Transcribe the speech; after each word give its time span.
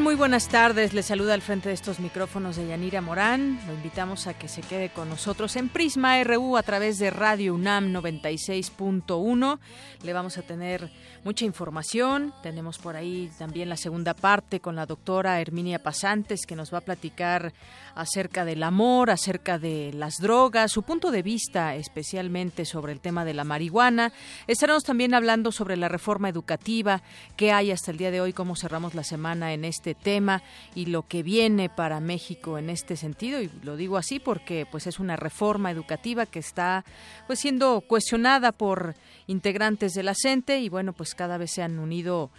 Muy 0.00 0.16
buenas 0.16 0.48
tardes. 0.48 0.92
Le 0.92 1.02
saluda 1.02 1.34
al 1.34 1.40
frente 1.40 1.68
de 1.68 1.74
estos 1.74 2.00
micrófonos 2.00 2.56
de 2.56 2.66
Yanira 2.66 3.00
Morán. 3.00 3.60
Lo 3.66 3.74
invitamos 3.74 4.26
a 4.26 4.34
que 4.34 4.48
se 4.48 4.60
quede 4.60 4.90
con 4.90 5.08
nosotros 5.08 5.54
en 5.56 5.68
Prisma 5.68 6.22
RU 6.24 6.56
a 6.56 6.62
través 6.62 6.98
de 6.98 7.10
Radio 7.10 7.54
UNAM 7.54 7.92
96.1. 7.92 9.58
Le 10.02 10.12
vamos 10.12 10.36
a 10.36 10.42
tener 10.42 10.90
mucha 11.22 11.44
información. 11.44 12.34
Tenemos 12.42 12.78
por 12.78 12.96
ahí 12.96 13.30
también 13.38 13.68
la 13.68 13.76
segunda 13.76 14.14
parte 14.14 14.60
con 14.60 14.74
la 14.74 14.84
doctora 14.84 15.40
Herminia 15.40 15.82
Pasantes 15.82 16.44
que 16.44 16.56
nos 16.56 16.74
va 16.74 16.78
a 16.78 16.82
platicar 16.82 17.52
acerca 17.94 18.44
del 18.44 18.62
amor, 18.62 19.10
acerca 19.10 19.58
de 19.58 19.92
las 19.92 20.16
drogas, 20.18 20.72
su 20.72 20.82
punto 20.82 21.10
de 21.10 21.22
vista 21.22 21.74
especialmente 21.74 22.64
sobre 22.64 22.92
el 22.92 23.00
tema 23.00 23.24
de 23.24 23.34
la 23.34 23.44
marihuana. 23.44 24.12
Estaremos 24.46 24.84
también 24.84 25.14
hablando 25.14 25.52
sobre 25.52 25.76
la 25.76 25.88
reforma 25.88 26.28
educativa, 26.28 27.02
qué 27.36 27.52
hay 27.52 27.70
hasta 27.70 27.90
el 27.90 27.98
día 27.98 28.10
de 28.10 28.20
hoy, 28.20 28.32
cómo 28.32 28.56
cerramos 28.56 28.94
la 28.94 29.04
semana 29.04 29.52
en 29.52 29.64
este 29.64 29.94
tema 29.94 30.42
y 30.74 30.86
lo 30.86 31.06
que 31.06 31.22
viene 31.22 31.68
para 31.68 32.00
México 32.00 32.58
en 32.58 32.70
este 32.70 32.96
sentido 32.96 33.40
y 33.40 33.50
lo 33.62 33.76
digo 33.76 33.96
así 33.96 34.18
porque 34.18 34.66
pues 34.70 34.86
es 34.86 34.98
una 34.98 35.16
reforma 35.16 35.70
educativa 35.70 36.26
que 36.26 36.38
está 36.38 36.84
pues 37.26 37.40
siendo 37.40 37.80
cuestionada 37.80 38.52
por 38.52 38.94
integrantes 39.26 39.92
de 39.94 40.02
la 40.02 40.14
CENTE 40.14 40.60
y 40.60 40.68
bueno, 40.68 40.92
pues 40.92 41.14
cada 41.14 41.38
vez 41.38 41.52
se 41.52 41.62
han 41.62 41.78
unido 41.78 42.30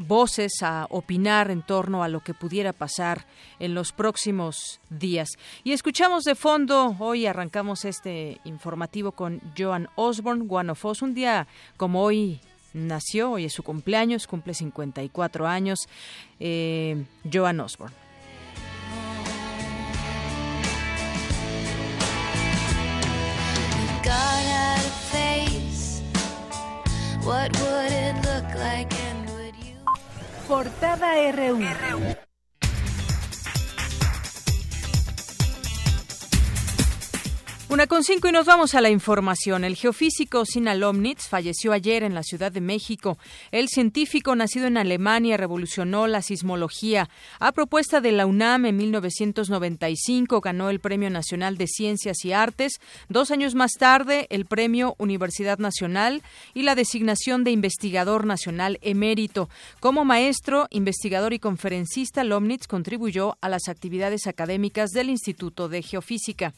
voces 0.00 0.52
a 0.62 0.86
opinar 0.90 1.50
en 1.50 1.62
torno 1.62 2.02
a 2.02 2.08
lo 2.08 2.20
que 2.20 2.34
pudiera 2.34 2.72
pasar 2.72 3.26
en 3.58 3.74
los 3.74 3.92
próximos 3.92 4.80
días. 4.88 5.28
Y 5.64 5.72
escuchamos 5.72 6.24
de 6.24 6.34
fondo, 6.34 6.96
hoy 6.98 7.26
arrancamos 7.26 7.84
este 7.84 8.40
informativo 8.44 9.12
con 9.12 9.40
Joan 9.56 9.88
Osborne, 9.94 10.46
One 10.48 10.72
of 10.72 10.84
Us, 10.84 11.02
un 11.02 11.14
día 11.14 11.46
como 11.76 12.02
hoy 12.02 12.40
nació, 12.72 13.32
hoy 13.32 13.44
es 13.44 13.52
su 13.52 13.62
cumpleaños, 13.62 14.26
cumple 14.26 14.54
54 14.54 15.46
años, 15.46 15.88
eh, 16.38 17.04
Joan 17.30 17.60
Osborne. 17.60 17.94
Portada 30.50 31.14
RU. 31.30 32.29
Una 37.70 37.86
con 37.86 38.02
cinco 38.02 38.26
y 38.26 38.32
nos 38.32 38.46
vamos 38.46 38.74
a 38.74 38.80
la 38.80 38.90
información. 38.90 39.62
El 39.62 39.76
geofísico 39.76 40.44
Sina 40.44 40.74
Lomnitz 40.74 41.28
falleció 41.28 41.70
ayer 41.70 42.02
en 42.02 42.14
la 42.14 42.24
Ciudad 42.24 42.50
de 42.50 42.60
México. 42.60 43.16
El 43.52 43.68
científico 43.68 44.34
nacido 44.34 44.66
en 44.66 44.76
Alemania 44.76 45.36
revolucionó 45.36 46.08
la 46.08 46.20
sismología. 46.20 47.08
A 47.38 47.52
propuesta 47.52 48.00
de 48.00 48.10
la 48.10 48.26
UNAM 48.26 48.66
en 48.66 48.76
1995 48.76 50.40
ganó 50.40 50.68
el 50.68 50.80
Premio 50.80 51.10
Nacional 51.10 51.58
de 51.58 51.68
Ciencias 51.68 52.24
y 52.24 52.32
Artes. 52.32 52.80
Dos 53.08 53.30
años 53.30 53.54
más 53.54 53.74
tarde 53.78 54.26
el 54.30 54.46
Premio 54.46 54.96
Universidad 54.98 55.58
Nacional 55.60 56.24
y 56.54 56.62
la 56.64 56.74
designación 56.74 57.44
de 57.44 57.52
investigador 57.52 58.26
nacional 58.26 58.80
emérito. 58.82 59.48
Como 59.78 60.04
maestro, 60.04 60.66
investigador 60.70 61.34
y 61.34 61.38
conferencista, 61.38 62.24
Lomnitz 62.24 62.66
contribuyó 62.66 63.38
a 63.40 63.48
las 63.48 63.68
actividades 63.68 64.26
académicas 64.26 64.90
del 64.90 65.08
Instituto 65.08 65.68
de 65.68 65.82
Geofísica. 65.82 66.52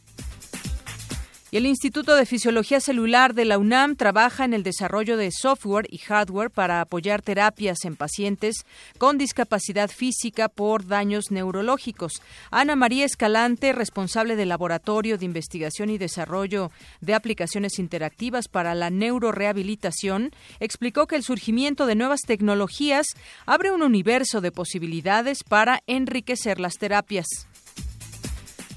Y 1.52 1.58
el 1.58 1.66
Instituto 1.66 2.16
de 2.16 2.24
Fisiología 2.24 2.80
Celular 2.80 3.34
de 3.34 3.44
la 3.44 3.58
UNAM 3.58 3.94
trabaja 3.96 4.46
en 4.46 4.54
el 4.54 4.62
desarrollo 4.62 5.18
de 5.18 5.30
software 5.30 5.86
y 5.90 5.98
hardware 5.98 6.50
para 6.50 6.80
apoyar 6.80 7.20
terapias 7.20 7.84
en 7.84 7.94
pacientes 7.94 8.64
con 8.96 9.18
discapacidad 9.18 9.90
física 9.90 10.48
por 10.48 10.86
daños 10.86 11.30
neurológicos. 11.30 12.22
Ana 12.50 12.74
María 12.74 13.04
Escalante, 13.04 13.74
responsable 13.74 14.34
del 14.34 14.48
Laboratorio 14.48 15.18
de 15.18 15.26
Investigación 15.26 15.90
y 15.90 15.98
Desarrollo 15.98 16.70
de 17.02 17.12
Aplicaciones 17.12 17.78
Interactivas 17.78 18.48
para 18.48 18.74
la 18.74 18.88
Neurorehabilitación, 18.88 20.30
explicó 20.58 21.06
que 21.06 21.16
el 21.16 21.22
surgimiento 21.22 21.84
de 21.84 21.96
nuevas 21.96 22.22
tecnologías 22.22 23.08
abre 23.44 23.72
un 23.72 23.82
universo 23.82 24.40
de 24.40 24.52
posibilidades 24.52 25.44
para 25.44 25.82
enriquecer 25.86 26.58
las 26.60 26.78
terapias. 26.78 27.26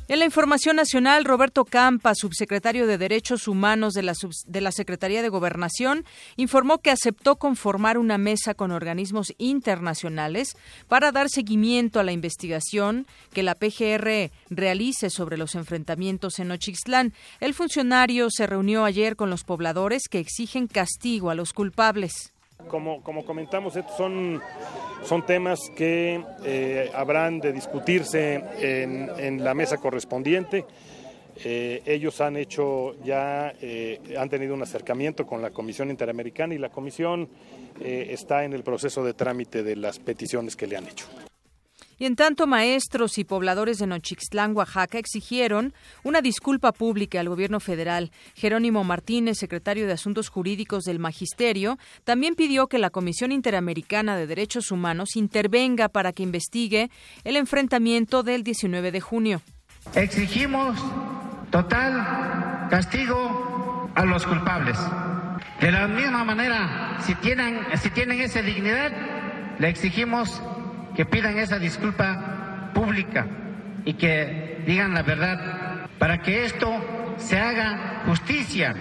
En 0.08 0.20
la 0.20 0.26
información 0.26 0.76
nacional, 0.76 1.26
Roberto 1.26 1.66
Campa, 1.66 2.14
subsecretario 2.14 2.86
de 2.86 3.00
Derechos 3.00 3.48
Humanos 3.48 3.96
de 3.96 4.04
la, 4.04 4.72
Secretaría 4.72 5.24
de 5.24 5.30
Gobernación, 5.30 6.06
informó 6.36 6.78
que 6.78 6.92
aceptó 6.92 7.38
conformar 7.38 7.98
una 7.98 8.20
mesa 8.20 8.54
con 8.54 8.70
organismos 8.70 9.34
internacionales 9.40 10.56
para 10.88 11.12
dar 11.12 11.28
seguimiento 11.28 12.00
a 12.00 12.04
la 12.04 12.12
investigación 12.12 13.08
que 13.34 13.42
la 13.42 13.56
PGR 13.56 14.30
realice 14.52 15.10
sobre 15.10 15.38
los 15.38 15.56
enfrentamientos 15.56 16.38
en 16.38 16.52
Ochixtlán. 16.52 17.12
El 17.40 17.56
funcionario 17.56 18.28
se 18.30 18.46
reunió 18.46 18.86
ayer 18.86 19.16
con 19.16 19.32
los 19.32 19.44
pobladores 19.44 20.04
que 20.08 20.20
exigen 20.20 20.68
castigo 20.68 21.32
a 21.32 21.36
los 21.36 21.52
culpables. 21.52 22.35
Como, 22.68 23.04
como 23.04 23.26
comentamos, 23.26 23.76
estos 23.76 23.96
son, 23.96 24.42
son 25.04 25.26
temas 25.26 25.60
que 25.76 26.24
eh, 26.44 26.90
habrán 26.96 27.40
de 27.40 27.54
discutirse 27.54 28.42
en, 28.60 29.44
la 29.44 29.54
mesa 29.54 29.78
correspondiente. 29.78 30.66
Eh, 31.44 31.84
ellos 31.86 32.22
han 32.22 32.38
hecho 32.38 32.96
ya, 33.04 33.54
eh, 33.62 34.16
han 34.18 34.30
tenido 34.30 34.54
un 34.54 34.64
acercamiento 34.64 35.28
con 35.28 35.42
la 35.42 35.52
Comisión 35.52 35.92
Interamericana 35.92 36.56
y 36.56 36.58
la 36.58 36.70
Comisión 36.70 37.30
está 37.80 38.46
en 38.46 38.54
el 38.54 38.64
proceso 38.64 39.04
de 39.04 39.14
trámite 39.14 39.62
de 39.62 39.76
las 39.76 40.00
peticiones 40.00 40.56
que 40.56 40.66
le 40.66 40.78
han 40.78 40.88
hecho. 40.88 41.06
Y 41.98 42.06
en 42.06 42.16
tanto, 42.16 42.48
maestros 42.48 43.18
y 43.18 43.24
pobladores 43.24 43.78
de 43.78 43.88
Nochixtlán, 43.88 44.56
Oaxaca, 44.56 44.98
exigieron 44.98 45.74
una 46.04 46.22
disculpa 46.22 46.72
pública 46.72 47.20
al 47.20 47.30
gobierno 47.30 47.60
federal. 47.60 48.12
Jerónimo 48.36 48.84
Martínez, 48.84 49.38
secretario 49.38 49.88
de 49.88 49.94
Asuntos 49.94 50.30
Jurídicos 50.30 50.84
del 50.84 51.00
Magisterio, 51.00 51.78
también 52.04 52.36
pidió 52.36 52.68
que 52.68 52.80
la 52.80 52.90
Comisión 52.90 53.32
Interamericana 53.32 54.18
de 54.18 54.28
Derechos 54.28 54.72
Humanos 54.72 55.16
intervenga 55.16 55.90
para 55.90 56.12
que 56.12 56.24
investigue 56.24 56.90
el 57.24 57.38
enfrentamiento 57.38 58.24
del 58.24 58.44
19 58.44 58.92
de 58.92 59.02
junio. 59.02 59.42
Exigimos 59.94 60.78
total 61.52 62.68
castigo 62.70 63.90
a 63.96 64.04
los 64.06 64.26
culpables. 64.26 64.78
De 65.60 65.72
la 65.72 65.88
misma 65.88 66.24
manera, 66.24 66.98
si 67.02 67.16
tienen, 67.16 67.60
si 67.82 67.90
tienen 67.92 68.20
esa 68.20 68.42
dignidad, 68.42 68.92
le 69.58 69.70
exigimos 69.70 70.42
que 70.96 71.06
pidan 71.06 71.38
esa 71.38 71.60
disculpa 71.60 72.72
pública 72.74 73.28
y 73.84 73.94
que 73.94 74.64
digan 74.66 74.94
la 74.94 75.04
verdad 75.04 75.88
para 76.00 76.22
que 76.22 76.46
esto 76.46 77.16
se 77.18 77.40
haga 77.40 78.04
justicia. 78.06 78.76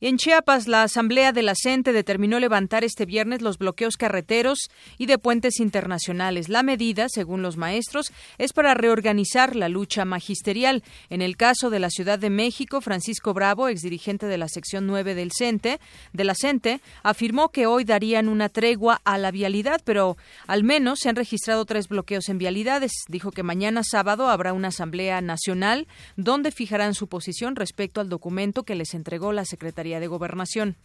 En 0.00 0.16
Chiapas, 0.16 0.68
la 0.68 0.84
Asamblea 0.84 1.32
de 1.32 1.42
la 1.42 1.54
CENTE 1.60 1.92
determinó 1.92 2.38
levantar 2.38 2.84
este 2.84 3.04
viernes 3.04 3.42
los 3.42 3.58
bloqueos 3.58 3.96
carreteros 3.96 4.70
y 4.96 5.06
de 5.06 5.18
puentes 5.18 5.58
internacionales. 5.58 6.48
La 6.48 6.62
medida, 6.62 7.08
según 7.08 7.42
los 7.42 7.56
maestros, 7.56 8.12
es 8.38 8.52
para 8.52 8.74
reorganizar 8.74 9.56
la 9.56 9.68
lucha 9.68 10.04
magisterial. 10.04 10.84
En 11.10 11.20
el 11.20 11.36
caso 11.36 11.68
de 11.68 11.80
la 11.80 11.90
Ciudad 11.90 12.16
de 12.20 12.30
México, 12.30 12.80
Francisco 12.80 13.34
Bravo, 13.34 13.66
exdirigente 13.66 14.26
de 14.26 14.38
la 14.38 14.46
sección 14.46 14.86
9 14.86 15.16
del 15.16 15.32
CENTE, 15.36 15.80
de 16.12 16.24
la 16.24 16.36
CENTE, 16.36 16.80
afirmó 17.02 17.48
que 17.48 17.66
hoy 17.66 17.82
darían 17.82 18.28
una 18.28 18.50
tregua 18.50 19.00
a 19.02 19.18
la 19.18 19.32
vialidad, 19.32 19.80
pero 19.84 20.16
al 20.46 20.62
menos 20.62 21.00
se 21.00 21.08
han 21.08 21.16
registrado 21.16 21.64
tres 21.64 21.88
bloqueos 21.88 22.28
en 22.28 22.38
vialidades. 22.38 22.92
Dijo 23.08 23.32
que 23.32 23.42
mañana 23.42 23.82
sábado 23.82 24.28
habrá 24.28 24.52
una 24.52 24.68
Asamblea 24.68 25.20
Nacional 25.22 25.88
donde 26.14 26.52
fijarán 26.52 26.94
su 26.94 27.08
posición 27.08 27.56
respecto 27.56 28.00
al 28.00 28.08
documento 28.08 28.62
que 28.62 28.76
les 28.76 28.94
entregó 28.94 29.32
la 29.32 29.44
Secretaría 29.44 29.87
de 29.88 30.06
Gobernación. 30.06 30.76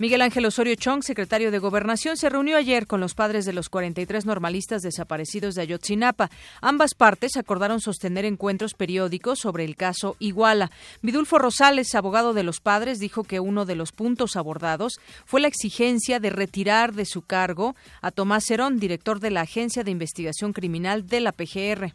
Miguel 0.00 0.22
Ángel 0.22 0.44
Osorio 0.44 0.74
Chong, 0.74 1.04
secretario 1.04 1.52
de 1.52 1.60
Gobernación, 1.60 2.16
se 2.16 2.28
reunió 2.28 2.56
ayer 2.56 2.88
con 2.88 3.00
los 3.00 3.14
padres 3.14 3.44
de 3.44 3.52
los 3.52 3.68
43 3.68 4.26
normalistas 4.26 4.82
desaparecidos 4.82 5.54
de 5.54 5.62
Ayotzinapa. 5.62 6.30
Ambas 6.60 6.94
partes 6.94 7.36
acordaron 7.36 7.80
sostener 7.80 8.24
encuentros 8.24 8.74
periódicos 8.74 9.38
sobre 9.38 9.64
el 9.64 9.76
caso 9.76 10.16
Iguala. 10.18 10.72
Vidulfo 11.00 11.38
Rosales, 11.38 11.94
abogado 11.94 12.32
de 12.32 12.42
los 12.42 12.60
padres, 12.60 12.98
dijo 12.98 13.22
que 13.22 13.38
uno 13.38 13.66
de 13.66 13.76
los 13.76 13.92
puntos 13.92 14.34
abordados 14.34 14.94
fue 15.26 15.40
la 15.40 15.48
exigencia 15.48 16.18
de 16.18 16.30
retirar 16.30 16.92
de 16.92 17.04
su 17.04 17.22
cargo 17.22 17.76
a 18.02 18.10
Tomás 18.10 18.46
Cerón, 18.46 18.80
director 18.80 19.20
de 19.20 19.30
la 19.30 19.42
Agencia 19.42 19.84
de 19.84 19.92
Investigación 19.92 20.52
Criminal 20.52 21.06
de 21.06 21.20
la 21.20 21.30
PGR. 21.30 21.94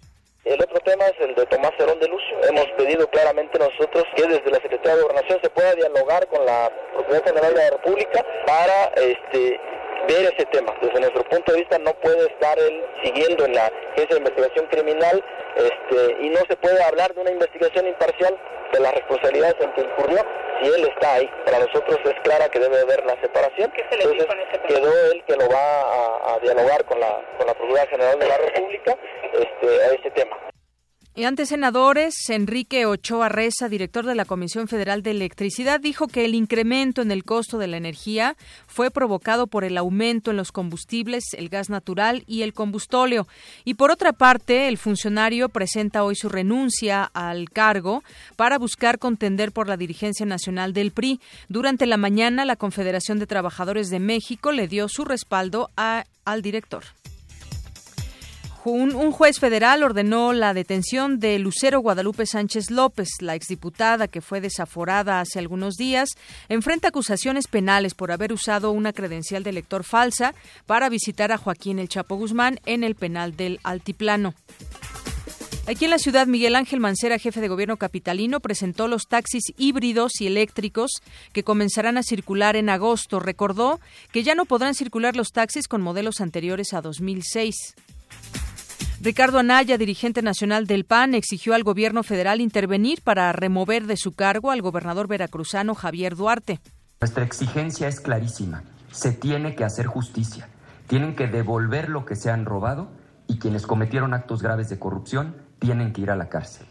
El 0.49 0.59
otro 0.63 0.79
tema 0.79 1.05
es 1.05 1.13
el 1.19 1.35
de 1.35 1.45
Tomás 1.45 1.71
Cerón 1.77 1.99
de 1.99 2.07
Lucio. 2.07 2.37
Hemos 2.49 2.65
pedido 2.75 3.07
claramente 3.11 3.59
nosotros 3.59 4.03
que 4.15 4.23
desde 4.23 4.49
la 4.49 4.57
Secretaría 4.57 4.95
de 4.95 5.03
Gobernación 5.03 5.39
se 5.43 5.49
pueda 5.51 5.75
dialogar 5.75 6.25
con 6.25 6.43
la 6.43 6.71
Procuraduría 6.91 7.33
General 7.33 7.53
de 7.53 7.61
la 7.61 7.69
República 7.69 8.25
para 8.47 8.85
este 8.95 9.61
ver 10.07 10.33
ese 10.33 10.47
tema. 10.47 10.73
Desde 10.81 11.01
nuestro 11.01 11.23
punto 11.25 11.51
de 11.51 11.59
vista 11.59 11.77
no 11.77 11.93
puede 12.01 12.25
estar 12.33 12.57
él 12.57 12.83
siguiendo 13.03 13.45
en 13.45 13.53
la 13.53 13.67
Agencia 13.93 14.15
de 14.15 14.17
Investigación 14.17 14.65
Criminal 14.71 15.23
este, 15.55 16.17
y 16.19 16.29
no 16.29 16.39
se 16.49 16.57
puede 16.57 16.81
hablar 16.81 17.13
de 17.13 17.21
una 17.21 17.31
investigación 17.31 17.85
imparcial 17.85 18.35
de 18.73 18.79
las 18.79 18.95
responsabilidades 18.95 19.55
en 19.61 19.71
que 19.73 19.81
incurrió 19.81 20.25
si 20.61 20.67
él 20.67 20.87
está 20.87 21.13
ahí. 21.15 21.29
Para 21.45 21.59
nosotros 21.59 21.99
es 22.05 22.19
clara 22.23 22.49
que 22.49 22.59
debe 22.59 22.79
haber 22.79 23.05
la 23.05 23.19
separación. 23.21 23.71
Entonces 23.91 24.27
quedó 24.67 25.11
él 25.11 25.23
que 25.27 25.35
lo 25.35 25.49
va 25.49 25.81
a, 25.81 26.33
a 26.35 26.39
dialogar 26.39 26.83
con 26.85 26.99
la, 26.99 27.21
con 27.37 27.47
la 27.47 27.53
Procuraduría 27.53 27.87
General 27.87 28.19
de 28.19 28.27
la 28.27 28.37
República 28.53 28.97
este, 29.33 29.83
a 29.83 29.87
ese 29.93 30.11
tema. 30.11 30.48
Y 31.15 31.25
ante 31.25 31.45
senadores, 31.45 32.13
Enrique 32.29 32.85
Ochoa 32.85 33.29
Reza, 33.29 33.67
director 33.67 34.05
de 34.05 34.15
la 34.15 34.25
Comisión 34.25 34.67
Federal 34.67 35.01
de 35.01 35.11
Electricidad, 35.11 35.79
dijo 35.81 36.07
que 36.07 36.23
el 36.23 36.33
incremento 36.33 37.01
en 37.01 37.11
el 37.11 37.25
costo 37.25 37.57
de 37.57 37.67
la 37.67 37.77
energía 37.77 38.37
fue 38.67 38.89
provocado 38.89 39.47
por 39.47 39.63
el 39.65 39.77
aumento 39.77 40.31
en 40.31 40.37
los 40.37 40.51
combustibles, 40.51 41.25
el 41.33 41.49
gas 41.49 41.69
natural 41.69 42.23
y 42.25 42.43
el 42.43 42.53
combustóleo. 42.53 43.27
Y 43.65 43.73
por 43.73 43.91
otra 43.91 44.13
parte, 44.13 44.67
el 44.67 44.77
funcionario 44.77 45.49
presenta 45.49 46.03
hoy 46.03 46.15
su 46.15 46.29
renuncia 46.29 47.03
al 47.03 47.49
cargo 47.49 48.03
para 48.35 48.57
buscar 48.57 48.99
contender 48.99 49.51
por 49.51 49.67
la 49.67 49.77
dirigencia 49.77 50.25
nacional 50.25 50.73
del 50.73 50.91
PRI. 50.91 51.19
Durante 51.49 51.85
la 51.85 51.97
mañana, 51.97 52.45
la 52.45 52.55
Confederación 52.55 53.19
de 53.19 53.27
Trabajadores 53.27 53.89
de 53.89 53.99
México 53.99 54.51
le 54.51 54.67
dio 54.67 54.87
su 54.87 55.03
respaldo 55.03 55.71
a, 55.75 56.05
al 56.23 56.41
director. 56.43 56.83
Un, 58.65 59.11
juez 59.13 59.39
federal 59.39 59.83
ordenó 59.83 60.33
la 60.33 60.53
detención 60.53 61.19
de 61.19 61.39
Lucero 61.39 61.79
Guadalupe 61.79 62.25
Sánchez 62.25 62.71
López, 62.71 63.07
la 63.21 63.35
exdiputada 63.35 64.09
que 64.09 64.19
fue 64.19 64.41
desaforada 64.41 65.21
hace 65.21 65.39
algunos 65.39 65.75
días, 65.75 66.09
enfrenta 66.49 66.89
acusaciones 66.89 67.47
penales 67.47 67.93
por 67.93 68.11
haber 68.11 68.33
usado 68.33 68.71
una 68.71 68.91
credencial 68.91 69.43
de 69.43 69.51
elector 69.51 69.85
falsa 69.85 70.35
para 70.65 70.89
visitar 70.89 71.31
a 71.31 71.37
Joaquín 71.37 71.79
El 71.79 71.87
Chapo 71.87 72.17
Guzmán 72.17 72.59
en 72.65 72.83
el 72.83 72.95
penal 72.95 73.37
del 73.37 73.61
Altiplano. 73.63 74.33
Aquí 75.65 75.85
en 75.85 75.91
la 75.91 75.99
ciudad, 75.99 76.27
Miguel 76.27 76.55
Ángel 76.55 76.81
Mancera, 76.81 77.17
jefe 77.17 77.39
de 77.39 77.47
gobierno 77.47 77.77
capitalino, 77.77 78.41
presentó 78.41 78.89
los 78.89 79.07
taxis 79.07 79.53
híbridos 79.55 80.19
y 80.19 80.27
eléctricos 80.27 80.91
que 81.31 81.43
comenzarán 81.43 81.97
a 81.97 82.03
circular 82.03 82.57
en 82.57 82.69
agosto. 82.69 83.19
Recordó 83.19 83.79
que 84.11 84.23
ya 84.23 84.35
no 84.35 84.45
podrán 84.45 84.73
circular 84.73 85.15
los 85.15 85.31
taxis 85.31 85.67
con 85.67 85.81
modelos 85.81 86.19
anteriores 86.19 86.73
a 86.73 86.81
2006. 86.81 87.75
Ricardo 89.01 89.39
Anaya, 89.39 89.77
dirigente 89.77 90.21
nacional 90.21 90.67
del 90.67 90.83
PAN, 90.83 91.15
exigió 91.15 91.53
al 91.53 91.63
gobierno 91.63 92.03
federal 92.03 92.41
intervenir 92.41 93.01
para 93.01 93.31
remover 93.31 93.85
de 93.87 93.95
su 93.95 94.11
cargo 94.11 94.51
al 94.51 94.61
gobernador 94.61 95.07
veracruzano 95.07 95.73
Javier 95.73 96.17
Duarte. 96.17 96.59
Nuestra 96.99 97.23
exigencia 97.23 97.87
es 97.87 98.01
clarísima. 98.01 98.63
Se 98.91 99.13
tiene 99.13 99.55
que 99.55 99.63
hacer 99.63 99.85
justicia. 99.85 100.49
Tienen 100.87 101.15
que 101.15 101.27
devolver 101.27 101.87
lo 101.87 102.05
que 102.05 102.17
se 102.17 102.29
han 102.29 102.43
robado 102.43 102.91
y 103.25 103.39
quienes 103.39 103.65
cometieron 103.65 104.13
actos 104.13 104.41
graves 104.41 104.67
de 104.67 104.79
corrupción 104.79 105.37
tienen 105.59 105.93
que 105.93 106.01
ir 106.01 106.11
a 106.11 106.17
la 106.17 106.27
cárcel. 106.27 106.67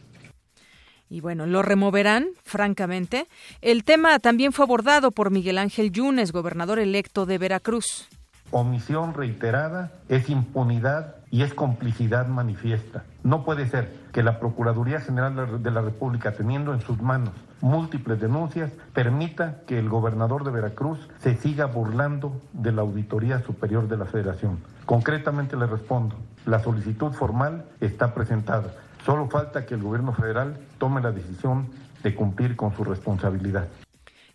Y 1.09 1.23
bueno, 1.23 1.47
lo 1.47 1.63
removerán, 1.63 2.29
francamente. 2.45 3.27
El 3.63 3.85
tema 3.85 4.19
también 4.19 4.53
fue 4.53 4.67
abordado 4.67 5.13
por 5.13 5.31
Miguel 5.31 5.57
Ángel 5.57 5.93
Yunes, 5.93 6.33
gobernador 6.33 6.79
electo 6.79 7.25
de 7.25 7.39
Veracruz. 7.39 8.07
Omisión 8.50 9.12
reiterada 9.12 9.93
es 10.09 10.31
impunidad 10.31 11.17
y 11.31 11.43
es 11.43 11.53
complicidad 11.53 12.27
manifiesta. 12.29 13.05
No 13.23 13.45
puede 13.45 13.69
ser 13.69 13.93
que 14.12 14.23
la 14.23 14.41
Procuraduría 14.41 15.00
General 15.00 15.62
de 15.62 15.71
la 15.71 15.83
República, 15.83 16.33
teniendo 16.33 16.73
en 16.73 16.81
sus 16.81 17.00
manos 17.03 17.35
múltiples 17.61 18.21
denuncias, 18.21 18.73
permita 18.95 19.61
que 19.67 19.79
el 19.79 19.89
gobernador 19.89 20.45
de 20.45 20.50
Veracruz 20.50 20.99
se 21.19 21.37
siga 21.37 21.67
burlando 21.67 22.41
de 22.55 22.73
la 22.73 22.83
Auditoría 22.83 23.41
Superior 23.41 23.87
de 23.89 23.99
la 23.99 24.06
Federación. 24.06 24.59
Concretamente 24.87 25.56
le 25.56 25.67
respondo, 25.67 26.17
la 26.47 26.61
solicitud 26.61 27.12
formal 27.12 27.67
está 27.81 28.15
presentada. 28.15 28.73
Solo 29.05 29.29
falta 29.29 29.67
que 29.67 29.75
el 29.75 29.83
gobierno 29.83 30.12
federal 30.12 30.59
tome 30.79 31.03
la 31.03 31.12
decisión 31.12 31.69
de 32.03 32.15
cumplir 32.15 32.56
con 32.56 32.75
su 32.75 32.85
responsabilidad. 32.85 33.69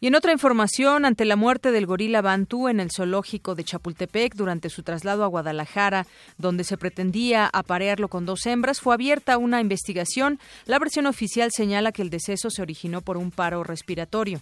Y 0.03 0.07
en 0.07 0.15
otra 0.15 0.33
información, 0.33 1.05
ante 1.05 1.23
la 1.23 1.37
muerte 1.37 1.71
del 1.71 1.85
gorila 1.85 2.21
Bantú 2.21 2.67
en 2.67 2.81
el 2.81 2.91
zoológico 2.91 3.55
de 3.55 3.63
Chapultepec 3.63 4.35
durante 4.35 4.69
su 4.69 4.83
traslado 4.83 5.23
a 5.23 5.27
Guadalajara, 5.27 6.07
donde 6.37 6.65
se 6.65 6.77
pretendía 6.77 7.49
aparearlo 7.53 8.09
con 8.09 8.25
dos 8.25 8.45
hembras, 8.45 8.81
fue 8.81 8.93
abierta 8.93 9.37
una 9.37 9.61
investigación. 9.61 10.41
La 10.65 10.77
versión 10.77 11.05
oficial 11.05 11.51
señala 11.53 11.93
que 11.93 12.01
el 12.01 12.09
deceso 12.09 12.49
se 12.49 12.61
originó 12.61 12.99
por 12.99 13.15
un 13.15 13.31
paro 13.31 13.63
respiratorio. 13.63 14.41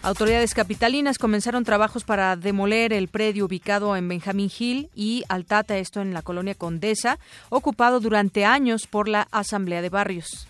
Autoridades 0.00 0.54
capitalinas 0.54 1.18
comenzaron 1.18 1.62
trabajos 1.62 2.04
para 2.04 2.34
demoler 2.34 2.94
el 2.94 3.08
predio 3.08 3.44
ubicado 3.44 3.94
en 3.94 4.08
Benjamín 4.08 4.50
Hill 4.58 4.88
y 4.94 5.22
Altata, 5.28 5.76
esto 5.76 6.00
en 6.00 6.14
la 6.14 6.22
colonia 6.22 6.54
Condesa, 6.54 7.18
ocupado 7.50 8.00
durante 8.00 8.46
años 8.46 8.86
por 8.86 9.06
la 9.06 9.28
Asamblea 9.32 9.82
de 9.82 9.90
Barrios. 9.90 10.48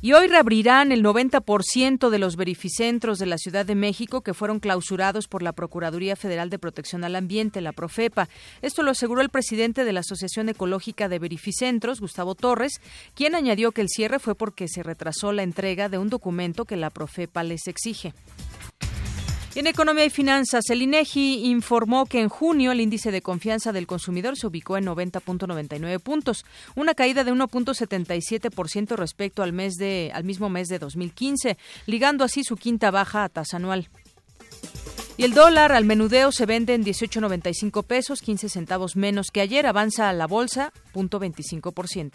Y 0.00 0.12
hoy 0.12 0.28
reabrirán 0.28 0.92
el 0.92 1.02
90% 1.02 2.08
de 2.08 2.18
los 2.20 2.36
verificentros 2.36 3.18
de 3.18 3.26
la 3.26 3.36
Ciudad 3.36 3.66
de 3.66 3.74
México 3.74 4.20
que 4.20 4.32
fueron 4.32 4.60
clausurados 4.60 5.26
por 5.26 5.42
la 5.42 5.52
Procuraduría 5.52 6.14
Federal 6.14 6.50
de 6.50 6.60
Protección 6.60 7.02
al 7.02 7.16
Ambiente, 7.16 7.60
la 7.60 7.72
Profepa. 7.72 8.28
Esto 8.62 8.84
lo 8.84 8.92
aseguró 8.92 9.22
el 9.22 9.28
presidente 9.28 9.84
de 9.84 9.92
la 9.92 10.00
Asociación 10.00 10.48
Ecológica 10.48 11.08
de 11.08 11.18
Verificentros, 11.18 12.00
Gustavo 12.00 12.36
Torres, 12.36 12.80
quien 13.16 13.34
añadió 13.34 13.72
que 13.72 13.80
el 13.80 13.88
cierre 13.88 14.20
fue 14.20 14.36
porque 14.36 14.68
se 14.68 14.84
retrasó 14.84 15.32
la 15.32 15.42
entrega 15.42 15.88
de 15.88 15.98
un 15.98 16.10
documento 16.10 16.64
que 16.64 16.76
la 16.76 16.90
Profepa 16.90 17.42
les 17.42 17.66
exige. 17.66 18.14
En 19.54 19.66
Economía 19.66 20.04
y 20.04 20.10
Finanzas, 20.10 20.68
el 20.70 20.82
INEGI 20.82 21.46
informó 21.46 22.06
que 22.06 22.20
en 22.20 22.28
junio 22.28 22.70
el 22.70 22.80
índice 22.80 23.10
de 23.10 23.22
confianza 23.22 23.72
del 23.72 23.86
consumidor 23.86 24.36
se 24.36 24.46
ubicó 24.46 24.76
en 24.76 24.86
90.99 24.86 25.98
puntos, 26.00 26.44
una 26.76 26.94
caída 26.94 27.24
de 27.24 27.32
1.77% 27.32 28.96
respecto 28.96 29.42
al 29.42 29.52
mes 29.52 29.74
de 29.74 30.12
al 30.14 30.24
mismo 30.24 30.48
mes 30.50 30.68
de 30.68 30.78
2015, 30.78 31.56
ligando 31.86 32.24
así 32.24 32.44
su 32.44 32.56
quinta 32.56 32.90
baja 32.90 33.24
a 33.24 33.28
tasa 33.30 33.56
anual. 33.56 33.88
Y 35.16 35.24
el 35.24 35.34
dólar 35.34 35.72
al 35.72 35.84
menudeo 35.84 36.30
se 36.30 36.46
vende 36.46 36.74
en 36.74 36.84
18.95 36.84 37.84
pesos, 37.84 38.20
15 38.20 38.48
centavos 38.50 38.94
menos 38.94 39.30
que 39.32 39.40
ayer, 39.40 39.66
avanza 39.66 40.08
a 40.08 40.12
la 40.12 40.28
bolsa 40.28 40.72
0.25%. 40.94 42.12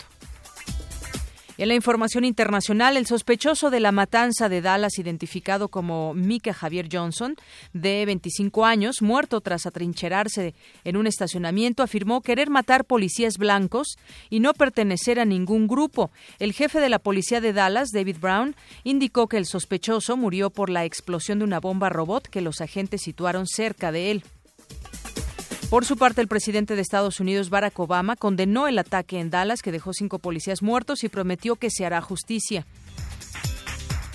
En 1.55 1.67
la 1.67 1.75
información 1.75 2.25
internacional, 2.25 2.97
el 2.97 3.05
sospechoso 3.05 3.69
de 3.69 3.79
la 3.79 3.91
matanza 3.91 4.49
de 4.49 4.59
Dallas, 4.59 4.97
identificado 4.97 5.67
como 5.67 6.15
Mika 6.15 6.51
Javier 6.51 6.89
Johnson, 6.91 7.35
de 7.73 8.07
25 8.07 8.65
años, 8.65 9.03
muerto 9.03 9.39
tras 9.39 9.67
atrincherarse 9.67 10.55
en 10.83 10.97
un 10.97 11.05
estacionamiento, 11.05 11.83
afirmó 11.83 12.21
querer 12.21 12.49
matar 12.49 12.85
policías 12.85 13.37
blancos 13.37 13.99
y 14.31 14.39
no 14.39 14.55
pertenecer 14.55 15.19
a 15.19 15.25
ningún 15.25 15.67
grupo. 15.67 16.09
El 16.39 16.53
jefe 16.53 16.79
de 16.79 16.89
la 16.89 16.97
policía 16.97 17.39
de 17.39 17.53
Dallas, 17.53 17.89
David 17.93 18.17
Brown, 18.19 18.55
indicó 18.83 19.27
que 19.27 19.37
el 19.37 19.45
sospechoso 19.45 20.17
murió 20.17 20.49
por 20.49 20.71
la 20.71 20.85
explosión 20.85 21.37
de 21.37 21.45
una 21.45 21.59
bomba 21.59 21.89
robot 21.89 22.29
que 22.29 22.41
los 22.41 22.61
agentes 22.61 23.03
situaron 23.03 23.45
cerca 23.45 23.91
de 23.91 24.09
él. 24.09 24.23
Por 25.73 25.85
su 25.85 25.97
parte, 25.97 26.21
el 26.21 26.27
presidente 26.27 26.75
de 26.75 26.83
Estados 26.83 27.19
Unidos, 27.19 27.49
Barack 27.49 27.79
Obama, 27.79 28.15
condenó 28.15 28.67
el 28.67 28.77
ataque 28.77 29.19
en 29.19 29.31
Dallas 29.31 29.63
que 29.63 29.71
dejó 29.71 29.91
cinco 29.91 30.19
policías 30.19 30.61
muertos 30.61 31.03
y 31.03 31.09
prometió 31.09 31.55
que 31.55 31.71
se 31.71 31.83
hará 31.83 31.99
justicia. 31.99 32.67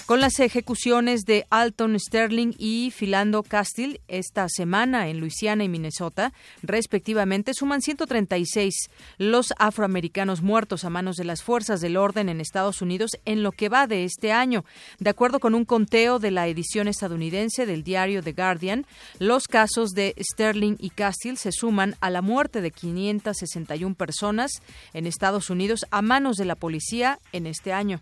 Con 0.08 0.22
las 0.22 0.40
ejecuciones 0.40 1.26
de 1.26 1.44
Alton 1.50 2.00
Sterling 2.00 2.54
y 2.56 2.90
Philando 2.96 3.42
Castile 3.42 4.00
esta 4.08 4.48
semana 4.48 5.08
en 5.08 5.20
Luisiana 5.20 5.64
y 5.64 5.68
Minnesota, 5.68 6.32
respectivamente, 6.62 7.52
suman 7.52 7.82
136 7.82 8.88
los 9.18 9.52
afroamericanos 9.58 10.40
muertos 10.40 10.84
a 10.84 10.88
manos 10.88 11.16
de 11.16 11.24
las 11.24 11.42
fuerzas 11.42 11.82
del 11.82 11.98
orden 11.98 12.30
en 12.30 12.40
Estados 12.40 12.80
Unidos 12.80 13.10
en 13.26 13.42
lo 13.42 13.52
que 13.52 13.68
va 13.68 13.86
de 13.86 14.04
este 14.04 14.32
año. 14.32 14.64
De 14.98 15.10
acuerdo 15.10 15.40
con 15.40 15.54
un 15.54 15.66
conteo 15.66 16.18
de 16.18 16.30
la 16.30 16.48
edición 16.48 16.88
estadounidense 16.88 17.66
del 17.66 17.84
diario 17.84 18.22
The 18.22 18.32
Guardian, 18.32 18.86
los 19.18 19.46
casos 19.46 19.90
de 19.90 20.14
Sterling 20.18 20.76
y 20.78 20.88
Castile 20.88 21.36
se 21.36 21.52
suman 21.52 21.96
a 22.00 22.08
la 22.08 22.22
muerte 22.22 22.62
de 22.62 22.70
561 22.70 23.94
personas 23.94 24.52
en 24.94 25.06
Estados 25.06 25.50
Unidos 25.50 25.84
a 25.90 26.00
manos 26.00 26.38
de 26.38 26.46
la 26.46 26.54
policía 26.54 27.18
en 27.32 27.46
este 27.46 27.74
año. 27.74 28.00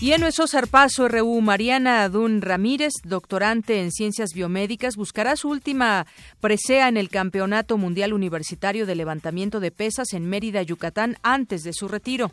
Y 0.00 0.12
en 0.12 0.22
nuestro 0.22 0.46
zarpazo 0.46 1.08
RU, 1.08 1.42
Mariana 1.42 2.04
Adún 2.04 2.40
Ramírez, 2.40 2.94
doctorante 3.04 3.82
en 3.82 3.92
ciencias 3.92 4.30
biomédicas, 4.34 4.96
buscará 4.96 5.36
su 5.36 5.50
última 5.50 6.06
presea 6.40 6.88
en 6.88 6.96
el 6.96 7.10
Campeonato 7.10 7.76
Mundial 7.76 8.14
Universitario 8.14 8.86
de 8.86 8.94
Levantamiento 8.94 9.60
de 9.60 9.70
Pesas 9.70 10.14
en 10.14 10.24
Mérida, 10.26 10.62
Yucatán, 10.62 11.18
antes 11.22 11.64
de 11.64 11.74
su 11.74 11.86
retiro. 11.86 12.32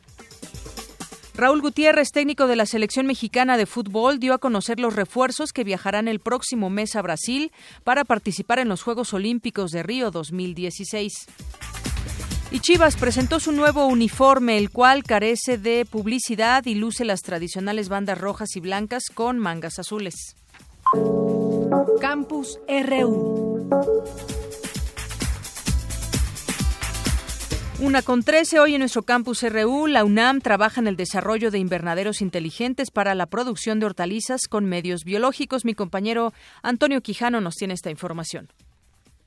Raúl 1.35 1.61
Gutiérrez, 1.61 2.11
técnico 2.13 2.47
de 2.47 2.55
la 2.55 2.65
selección 2.65 3.05
mexicana 3.05 3.57
de 3.57 3.65
fútbol, 3.65 4.19
dio 4.19 4.33
a 4.33 4.39
conocer 4.39 4.79
los 4.79 4.95
refuerzos 4.95 5.51
que 5.51 5.65
viajarán 5.65 6.07
el 6.07 6.21
próximo 6.21 6.69
mes 6.69 6.95
a 6.95 7.01
Brasil 7.01 7.51
para 7.83 8.05
participar 8.05 8.59
en 8.59 8.69
los 8.69 8.81
Juegos 8.81 9.13
Olímpicos 9.13 9.71
de 9.71 9.83
Río 9.83 10.09
2016. 10.09 11.27
Y 12.49 12.61
Chivas 12.61 12.95
presentó 12.95 13.41
su 13.41 13.51
nuevo 13.51 13.87
uniforme, 13.87 14.57
el 14.57 14.69
cual 14.69 15.03
carece 15.03 15.57
de 15.57 15.85
publicidad 15.85 16.65
y 16.65 16.75
luce 16.75 17.03
las 17.03 17.21
tradicionales 17.21 17.89
bandas 17.89 18.17
rojas 18.17 18.55
y 18.55 18.61
blancas 18.61 19.03
con 19.13 19.37
mangas 19.37 19.79
azules. 19.79 20.37
Campus 21.99 22.57
RU. 22.67 23.67
Una 27.79 28.01
con 28.01 28.23
trece, 28.23 28.59
hoy 28.59 28.75
en 28.75 28.79
nuestro 28.79 29.03
campus 29.03 29.43
RU, 29.43 29.87
la 29.87 30.05
UNAM 30.05 30.39
trabaja 30.39 30.79
en 30.79 30.87
el 30.87 30.95
desarrollo 30.95 31.51
de 31.51 31.59
invernaderos 31.59 32.21
inteligentes 32.21 32.91
para 32.91 33.13
la 33.13 33.25
producción 33.25 33.79
de 33.79 33.87
hortalizas 33.87 34.47
con 34.49 34.65
medios 34.65 35.03
biológicos. 35.03 35.65
Mi 35.65 35.75
compañero 35.75 36.31
Antonio 36.63 37.01
Quijano 37.01 37.41
nos 37.41 37.55
tiene 37.55 37.73
esta 37.73 37.91
información. 37.91 38.47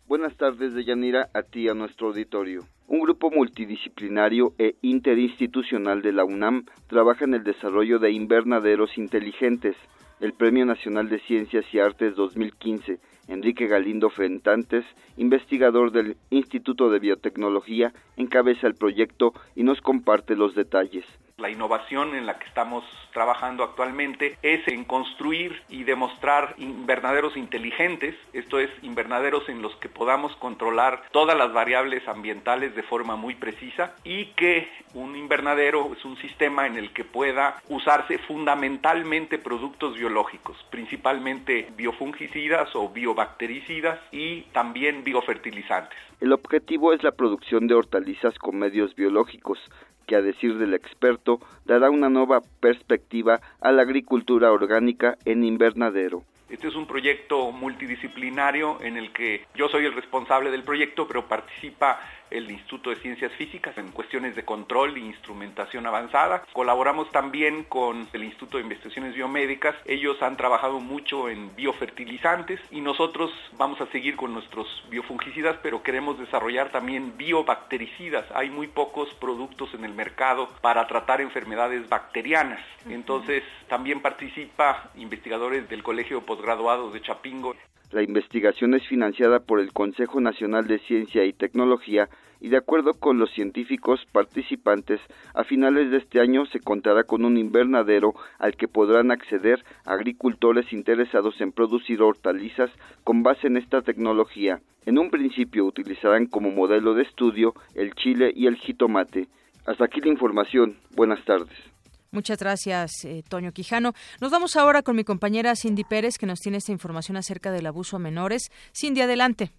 Buenas 0.09 0.37
tardes, 0.37 0.75
Deyanira, 0.75 1.29
a 1.35 1.43
ti 1.43 1.69
a 1.69 1.75
nuestro 1.75 2.09
auditorio. 2.09 2.67
Un 2.90 2.99
grupo 2.99 3.30
multidisciplinario 3.30 4.52
e 4.59 4.75
interinstitucional 4.82 6.02
de 6.02 6.11
la 6.11 6.25
UNAM 6.25 6.64
trabaja 6.88 7.25
en 7.25 7.35
el 7.35 7.44
desarrollo 7.44 8.00
de 8.00 8.11
invernaderos 8.11 8.99
inteligentes. 8.99 9.76
El 10.18 10.32
Premio 10.32 10.66
Nacional 10.66 11.09
de 11.09 11.20
Ciencias 11.20 11.64
y 11.73 11.78
Artes 11.78 12.16
2015, 12.16 12.99
Enrique 13.28 13.68
Galindo 13.68 14.11
Fentantes, 14.11 14.85
investigador 15.16 15.92
del 15.92 16.16
Instituto 16.30 16.90
de 16.90 16.99
Biotecnología, 16.99 17.92
encabeza 18.16 18.66
el 18.66 18.75
proyecto 18.75 19.35
y 19.54 19.62
nos 19.62 19.80
comparte 19.80 20.35
los 20.35 20.56
detalles. 20.56 21.04
La 21.40 21.49
innovación 21.49 22.14
en 22.14 22.26
la 22.26 22.38
que 22.38 22.47
estamos 22.47 22.85
trabajando 23.14 23.64
actualmente 23.64 24.37
es 24.42 24.66
en 24.68 24.85
construir 24.85 25.62
y 25.70 25.85
demostrar 25.85 26.54
invernaderos 26.59 27.35
inteligentes, 27.35 28.14
esto 28.35 28.59
es, 28.61 28.68
invernaderos 28.82 29.49
en 29.49 29.62
los 29.62 29.75
que 29.76 29.88
podamos 29.88 30.37
controlar 30.37 31.02
todas 31.12 31.38
las 31.38 31.52
variables 31.52 32.06
ambientales 32.06 32.75
de 32.75 32.82
forma 32.82 33.16
muy 33.16 33.37
precisa 33.37 33.94
y 34.04 34.26
que 34.37 34.68
un 34.92 35.16
invernadero 35.16 35.92
es 35.97 36.04
un 36.04 36.18
sistema 36.18 36.66
en 36.66 36.76
el 36.76 36.92
que 36.92 37.04
pueda 37.04 37.62
usarse 37.68 38.18
fundamentalmente 38.18 39.38
productos 39.38 39.97
biológicos, 39.97 40.56
principalmente 40.70 41.68
biofungicidas 41.75 42.76
o 42.76 42.90
biobactericidas 42.90 43.99
y 44.12 44.42
también 44.52 45.04
biofertilizantes. 45.04 46.10
El 46.21 46.35
objetivo 46.35 46.93
es 46.93 47.03
la 47.03 47.12
producción 47.12 47.67
de 47.67 47.75
hortalizas 47.75 48.39
con 48.39 48.59
medios 48.59 48.95
biológicos, 48.95 49.59
que 50.07 50.17
a 50.17 50.23
decir 50.23 50.59
del 50.59 50.75
experto 50.75 51.41
dará 51.65 51.89
una 51.89 52.11
nueva 52.11 52.43
perspectiva 52.61 53.41
a 53.61 53.73
la 53.73 53.83
agricultura 53.83 54.53
orgánica 54.53 55.17
en 55.25 55.45
invernadero. 55.45 56.23
Este 56.50 56.66
es 56.66 56.75
un 56.75 56.87
proyecto 56.87 57.52
multidisciplinario 57.52 58.80
en 58.83 58.97
el 58.97 59.12
que 59.12 59.47
yo 59.54 59.69
soy 59.69 59.85
el 59.87 59.95
responsable 59.95 60.50
del 60.50 60.64
proyecto, 60.64 61.07
pero 61.07 61.28
participa 61.28 62.00
el 62.30 62.50
Instituto 62.50 62.90
de 62.90 62.97
Ciencias 62.97 63.33
Físicas 63.33 63.76
en 63.76 63.90
cuestiones 63.90 64.37
de 64.37 64.45
control 64.45 64.97
e 64.97 65.00
instrumentación 65.00 65.87
avanzada. 65.87 66.45
Colaboramos 66.52 67.11
también 67.11 67.64
con 67.64 68.09
el 68.12 68.25
Instituto 68.25 68.57
de 68.57 68.64
Investigaciones 68.64 69.14
Biomédicas. 69.14 69.75
Ellos 69.85 70.23
han 70.23 70.37
trabajado 70.37 70.80
mucho 70.80 71.28
en 71.28 71.54
biofertilizantes 71.57 72.61
y 72.71 72.80
nosotros 72.80 73.33
vamos 73.57 73.80
a 73.80 73.87
seguir 73.87 74.16
con 74.16 74.33
nuestros 74.33 74.66
biofungicidas, 74.90 75.57
pero 75.62 75.83
queremos 75.83 76.19
desarrollar 76.19 76.71
también 76.71 77.16
biobactericidas. 77.16 78.25
Hay 78.35 78.50
muy 78.50 78.69
pocos 78.69 79.12
productos 79.14 79.75
en 79.75 79.85
el 79.85 79.92
mercado 79.92 80.49
para 80.61 80.87
tratar 80.87 81.21
enfermedades 81.21 81.88
bacterianas. 81.88 82.61
Entonces, 82.88 83.42
también 83.69 84.00
participa 84.00 84.90
investigadores 84.97 85.69
del 85.69 85.83
Colegio 85.83 86.19
de 86.21 86.26
Postgraduados 86.40 86.94
de 86.94 87.02
Chapingo. 87.02 87.54
La 87.92 88.02
investigación 88.02 88.73
es 88.73 88.88
financiada 88.88 89.40
por 89.40 89.61
el 89.61 89.75
Consejo 89.75 90.23
Nacional 90.23 90.66
de 90.66 90.78
Ciencia 90.78 91.23
y 91.26 91.35
Tecnología 91.35 92.09
y 92.40 92.49
de 92.49 92.56
acuerdo 92.56 92.94
con 92.94 93.18
los 93.18 93.30
científicos 93.32 94.06
participantes, 94.11 95.02
a 95.35 95.44
finales 95.44 95.90
de 95.90 95.99
este 95.99 96.18
año 96.18 96.47
se 96.47 96.61
contará 96.61 97.04
con 97.04 97.26
un 97.26 97.37
invernadero 97.37 98.14
al 98.38 98.56
que 98.56 98.68
podrán 98.68 99.11
acceder 99.11 99.62
agricultores 99.85 100.73
interesados 100.73 101.38
en 101.42 101.52
producir 101.52 102.00
hortalizas 102.00 102.70
con 103.04 103.23
base 103.23 103.47
en 103.47 103.59
esta 103.59 103.82
tecnología. 103.82 104.62
En 104.87 104.99
un 104.99 105.11
principio 105.11 105.66
utilizarán 105.66 106.25
como 106.25 106.50
modelo 106.50 106.94
de 106.94 107.02
estudio 107.02 107.52
el 107.75 107.92
chile 107.92 108.32
y 108.35 108.47
el 108.47 108.56
jitomate. 108.56 109.28
Hasta 109.66 109.85
aquí 109.85 110.00
la 110.00 110.09
información. 110.09 110.78
Buenas 110.97 111.23
tardes. 111.26 111.70
Muchas 112.12 112.38
gracias, 112.38 113.05
eh, 113.05 113.23
Toño 113.29 113.52
Quijano. 113.52 113.93
Nos 114.21 114.31
vamos 114.31 114.57
ahora 114.57 114.83
con 114.83 114.97
mi 114.97 115.05
compañera 115.05 115.55
Cindy 115.55 115.85
Pérez, 115.85 116.19
que 116.19 116.26
nos 116.26 116.40
tiene 116.40 116.59
esta 116.59 116.73
información 116.73 117.17
acerca 117.17 117.52
del 117.52 117.67
abuso 117.67 117.97
a 117.97 118.00
menores. 118.00 118.50
Cindy, 118.75 119.00
adelante. 119.00 119.50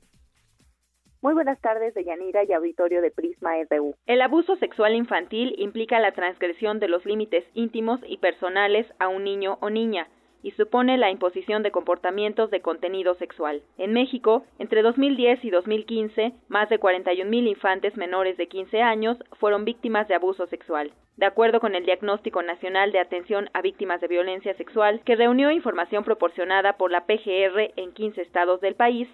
Muy 1.21 1.33
buenas 1.33 1.61
tardes, 1.61 1.93
Deyanira 1.93 2.43
y 2.43 2.51
auditorio 2.51 3.01
de 3.01 3.11
Prisma 3.11 3.51
RU. 3.69 3.95
El 4.07 4.21
abuso 4.21 4.55
sexual 4.55 4.95
infantil 4.95 5.53
implica 5.59 5.99
la 5.99 6.13
transgresión 6.13 6.79
de 6.79 6.87
los 6.87 7.05
límites 7.05 7.45
íntimos 7.53 7.99
y 8.07 8.17
personales 8.17 8.87
a 8.99 9.07
un 9.07 9.23
niño 9.23 9.59
o 9.61 9.69
niña 9.69 10.07
y 10.43 10.51
supone 10.51 10.97
la 10.97 11.11
imposición 11.11 11.63
de 11.63 11.71
comportamientos 11.71 12.51
de 12.51 12.61
contenido 12.61 13.15
sexual. 13.15 13.61
En 13.77 13.93
México, 13.93 14.45
entre 14.59 14.81
2010 14.81 15.43
y 15.45 15.49
2015, 15.49 16.33
más 16.47 16.69
de 16.69 16.79
41.000 16.79 17.47
infantes 17.47 17.97
menores 17.97 18.37
de 18.37 18.47
15 18.47 18.81
años 18.81 19.17
fueron 19.39 19.65
víctimas 19.65 20.07
de 20.07 20.15
abuso 20.15 20.47
sexual. 20.47 20.91
De 21.17 21.25
acuerdo 21.25 21.59
con 21.59 21.75
el 21.75 21.85
Diagnóstico 21.85 22.41
Nacional 22.41 22.91
de 22.91 22.99
Atención 22.99 23.49
a 23.53 23.61
Víctimas 23.61 24.01
de 24.01 24.07
Violencia 24.07 24.53
Sexual, 24.55 25.01
que 25.05 25.15
reunió 25.15 25.51
información 25.51 26.03
proporcionada 26.03 26.77
por 26.77 26.91
la 26.91 27.05
PGR 27.05 27.73
en 27.75 27.91
15 27.91 28.21
estados 28.21 28.61
del 28.61 28.75
país, 28.75 29.07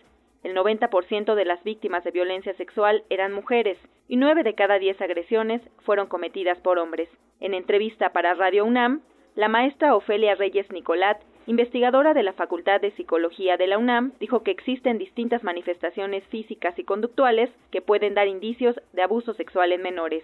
el 0.43 0.55
90% 0.55 1.36
de 1.36 1.46
las 1.46 1.63
víctimas 1.63 2.03
de 2.03 2.12
violencia 2.12 2.53
sexual 2.53 3.03
eran 3.10 3.34
mujeres 3.34 3.77
y 4.07 4.15
9 4.15 4.43
de 4.43 4.53
cada 4.53 4.79
10 4.79 5.01
agresiones 5.01 5.62
fueron 5.84 6.07
cometidas 6.07 6.60
por 6.60 6.77
hombres. 6.77 7.10
En 7.41 7.53
entrevista 7.53 8.13
para 8.13 8.34
Radio 8.36 8.63
UNAM, 8.63 9.01
la 9.38 9.50
maestra 9.50 9.96
Ofelia 9.96 10.34
Reyes 10.34 10.70
Nicolat, 10.72 11.22
investigadora 11.46 12.15
de 12.15 12.24
la 12.24 12.34
Facultad 12.34 12.82
de 12.82 12.89
Psicología 12.91 13.56
de 13.56 13.67
la 13.67 13.77
UNAM, 13.77 14.13
dijo 14.20 14.41
que 14.41 14.50
existen 14.50 14.98
distintas 14.98 15.44
manifestaciones 15.44 16.24
físicas 16.25 16.77
y 16.79 16.84
conductuales 16.84 17.51
que 17.70 17.84
pueden 17.84 18.15
dar 18.15 18.27
indicios 18.27 18.75
de 18.94 19.03
abuso 19.03 19.36
sexual 19.36 19.72
en 19.74 19.84
menores. 19.84 20.24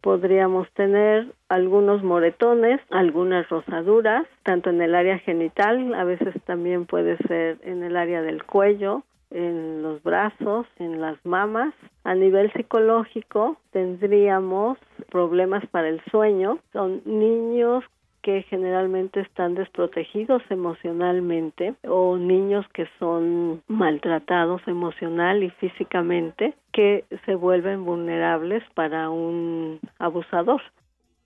Podríamos 0.00 0.70
tener 0.72 1.26
algunos 1.50 2.02
moretones, 2.02 2.80
algunas 2.88 3.46
rosaduras, 3.50 4.26
tanto 4.42 4.70
en 4.70 4.80
el 4.80 4.94
área 4.94 5.18
genital, 5.18 5.92
a 5.92 6.04
veces 6.04 6.34
también 6.46 6.86
puede 6.86 7.18
ser 7.28 7.58
en 7.62 7.82
el 7.82 7.94
área 7.94 8.22
del 8.22 8.42
cuello, 8.44 9.02
en 9.30 9.82
los 9.82 10.02
brazos, 10.02 10.66
en 10.78 11.02
las 11.02 11.18
mamas. 11.26 11.74
A 12.04 12.14
nivel 12.14 12.50
psicológico 12.54 13.58
tendríamos 13.72 14.78
problemas 15.10 15.66
para 15.66 15.88
el 15.88 16.00
sueño. 16.10 16.58
Son 16.72 17.02
niños 17.04 17.84
que 18.26 18.42
generalmente 18.50 19.20
están 19.20 19.54
desprotegidos 19.54 20.42
emocionalmente 20.50 21.74
o 21.86 22.16
niños 22.16 22.66
que 22.74 22.88
son 22.98 23.62
maltratados 23.68 24.60
emocional 24.66 25.44
y 25.44 25.50
físicamente 25.50 26.54
que 26.72 27.04
se 27.24 27.36
vuelven 27.36 27.84
vulnerables 27.84 28.64
para 28.74 29.10
un 29.10 29.78
abusador. 30.00 30.60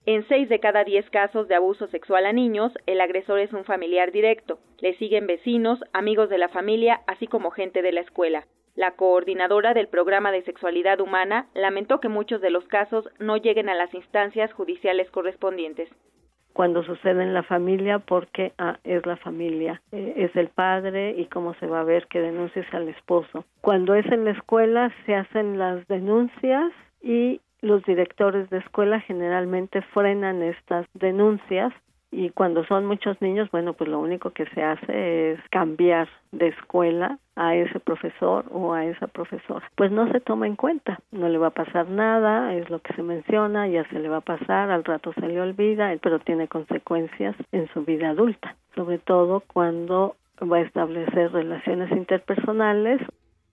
En 0.05 0.27
seis 0.27 0.47
de 0.47 0.59
cada 0.59 0.83
diez 0.83 1.09
casos 1.09 1.47
de 1.47 1.55
abuso 1.55 1.87
sexual 1.87 2.27
a 2.27 2.33
niños, 2.33 2.71
el 2.85 3.01
agresor 3.01 3.39
es 3.39 3.51
un 3.51 3.63
familiar 3.63 4.11
directo. 4.11 4.59
Le 4.79 4.93
siguen 4.99 5.25
vecinos, 5.25 5.79
amigos 5.93 6.29
de 6.29 6.37
la 6.37 6.49
familia, 6.49 7.01
así 7.07 7.25
como 7.25 7.49
gente 7.49 7.81
de 7.81 7.93
la 7.93 8.01
escuela. 8.01 8.45
La 8.75 8.91
coordinadora 8.91 9.73
del 9.73 9.87
programa 9.87 10.31
de 10.31 10.43
sexualidad 10.43 11.01
humana 11.01 11.47
lamentó 11.55 11.99
que 11.99 12.09
muchos 12.09 12.41
de 12.41 12.51
los 12.51 12.67
casos 12.67 13.09
no 13.17 13.37
lleguen 13.37 13.69
a 13.69 13.75
las 13.75 13.91
instancias 13.95 14.53
judiciales 14.53 15.09
correspondientes 15.09 15.89
cuando 16.53 16.83
sucede 16.83 17.23
en 17.23 17.33
la 17.33 17.43
familia 17.43 17.99
porque 17.99 18.53
ah, 18.57 18.77
es 18.83 19.05
la 19.05 19.17
familia, 19.17 19.81
eh, 19.91 20.13
es 20.17 20.35
el 20.35 20.49
padre 20.49 21.15
y 21.17 21.25
cómo 21.25 21.53
se 21.55 21.67
va 21.67 21.81
a 21.81 21.85
ver 21.85 22.07
que 22.07 22.19
denuncies 22.19 22.65
al 22.73 22.87
esposo. 22.89 23.45
Cuando 23.61 23.95
es 23.95 24.05
en 24.07 24.25
la 24.25 24.31
escuela 24.31 24.91
se 25.05 25.15
hacen 25.15 25.57
las 25.57 25.87
denuncias 25.87 26.71
y 27.01 27.41
los 27.61 27.83
directores 27.83 28.49
de 28.49 28.57
escuela 28.57 28.99
generalmente 29.01 29.81
frenan 29.93 30.41
estas 30.41 30.85
denuncias 30.93 31.73
y 32.11 32.29
cuando 32.29 32.65
son 32.65 32.85
muchos 32.85 33.21
niños, 33.21 33.49
bueno, 33.51 33.73
pues 33.73 33.89
lo 33.89 33.99
único 33.99 34.31
que 34.31 34.45
se 34.47 34.61
hace 34.61 35.31
es 35.31 35.39
cambiar 35.49 36.09
de 36.31 36.49
escuela 36.49 37.17
a 37.37 37.55
ese 37.55 37.79
profesor 37.79 38.45
o 38.51 38.73
a 38.73 38.85
esa 38.85 39.07
profesora. 39.07 39.69
Pues 39.75 39.91
no 39.91 40.11
se 40.11 40.19
toma 40.19 40.45
en 40.45 40.57
cuenta, 40.57 40.99
no 41.11 41.29
le 41.29 41.37
va 41.37 41.47
a 41.47 41.51
pasar 41.51 41.89
nada, 41.89 42.53
es 42.53 42.69
lo 42.69 42.79
que 42.79 42.93
se 42.93 43.01
menciona, 43.01 43.67
ya 43.67 43.87
se 43.89 43.99
le 43.99 44.09
va 44.09 44.17
a 44.17 44.21
pasar, 44.21 44.71
al 44.71 44.83
rato 44.83 45.13
se 45.13 45.27
le 45.27 45.39
olvida, 45.41 45.95
pero 46.01 46.19
tiene 46.19 46.49
consecuencias 46.49 47.35
en 47.53 47.69
su 47.69 47.85
vida 47.85 48.09
adulta, 48.09 48.55
sobre 48.75 48.97
todo 48.97 49.43
cuando 49.47 50.15
va 50.41 50.57
a 50.57 50.61
establecer 50.61 51.31
relaciones 51.31 51.91
interpersonales 51.91 53.01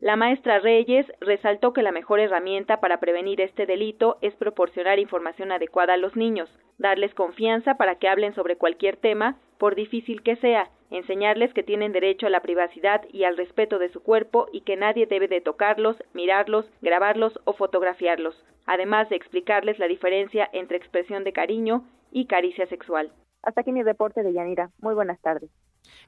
la 0.01 0.15
maestra 0.15 0.61
Reyes 0.61 1.07
resaltó 1.21 1.73
que 1.73 1.83
la 1.83 1.91
mejor 1.91 2.21
herramienta 2.21 2.79
para 2.79 3.01
prevenir 3.01 3.41
este 3.41 3.67
delito 3.67 4.17
es 4.21 4.33
proporcionar 4.37 5.01
información 5.01 5.51
adecuada 5.51 5.95
a 5.95 5.97
los 5.97 6.15
niños, 6.15 6.49
darles 6.79 7.13
confianza 7.15 7.75
para 7.75 7.97
que 7.97 8.09
hablen 8.09 8.33
sobre 8.35 8.57
cualquier 8.57 8.97
tema, 8.97 9.39
por 9.59 9.75
difícil 9.75 10.23
que 10.23 10.37
sea, 10.37 10.71
enseñarles 10.91 11.53
que 11.53 11.65
tienen 11.65 11.91
derecho 11.91 12.29
a 12.29 12.31
la 12.31 12.43
privacidad 12.43 13.03
y 13.13 13.25
al 13.25 13.37
respeto 13.37 13.81
de 13.81 13.89
su 13.89 14.01
cuerpo 14.01 14.47
y 14.53 14.61
que 14.61 14.77
nadie 14.77 15.07
debe 15.07 15.27
de 15.27 15.41
tocarlos, 15.41 15.97
mirarlos, 16.13 16.71
grabarlos 16.81 17.41
o 17.45 17.55
fotografiarlos, 17.55 18.45
además 18.67 19.09
de 19.09 19.17
explicarles 19.17 19.81
la 19.81 19.89
diferencia 19.89 20.49
entre 20.53 20.77
expresión 20.77 21.25
de 21.25 21.33
cariño 21.33 21.85
y 22.13 22.27
caricia 22.27 22.67
sexual. 22.67 23.11
Hasta 23.43 23.63
aquí 23.63 23.73
mi 23.73 23.83
reporte 23.83 24.23
de 24.23 24.33
Yanira. 24.33 24.71
Muy 24.81 24.95
buenas 24.95 25.21
tardes. 25.21 25.51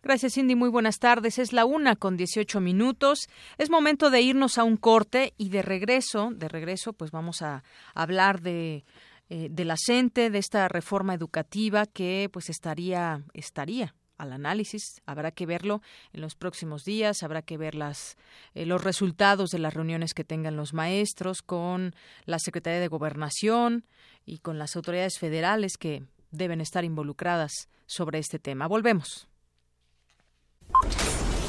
Gracias, 0.02 0.34
Cindy. 0.34 0.54
Muy 0.54 0.68
buenas 0.68 0.98
tardes. 0.98 1.38
Es 1.38 1.52
la 1.52 1.64
una 1.64 1.96
con 1.96 2.16
18 2.16 2.60
minutos. 2.60 3.28
Es 3.58 3.70
momento 3.70 4.10
de 4.10 4.20
irnos 4.20 4.58
a 4.58 4.64
un 4.64 4.76
corte 4.76 5.34
y 5.36 5.48
de 5.50 5.62
regreso, 5.62 6.30
de 6.32 6.48
regreso, 6.48 6.92
pues 6.92 7.10
vamos 7.10 7.42
a 7.42 7.62
hablar 7.94 8.40
de 8.40 8.84
eh, 9.32 9.46
de 9.48 9.64
la 9.64 9.76
CENTE, 9.76 10.28
de 10.28 10.38
esta 10.38 10.66
reforma 10.66 11.14
educativa 11.14 11.86
que 11.86 12.28
pues 12.32 12.50
estaría 12.50 13.22
estaría 13.32 13.94
al 14.18 14.32
análisis. 14.32 15.00
Habrá 15.06 15.30
que 15.30 15.46
verlo 15.46 15.82
en 16.12 16.20
los 16.20 16.34
próximos 16.34 16.84
días, 16.84 17.22
habrá 17.22 17.42
que 17.42 17.56
ver 17.56 17.76
las, 17.76 18.16
eh, 18.54 18.66
los 18.66 18.82
resultados 18.82 19.50
de 19.50 19.60
las 19.60 19.72
reuniones 19.72 20.14
que 20.14 20.24
tengan 20.24 20.56
los 20.56 20.74
maestros 20.74 21.42
con 21.42 21.94
la 22.26 22.40
Secretaría 22.40 22.80
de 22.80 22.88
Gobernación 22.88 23.84
y 24.26 24.38
con 24.38 24.58
las 24.58 24.74
autoridades 24.74 25.20
federales 25.20 25.76
que 25.78 26.02
deben 26.32 26.60
estar 26.60 26.84
involucradas 26.84 27.68
sobre 27.86 28.18
este 28.18 28.40
tema. 28.40 28.66
Volvemos. 28.66 29.29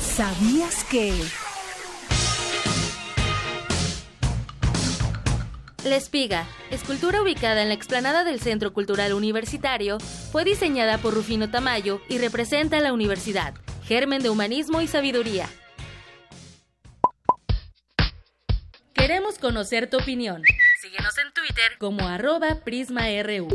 ¿Sabías 0.01 0.83
que... 0.83 1.13
La 5.83 5.95
espiga, 5.95 6.45
escultura 6.69 7.23
ubicada 7.23 7.63
en 7.63 7.69
la 7.69 7.73
explanada 7.73 8.23
del 8.23 8.39
Centro 8.39 8.71
Cultural 8.71 9.13
Universitario, 9.13 9.99
fue 9.99 10.43
diseñada 10.43 10.99
por 10.99 11.15
Rufino 11.15 11.49
Tamayo 11.49 12.01
y 12.07 12.19
representa 12.19 12.77
a 12.77 12.81
la 12.81 12.93
universidad, 12.93 13.55
germen 13.83 14.21
de 14.21 14.29
humanismo 14.29 14.81
y 14.81 14.87
sabiduría. 14.87 15.49
Queremos 18.93 19.39
conocer 19.39 19.89
tu 19.89 19.97
opinión. 19.97 20.43
Síguenos 20.79 21.17
en 21.17 21.33
Twitter 21.33 21.71
como 21.79 22.07
arroba 22.07 22.59
PrismaRU. 22.63 23.47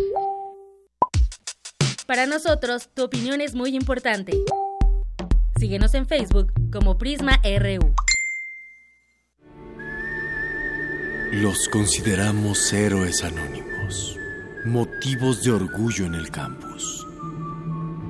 Para 2.07 2.27
nosotros, 2.27 2.89
tu 2.93 3.05
opinión 3.05 3.41
es 3.41 3.55
muy 3.55 3.77
importante. 3.77 4.33
Síguenos 5.59 5.95
en 5.95 6.07
Facebook 6.07 6.53
como 6.71 6.99
Prisma 6.99 7.41
RU. 7.43 7.95
Los 11.33 11.69
consideramos 11.71 12.73
héroes 12.75 13.25
anónimos, 13.25 14.19
motivos 14.67 15.43
de 15.43 15.53
orgullo 15.53 16.05
en 16.05 16.15
el 16.15 16.31
campus. 16.31 17.07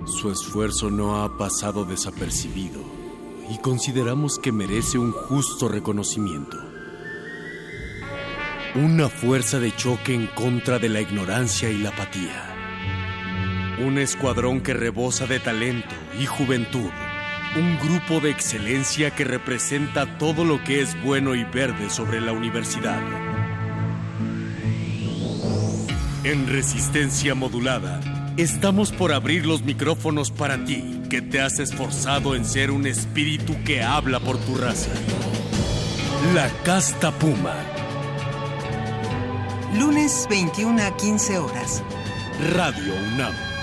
Su 0.07 0.33
esfuerzo 0.33 0.91
no 0.91 1.23
ha 1.23 1.39
pasado 1.39 1.85
desapercibido 1.85 2.81
y 3.49 3.59
consideramos 3.59 4.41
que 4.41 4.51
merece 4.51 4.99
un 4.99 5.13
justo 5.13 5.69
reconocimiento. 5.69 6.59
Una 8.75 9.09
fuerza 9.09 9.61
de 9.61 9.75
choque 9.75 10.15
en 10.15 10.27
contra 10.27 10.81
de 10.81 10.89
la 10.89 11.01
ignorancia 11.01 11.71
y 11.71 11.79
la 11.79 11.91
apatía. 11.91 12.55
Un 13.87 13.99
escuadrón 13.99 14.63
que 14.63 14.75
rebosa 14.75 15.27
de 15.27 15.39
talento 15.39 15.95
y 16.19 16.27
juventud 16.27 16.91
un 17.57 17.79
grupo 17.79 18.21
de 18.21 18.31
excelencia 18.31 19.11
que 19.13 19.25
representa 19.25 20.19
todo 20.19 20.45
lo 20.45 20.63
que 20.63 20.83
es 20.83 21.01
bueno 21.03 21.35
y 21.35 21.45
verde 21.45 21.89
sobre 21.89 22.21
la 22.21 22.33
universidad. 22.33 23.01
En 26.23 26.49
resistencia 26.49 27.35
modulada, 27.35 28.01
estamos 28.37 28.93
por 28.93 29.13
abrir 29.13 29.47
los 29.47 29.63
micrófonos 29.63 30.31
para 30.31 30.63
ti, 30.65 31.01
que 31.09 31.23
te 31.23 31.41
has 31.41 31.59
esforzado 31.59 32.35
en 32.35 32.45
ser 32.45 32.71
un 32.71 32.87
espíritu 32.87 33.55
que 33.65 33.83
habla 33.83 34.21
por 34.21 34.37
tu 34.39 34.57
raza. 34.57 34.91
La 36.35 36.51
Casta 36.63 37.11
Puma. 37.13 37.55
Lunes 39.79 40.27
21 40.29 40.83
a 40.83 40.97
15 40.97 41.39
horas. 41.39 41.83
Radio 42.53 42.95
UNAM. 43.15 43.56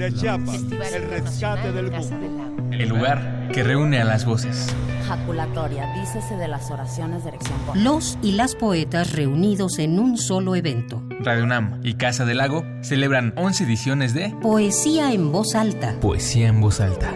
De 0.00 0.14
Chiapas, 0.14 0.62
el 0.94 1.10
rescate 1.10 1.72
del 1.72 1.90
mundo. 1.90 2.64
El 2.72 2.88
lugar 2.88 3.50
que 3.52 3.62
reúne 3.62 4.00
a 4.00 4.04
las 4.06 4.24
voces. 4.24 4.74
Jaculatoria, 5.06 5.92
dícese 5.94 6.36
de 6.36 6.48
las 6.48 6.70
oraciones 6.70 7.24
de 7.24 7.28
erección. 7.28 7.58
Los 7.74 8.16
y 8.22 8.32
las 8.32 8.54
poetas 8.54 9.12
reunidos 9.12 9.78
en 9.78 9.98
un 9.98 10.16
solo 10.16 10.56
evento. 10.56 11.02
Radio 11.20 11.44
UNAM 11.44 11.82
y 11.84 11.94
Casa 11.94 12.24
del 12.24 12.38
Lago 12.38 12.64
celebran 12.80 13.34
11 13.36 13.64
ediciones 13.64 14.14
de 14.14 14.34
Poesía 14.40 15.12
en 15.12 15.32
voz 15.32 15.54
alta. 15.54 15.94
Poesía 16.00 16.48
en 16.48 16.62
voz 16.62 16.80
alta. 16.80 17.14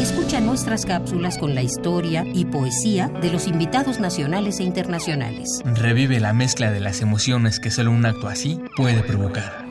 Escucha 0.00 0.40
nuestras 0.40 0.86
cápsulas 0.86 1.36
con 1.36 1.54
la 1.54 1.62
historia 1.62 2.24
y 2.32 2.46
poesía 2.46 3.08
de 3.08 3.30
los 3.30 3.46
invitados 3.46 4.00
nacionales 4.00 4.60
e 4.60 4.64
internacionales. 4.64 5.60
Revive 5.66 6.18
la 6.20 6.32
mezcla 6.32 6.70
de 6.70 6.80
las 6.80 7.02
emociones 7.02 7.60
que 7.60 7.70
solo 7.70 7.90
un 7.90 8.06
acto 8.06 8.28
así 8.28 8.58
puede 8.74 9.02
provocar. 9.02 9.65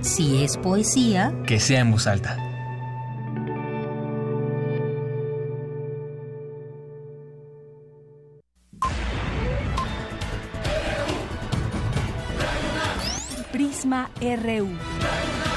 Si 0.00 0.42
es 0.42 0.56
poesía, 0.56 1.32
que 1.46 1.60
sea 1.60 1.80
en 1.80 1.92
voz 1.92 2.08
alta. 2.08 2.36
Prisma 13.52 14.10
RU. 14.20 15.49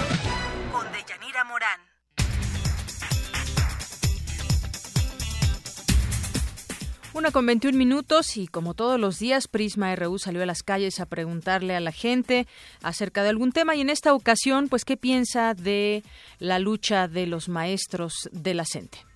Una 7.15 7.29
con 7.29 7.45
21 7.45 7.77
minutos 7.77 8.37
y 8.37 8.47
como 8.47 8.73
todos 8.73 8.99
los 8.99 9.19
días, 9.19 9.47
Prisma 9.47 9.95
RU 9.95 10.17
salió 10.17 10.41
a 10.41 10.47
las 10.47 10.63
calles 10.63 10.99
a 10.99 11.05
preguntarle 11.05 11.75
a 11.75 11.79
la 11.79 11.91
gente 11.91 12.47
acerca 12.81 13.21
de 13.21 13.29
algún 13.29 13.51
tema 13.51 13.75
y 13.75 13.81
en 13.81 13.91
esta 13.91 14.15
ocasión, 14.15 14.67
pues, 14.67 14.83
¿qué 14.83 14.97
piensa 14.97 15.53
de 15.53 16.03
la 16.39 16.57
lucha 16.57 17.07
de 17.07 17.27
los 17.27 17.49
maestros 17.49 18.29
de 18.31 18.55
la 18.55 18.65
CENTE? 18.65 19.12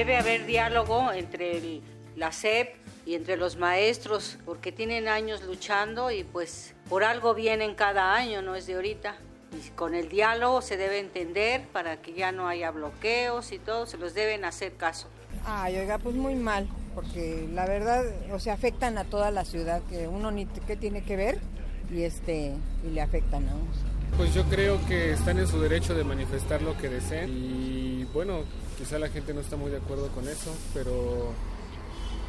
Debe 0.00 0.16
haber 0.16 0.46
diálogo 0.46 1.12
entre 1.12 1.82
la 2.16 2.32
SEP 2.32 2.74
y 3.04 3.16
entre 3.16 3.36
los 3.36 3.58
maestros, 3.58 4.38
porque 4.46 4.72
tienen 4.72 5.08
años 5.08 5.42
luchando 5.42 6.10
y 6.10 6.24
pues 6.24 6.74
por 6.88 7.04
algo 7.04 7.34
vienen 7.34 7.74
cada 7.74 8.14
año, 8.14 8.40
no 8.40 8.54
es 8.54 8.66
de 8.66 8.76
ahorita. 8.76 9.16
Y 9.52 9.68
con 9.72 9.94
el 9.94 10.08
diálogo 10.08 10.62
se 10.62 10.78
debe 10.78 11.00
entender 11.00 11.68
para 11.68 12.00
que 12.00 12.14
ya 12.14 12.32
no 12.32 12.48
haya 12.48 12.70
bloqueos 12.70 13.52
y 13.52 13.58
todo, 13.58 13.84
se 13.84 13.98
los 13.98 14.14
deben 14.14 14.46
hacer 14.46 14.72
caso. 14.72 15.06
Ay, 15.44 15.76
oiga, 15.76 15.98
pues 15.98 16.16
muy 16.16 16.34
mal, 16.34 16.66
porque 16.94 17.46
la 17.52 17.66
verdad, 17.66 18.06
o 18.32 18.38
sea, 18.38 18.54
afectan 18.54 18.96
a 18.96 19.04
toda 19.04 19.30
la 19.30 19.44
ciudad, 19.44 19.82
que 19.90 20.08
uno 20.08 20.30
ni 20.30 20.46
qué 20.46 20.76
tiene 20.76 21.02
que 21.02 21.16
ver 21.16 21.40
y 21.92 22.04
este 22.04 22.54
y 22.86 22.88
le 22.88 23.02
afectan 23.02 23.46
a 23.50 23.54
uno. 23.54 23.70
Pues 24.16 24.32
yo 24.32 24.44
creo 24.44 24.80
que 24.88 25.12
están 25.12 25.38
en 25.38 25.46
su 25.46 25.60
derecho 25.60 25.94
de 25.94 26.04
manifestar 26.04 26.62
lo 26.62 26.74
que 26.78 26.88
deseen 26.88 27.30
y 27.36 28.04
bueno, 28.14 28.44
quizá 28.80 28.98
la 28.98 29.10
gente 29.10 29.34
no 29.34 29.42
está 29.42 29.56
muy 29.56 29.70
de 29.70 29.76
acuerdo 29.76 30.08
con 30.08 30.26
eso, 30.26 30.50
pero 30.72 31.34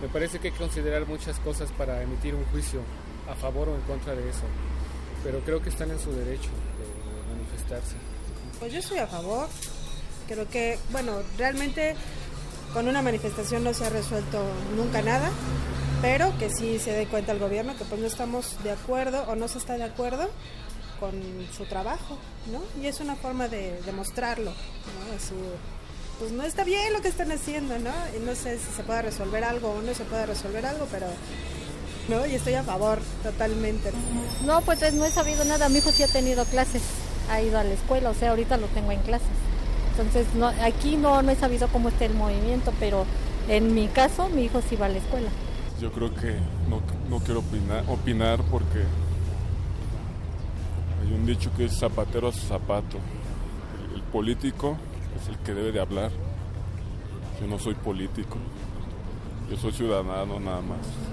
me 0.01 0.09
parece 0.09 0.39
que 0.39 0.49
hay 0.49 0.53
que 0.53 0.59
considerar 0.59 1.07
muchas 1.07 1.39
cosas 1.39 1.71
para 1.71 2.01
emitir 2.01 2.35
un 2.35 2.43
juicio 2.47 2.81
a 3.29 3.35
favor 3.35 3.69
o 3.69 3.75
en 3.75 3.81
contra 3.83 4.13
de 4.13 4.29
eso, 4.29 4.43
pero 5.23 5.39
creo 5.45 5.61
que 5.61 5.69
están 5.69 5.91
en 5.91 5.99
su 5.99 6.11
derecho 6.11 6.49
de 6.49 7.33
manifestarse. 7.33 7.95
Pues 8.59 8.73
yo 8.73 8.79
estoy 8.79 8.97
a 8.97 9.07
favor, 9.07 9.47
creo 10.27 10.49
que, 10.49 10.77
bueno, 10.91 11.19
realmente 11.37 11.95
con 12.73 12.89
una 12.89 13.01
manifestación 13.01 13.63
no 13.63 13.73
se 13.73 13.85
ha 13.85 13.89
resuelto 13.89 14.43
nunca 14.75 15.01
nada, 15.01 15.31
pero 16.01 16.37
que 16.37 16.49
sí 16.49 16.79
se 16.79 16.91
dé 16.91 17.07
cuenta 17.07 17.31
el 17.31 17.39
gobierno 17.39 17.77
que 17.77 17.85
pues 17.85 18.01
no 18.01 18.07
estamos 18.07 18.61
de 18.63 18.71
acuerdo 18.71 19.23
o 19.29 19.35
no 19.35 19.47
se 19.47 19.57
está 19.57 19.77
de 19.77 19.83
acuerdo 19.83 20.29
con 20.99 21.13
su 21.55 21.63
trabajo, 21.65 22.17
¿no? 22.51 22.61
Y 22.81 22.87
es 22.87 22.99
una 22.99 23.15
forma 23.15 23.47
de 23.47 23.81
demostrarlo, 23.85 24.51
¿no? 24.51 25.15
Pues 26.21 26.33
no 26.33 26.43
está 26.43 26.63
bien 26.63 26.93
lo 26.93 27.01
que 27.01 27.07
están 27.07 27.31
haciendo, 27.31 27.79
¿no? 27.79 27.89
Y 28.15 28.23
no 28.23 28.35
sé 28.35 28.59
si 28.59 28.71
se 28.75 28.83
puede 28.83 29.01
resolver 29.01 29.43
algo 29.43 29.71
o 29.71 29.81
no 29.81 29.91
se 29.95 30.03
puede 30.03 30.27
resolver 30.27 30.63
algo, 30.67 30.85
pero 30.91 31.07
¿no? 32.09 32.27
Y 32.27 32.35
estoy 32.35 32.53
a 32.53 32.61
favor 32.61 32.99
totalmente. 33.23 33.91
No, 34.45 34.61
pues 34.61 34.93
no 34.93 35.03
he 35.03 35.09
sabido 35.09 35.43
nada. 35.45 35.67
Mi 35.69 35.79
hijo 35.79 35.91
sí 35.91 36.03
ha 36.03 36.07
tenido 36.07 36.45
clases, 36.45 36.83
ha 37.31 37.41
ido 37.41 37.57
a 37.57 37.63
la 37.63 37.73
escuela, 37.73 38.11
o 38.11 38.13
sea, 38.13 38.29
ahorita 38.29 38.57
lo 38.57 38.67
tengo 38.67 38.91
en 38.91 38.99
clases. 38.99 39.31
Entonces, 39.93 40.27
no, 40.35 40.45
aquí 40.63 40.95
no, 40.95 41.23
no 41.23 41.31
he 41.31 41.35
sabido 41.35 41.67
cómo 41.69 41.89
está 41.89 42.05
el 42.05 42.13
movimiento, 42.13 42.71
pero 42.79 43.07
en 43.49 43.73
mi 43.73 43.87
caso, 43.87 44.29
mi 44.29 44.43
hijo 44.43 44.61
sí 44.69 44.75
va 44.75 44.85
a 44.85 44.89
la 44.89 44.99
escuela. 44.99 45.29
Yo 45.81 45.91
creo 45.91 46.13
que 46.13 46.35
no, 46.69 46.83
no 47.09 47.17
quiero 47.23 47.39
opinar, 47.39 47.83
opinar 47.87 48.43
porque 48.51 48.83
hay 51.01 51.13
un 51.13 51.25
dicho 51.25 51.49
que 51.57 51.65
es 51.65 51.79
zapatero 51.79 52.27
a 52.27 52.31
su 52.31 52.41
zapato. 52.41 52.99
El, 53.89 53.95
el 53.95 54.03
político 54.03 54.77
es 55.15 55.27
el 55.27 55.37
que 55.39 55.53
debe 55.53 55.71
de 55.71 55.79
hablar. 55.79 56.11
Yo 57.39 57.47
no 57.47 57.57
soy 57.59 57.75
político. 57.75 58.37
Yo 59.49 59.57
soy 59.57 59.71
ciudadano 59.71 60.39
nada 60.39 60.61
más. 60.61 61.10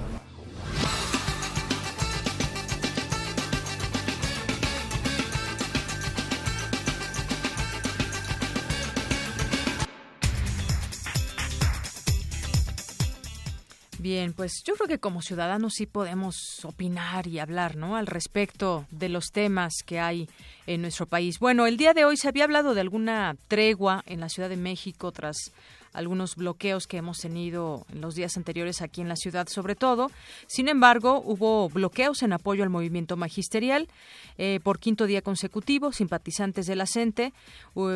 Bien, 14.08 14.32
pues 14.32 14.62
yo 14.64 14.72
creo 14.72 14.88
que 14.88 14.98
como 14.98 15.20
ciudadanos 15.20 15.74
sí 15.74 15.84
podemos 15.84 16.64
opinar 16.64 17.26
y 17.26 17.40
hablar, 17.40 17.76
¿no? 17.76 17.94
Al 17.94 18.06
respecto 18.06 18.86
de 18.90 19.10
los 19.10 19.26
temas 19.26 19.82
que 19.84 20.00
hay 20.00 20.30
en 20.66 20.80
nuestro 20.80 21.04
país. 21.04 21.38
Bueno, 21.38 21.66
el 21.66 21.76
día 21.76 21.92
de 21.92 22.06
hoy 22.06 22.16
se 22.16 22.26
había 22.26 22.44
hablado 22.44 22.72
de 22.72 22.80
alguna 22.80 23.36
tregua 23.48 24.02
en 24.06 24.20
la 24.20 24.30
Ciudad 24.30 24.48
de 24.48 24.56
México 24.56 25.12
tras 25.12 25.52
algunos 25.92 26.36
bloqueos 26.36 26.86
que 26.86 26.98
hemos 26.98 27.18
tenido 27.18 27.86
en 27.92 28.00
los 28.00 28.14
días 28.14 28.36
anteriores 28.36 28.82
aquí 28.82 29.00
en 29.00 29.08
la 29.08 29.16
ciudad, 29.16 29.48
sobre 29.48 29.74
todo. 29.74 30.10
Sin 30.46 30.68
embargo, 30.68 31.22
hubo 31.24 31.68
bloqueos 31.68 32.22
en 32.22 32.32
apoyo 32.32 32.62
al 32.62 32.70
movimiento 32.70 33.16
magisterial 33.16 33.88
eh, 34.36 34.60
por 34.62 34.78
quinto 34.78 35.06
día 35.06 35.22
consecutivo. 35.22 35.92
Simpatizantes 35.92 36.66
de 36.66 36.76
la 36.76 36.86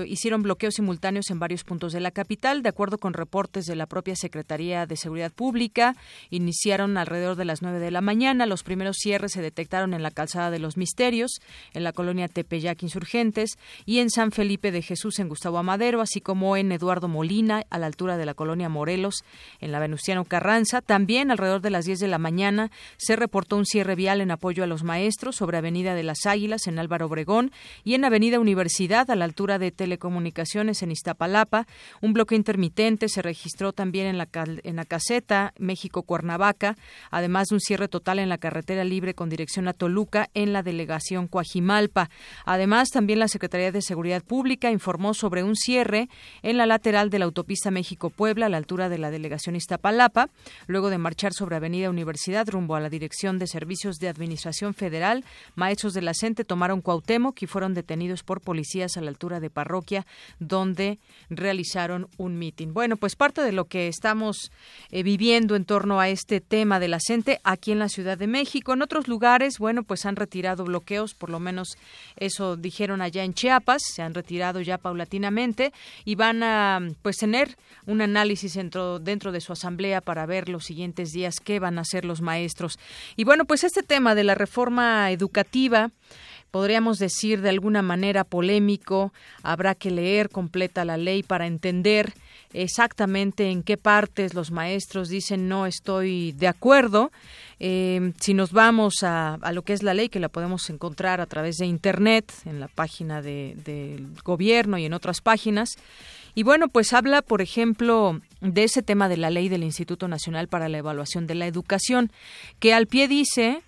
hicieron 0.07 0.43
bloqueos 0.43 0.75
simultáneos 0.75 1.31
en 1.31 1.39
varios 1.39 1.65
puntos 1.65 1.93
de 1.93 2.01
la 2.01 2.11
capital. 2.11 2.63
De 2.63 2.69
acuerdo 2.69 2.99
con 2.99 3.15
reportes 3.15 3.67
de 3.67 3.77
la 3.77 3.87
propia 3.87 4.15
Secretaría 4.17 4.87
de 4.87 4.97
Seguridad 4.97 5.33
Pública, 5.33 5.97
iniciaron 6.31 6.97
alrededor 6.97 7.37
de 7.37 7.45
las 7.45 7.63
nueve 7.63 7.79
de 7.79 7.91
la 7.91 8.01
mañana. 8.01 8.47
Los 8.47 8.63
primeros 8.63 8.97
cierres 8.99 9.33
se 9.33 9.43
detectaron 9.43 9.95
en 9.95 10.03
la 10.03 10.11
calzada 10.11 10.51
de 10.51 10.59
los 10.59 10.77
Misterios, 10.77 11.41
en 11.73 11.85
la 11.85 11.93
colonia 11.93 12.29
Tepeyac 12.29 12.83
Insurgentes 12.83 13.59
y 13.87 13.99
en 13.99 14.11
San 14.11 14.31
Felipe 14.31 14.71
de 14.71 14.83
Jesús 14.83 15.19
en 15.19 15.29
Gustavo 15.29 15.59
Amadero, 15.59 16.01
así 16.01 16.21
como 16.21 16.57
en 16.57 16.73
Eduardo 16.73 17.09
Molina, 17.09 17.65
a 17.71 17.79
la 17.83 17.87
altura 17.87 18.17
de 18.17 18.25
la 18.25 18.33
colonia 18.35 18.71
Morelos, 18.71 19.25
en 19.61 19.73
la 19.73 19.79
Venustiano 19.79 20.25
Carranza. 20.25 20.81
También 20.81 21.31
alrededor 21.31 21.61
de 21.61 21.71
las 21.71 21.85
10 21.85 22.01
de 22.01 22.09
la 22.09 22.19
mañana 22.19 22.71
se 22.97 23.17
reportó 23.17 23.57
un 23.57 23.67
cierre 23.67 23.95
vial 23.95 24.21
en 24.21 24.31
apoyo 24.31 24.65
a 24.65 24.67
los 24.67 24.83
maestros 24.83 25.37
sobre 25.37 25.59
Avenida 25.59 25.95
de 25.95 26.03
las 26.03 26.25
Águilas 26.27 26.67
en 26.67 26.79
Álvaro 26.79 27.07
Obregón 27.07 27.53
y 27.85 27.95
en 27.95 28.05
Avenida 28.05 28.41
Universidad 28.41 29.11
a 29.11 29.17
la 29.17 29.25
altura 29.25 29.59
de 29.59 29.71
Telecomunicaciones 29.71 30.83
en 30.83 30.93
Iztapalapa. 30.93 31.67
Un 32.01 32.13
bloque 32.13 32.35
intermitente 32.35 33.09
se 33.09 33.21
registró 33.21 33.73
también 33.73 34.07
en 34.07 34.19
la, 34.19 34.29
en 34.35 34.77
la 34.77 34.85
caseta 34.85 35.53
México-Cuernavaca, 35.59 36.77
además 37.11 37.49
de 37.49 37.57
un 37.57 37.61
cierre 37.61 37.89
total 37.89 38.19
en 38.19 38.29
la 38.29 38.39
carretera 38.39 38.85
libre 38.85 39.15
con 39.15 39.29
dirección 39.29 39.69
a 39.69 39.73
Toluca 39.73 40.31
en 40.35 40.53
la 40.53 40.63
delegación 40.63 41.27
Coajimalpa. 41.27 42.09
Además, 42.45 42.91
también 42.91 43.19
la 43.19 43.29
Secretaría 43.29 43.73
de 43.73 43.83
Seguridad 43.83 44.23
Pública 44.23 44.71
informó 44.71 45.15
sobre 45.15 45.43
un 45.43 45.57
cierre 45.57 46.09
en 46.43 46.57
la 46.57 46.67
lateral 46.67 47.11
de 47.11 47.19
la 47.19 47.25
autopista 47.25 47.72
México-Puebla 47.73 48.47
a 48.47 48.49
la 48.49 48.57
altura 48.57 48.89
de 48.89 48.99
la 48.99 49.11
delegación 49.11 49.57
Iztapalapa, 49.57 50.29
luego 50.67 50.91
de 50.91 50.99
marchar 50.99 51.33
sobre 51.33 51.57
Avenida 51.57 51.91
Universidad 51.91 52.49
rumbo 52.49 52.77
a 52.77 52.81
la 52.81 52.89
Dirección 52.89 53.39
de 53.39 53.47
Servicios 53.47 53.97
de 53.97 54.09
Administración 54.09 54.75
Federal. 54.75 55.25
Maestros 55.55 55.95
de 55.95 56.03
la 56.03 56.15
CENTE 56.15 56.45
tomaron 56.45 56.81
Cuauhtémoc 56.81 57.43
y 57.43 57.47
fueron 57.47 57.75
detenidos 57.75 58.23
por 58.23 58.41
policías 58.41 58.97
a 58.97 59.01
la 59.01 59.09
altura 59.09 59.41
de 59.41 59.51
Parroquia, 59.51 60.07
donde 60.39 60.99
realizaron 61.31 62.09
un 62.19 62.39
mitin. 62.39 62.75
Bueno, 62.75 62.97
pues 62.97 63.17
parte 63.17 63.43
de 63.43 63.53
lo 63.53 63.65
que 63.65 63.89
estamos 63.89 64.51
eh, 64.91 65.03
viviendo 65.03 65.57
en 65.57 65.65
torno 65.65 66.01
a 66.01 66.09
este 66.09 66.41
tema 66.41 66.81
de 66.81 66.89
la 66.89 66.99
CENTE 67.01 67.41
aquí 67.45 67.73
en 67.73 67.79
la 67.79 67.89
Ciudad 67.89 68.19
de 68.19 68.27
México. 68.27 68.73
En 68.73 68.83
otros 68.83 69.09
lugares, 69.09 69.59
bueno, 69.59 69.83
pues 69.83 70.07
han 70.07 70.17
retirado 70.17 70.65
bloqueos, 70.65 71.15
por 71.15 71.31
lo 71.31 71.41
menos 71.41 71.77
eso 72.17 72.57
dijeron 72.57 73.01
allá 73.01 73.25
en 73.25 73.35
Chiapas, 73.35 73.83
se 73.95 74.03
han 74.03 74.15
retirado 74.15 74.61
ya 74.61 74.79
paulatinamente 74.79 75.73
y 76.05 76.15
van 76.15 76.43
a 76.43 76.81
pues 77.03 77.17
tener 77.17 77.57
un 77.87 78.01
análisis 78.01 78.55
dentro, 78.55 78.99
dentro 78.99 79.33
de 79.33 79.41
su 79.41 79.53
asamblea 79.53 80.01
para 80.01 80.27
ver 80.27 80.49
los 80.49 80.65
siguientes 80.65 81.13
días 81.13 81.37
qué 81.43 81.59
van 81.59 81.79
a 81.79 81.83
hacer 81.83 82.05
los 82.05 82.21
maestros. 82.21 82.79
Y 83.17 83.25
bueno, 83.25 83.45
pues 83.45 83.65
este 83.65 83.83
tema 83.83 84.15
de 84.15 84.25
la 84.25 84.35
reforma 84.35 85.11
educativa 85.11 85.91
podríamos 86.53 86.99
decir 86.99 87.41
de 87.41 87.49
alguna 87.49 87.83
manera 87.83 88.25
polémico, 88.25 89.13
habrá 89.43 89.75
que 89.75 89.91
leer 89.91 90.29
completa 90.29 90.85
la 90.85 90.99
ley 90.99 91.23
para 91.23 91.47
entender 91.47 92.13
exactamente 92.53 93.51
en 93.51 93.63
qué 93.63 93.79
partes 93.79 94.35
los 94.35 94.51
maestros 94.51 95.09
dicen 95.09 95.49
no 95.49 95.67
estoy 95.67 96.33
de 96.33 96.47
acuerdo. 96.47 97.11
Eh, 97.59 98.13
si 98.21 98.35
nos 98.35 98.53
vamos 98.53 99.03
a, 99.03 99.35
a, 99.35 99.53
lo 99.53 99.63
que 99.63 99.73
es 99.73 99.83
la 99.83 99.95
ley, 99.95 100.11
que 100.11 100.21
la 100.21 100.29
podemos 100.29 100.69
encontrar 100.69 101.23
a 101.23 101.27
través 101.27 101.57
de 101.57 101.67
Internet, 101.67 102.31
en 102.45 102.61
la 102.61 102.69
página 102.69 103.23
del 103.23 103.63
de 103.65 104.05
gobierno 104.23 104.77
y 104.77 104.85
en 104.85 104.93
otras 104.93 105.23
páginas, 105.23 105.79
y 106.35 106.43
bueno, 106.43 106.69
pues 106.69 106.93
habla, 106.93 107.23
por 107.23 107.43
ejemplo, 107.43 108.21
de 108.41 108.65
ese 108.65 108.83
tema 108.83 109.09
de 109.09 109.17
la 109.17 109.31
ley 109.31 109.49
del 109.49 109.65
Instituto 109.65 110.09
Nacional 110.09 110.49
para 110.49 110.69
la 110.69 110.79
Evaluación 110.79 111.27
de 111.27 111.35
la 111.35 111.47
Educación, 111.47 112.11
que 112.59 112.73
al 112.73 112.87
pie 112.87 113.09
dice 113.09 113.63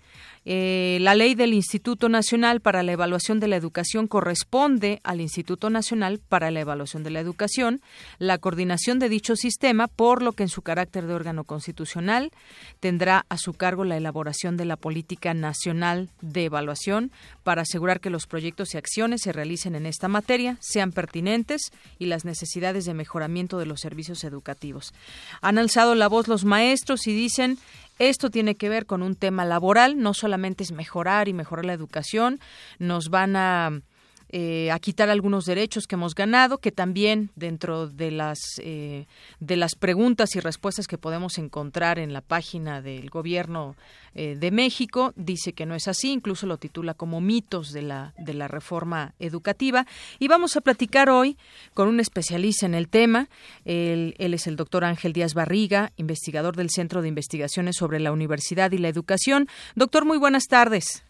eh, 0.45 0.99
la 1.01 1.15
ley 1.15 1.33
del 1.33 1.53
Instituto 1.53 2.07
Nacional 2.07 2.61
para 2.61 2.83
la 2.83 2.91
Evaluación 2.91 3.39
de 3.39 3.47
la 3.47 3.55
Educación 3.55 4.07
corresponde 4.07 5.01
al 5.03 5.19
Instituto 5.19 5.71
Nacional 5.71 6.19
para 6.19 6.51
la 6.51 6.61
Evaluación 6.61 7.03
de 7.03 7.09
la 7.09 7.19
Educación, 7.19 7.81
la 8.19 8.37
coordinación 8.37 8.99
de 8.99 9.09
dicho 9.09 9.35
sistema, 9.35 9.87
por 9.87 10.21
lo 10.21 10.33
que 10.33 10.43
en 10.43 10.49
su 10.49 10.61
carácter 10.61 11.07
de 11.07 11.15
órgano 11.15 11.45
constitucional 11.45 12.31
tendrá 12.79 13.25
a 13.27 13.37
su 13.37 13.53
cargo 13.53 13.85
la 13.85 13.97
elaboración 13.97 14.55
de 14.55 14.65
la 14.65 14.75
política 14.75 15.33
nacional 15.33 16.09
de 16.21 16.45
evaluación 16.45 17.11
para 17.43 17.63
asegurar 17.63 17.99
que 17.99 18.11
los 18.11 18.27
proyectos 18.27 18.73
y 18.73 18.77
acciones 18.77 19.21
se 19.23 19.31
realicen 19.31 19.75
en 19.75 19.87
esta 19.87 20.07
materia 20.07 20.57
sean 20.59 20.91
pertinentes 20.91 21.71
y 21.97 22.05
las 22.05 22.23
necesidades 22.23 22.85
de 22.85 22.93
mejoramiento 22.93 23.57
de 23.57 23.65
los 23.65 23.81
servicios 23.81 24.23
educativos. 24.23 24.93
Han 25.41 25.57
alzado 25.57 25.95
la 25.95 26.07
voz 26.07 26.27
los 26.27 26.45
maestros 26.45 27.07
y 27.07 27.15
dicen 27.15 27.57
esto 27.99 28.29
tiene 28.29 28.55
que 28.55 28.69
ver 28.69 28.85
con 28.85 29.01
un 29.01 29.15
tema 29.15 29.45
laboral, 29.45 29.97
no 29.97 30.13
solamente 30.13 30.63
es 30.63 30.71
mejorar 30.71 31.27
y 31.27 31.33
mejorar 31.33 31.65
la 31.65 31.73
educación, 31.73 32.39
nos 32.79 33.09
van 33.09 33.35
a 33.35 33.81
eh, 34.29 34.71
a 34.71 34.79
quitar 34.79 35.09
algunos 35.09 35.45
derechos 35.45 35.87
que 35.87 35.95
hemos 35.95 36.15
ganado, 36.15 36.57
que 36.57 36.71
también 36.71 37.29
dentro 37.35 37.87
de 37.87 38.11
las 38.11 38.39
eh, 38.59 39.05
de 39.39 39.55
las 39.55 39.75
preguntas 39.75 40.35
y 40.35 40.39
respuestas 40.39 40.87
que 40.87 40.97
podemos 40.97 41.37
encontrar 41.37 41.99
en 41.99 42.11
la 42.11 42.21
página 42.21 42.81
del 42.81 43.09
gobierno 43.09 43.75
eh, 44.13 44.35
de 44.37 44.51
México 44.51 45.13
dice 45.15 45.53
que 45.53 45.65
no 45.65 45.75
es 45.75 45.87
así, 45.87 46.11
incluso 46.11 46.47
lo 46.47 46.57
titula 46.57 46.95
como 46.95 47.21
mitos 47.21 47.71
de 47.71 47.83
la 47.83 48.13
de 48.17 48.33
la 48.33 48.47
reforma 48.47 49.13
educativa 49.19 49.85
y 50.19 50.27
vamos 50.27 50.57
a 50.57 50.61
platicar 50.61 51.09
hoy 51.09 51.37
con 51.73 51.87
un 51.87 51.99
especialista 51.99 52.65
en 52.65 52.73
el 52.73 52.89
tema. 52.89 53.29
Él, 53.63 54.15
él 54.17 54.33
es 54.33 54.47
el 54.47 54.55
doctor 54.55 54.85
Ángel 54.85 55.13
Díaz 55.13 55.33
Barriga, 55.33 55.91
investigador 55.97 56.55
del 56.55 56.71
Centro 56.71 57.01
de 57.01 57.09
Investigaciones 57.09 57.75
sobre 57.77 57.99
la 57.99 58.11
Universidad 58.11 58.71
y 58.71 58.79
la 58.79 58.89
Educación. 58.89 59.47
Doctor, 59.75 60.03
muy 60.03 60.17
buenas 60.17 60.47
tardes. 60.47 61.04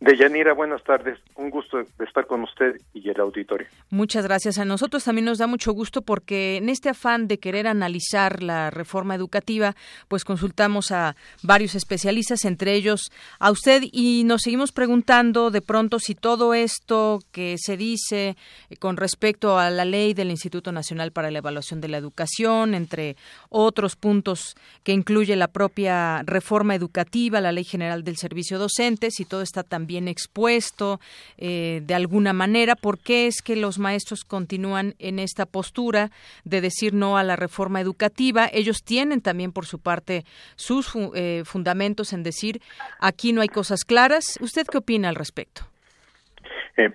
Deyanira, 0.00 0.54
buenas 0.54 0.82
tardes. 0.82 1.18
Un 1.36 1.50
gusto 1.50 1.76
de 1.76 2.04
estar 2.06 2.26
con 2.26 2.42
usted 2.42 2.80
y 2.94 3.10
el 3.10 3.20
auditorio. 3.20 3.66
Muchas 3.90 4.24
gracias. 4.24 4.56
A 4.56 4.64
nosotros 4.64 5.04
también 5.04 5.26
nos 5.26 5.36
da 5.36 5.46
mucho 5.46 5.72
gusto 5.72 6.00
porque 6.00 6.56
en 6.56 6.70
este 6.70 6.88
afán 6.88 7.28
de 7.28 7.38
querer 7.38 7.66
analizar 7.66 8.42
la 8.42 8.70
reforma 8.70 9.14
educativa, 9.14 9.76
pues 10.08 10.24
consultamos 10.24 10.90
a 10.90 11.16
varios 11.42 11.74
especialistas, 11.74 12.46
entre 12.46 12.72
ellos 12.72 13.12
a 13.38 13.50
usted, 13.50 13.82
y 13.92 14.24
nos 14.24 14.40
seguimos 14.40 14.72
preguntando 14.72 15.50
de 15.50 15.60
pronto 15.60 15.98
si 15.98 16.14
todo 16.14 16.54
esto 16.54 17.18
que 17.30 17.56
se 17.58 17.76
dice 17.76 18.38
con 18.78 18.96
respecto 18.96 19.58
a 19.58 19.68
la 19.68 19.84
ley 19.84 20.14
del 20.14 20.30
Instituto 20.30 20.72
Nacional 20.72 21.12
para 21.12 21.30
la 21.30 21.38
Evaluación 21.38 21.82
de 21.82 21.88
la 21.88 21.98
Educación, 21.98 22.72
entre 22.72 23.16
otros 23.50 23.96
puntos 23.96 24.56
que 24.82 24.92
incluye 24.92 25.36
la 25.36 25.48
propia 25.48 26.22
reforma 26.22 26.74
educativa, 26.74 27.42
la 27.42 27.52
Ley 27.52 27.64
General 27.64 28.02
del 28.02 28.16
Servicio 28.16 28.58
Docente, 28.58 29.10
si 29.10 29.26
todo 29.26 29.42
está 29.42 29.62
también 29.62 29.89
bien 29.90 30.06
expuesto 30.06 31.00
eh, 31.36 31.80
de 31.82 31.94
alguna 31.94 32.32
manera. 32.32 32.76
¿Por 32.76 32.98
qué 32.98 33.26
es 33.26 33.42
que 33.42 33.56
los 33.56 33.78
maestros 33.78 34.24
continúan 34.24 34.94
en 35.00 35.18
esta 35.18 35.46
postura 35.46 36.10
de 36.44 36.60
decir 36.60 36.94
no 36.94 37.18
a 37.18 37.24
la 37.24 37.34
reforma 37.34 37.80
educativa? 37.80 38.48
Ellos 38.52 38.84
tienen 38.84 39.20
también, 39.20 39.50
por 39.50 39.66
su 39.66 39.80
parte, 39.80 40.22
sus 40.54 40.94
eh, 41.14 41.42
fundamentos 41.44 42.12
en 42.12 42.22
decir 42.22 42.60
aquí 43.00 43.32
no 43.32 43.40
hay 43.40 43.48
cosas 43.48 43.84
claras. 43.84 44.38
¿Usted 44.40 44.62
qué 44.70 44.78
opina 44.78 45.08
al 45.08 45.16
respecto? 45.16 45.62
Eh, 46.76 46.90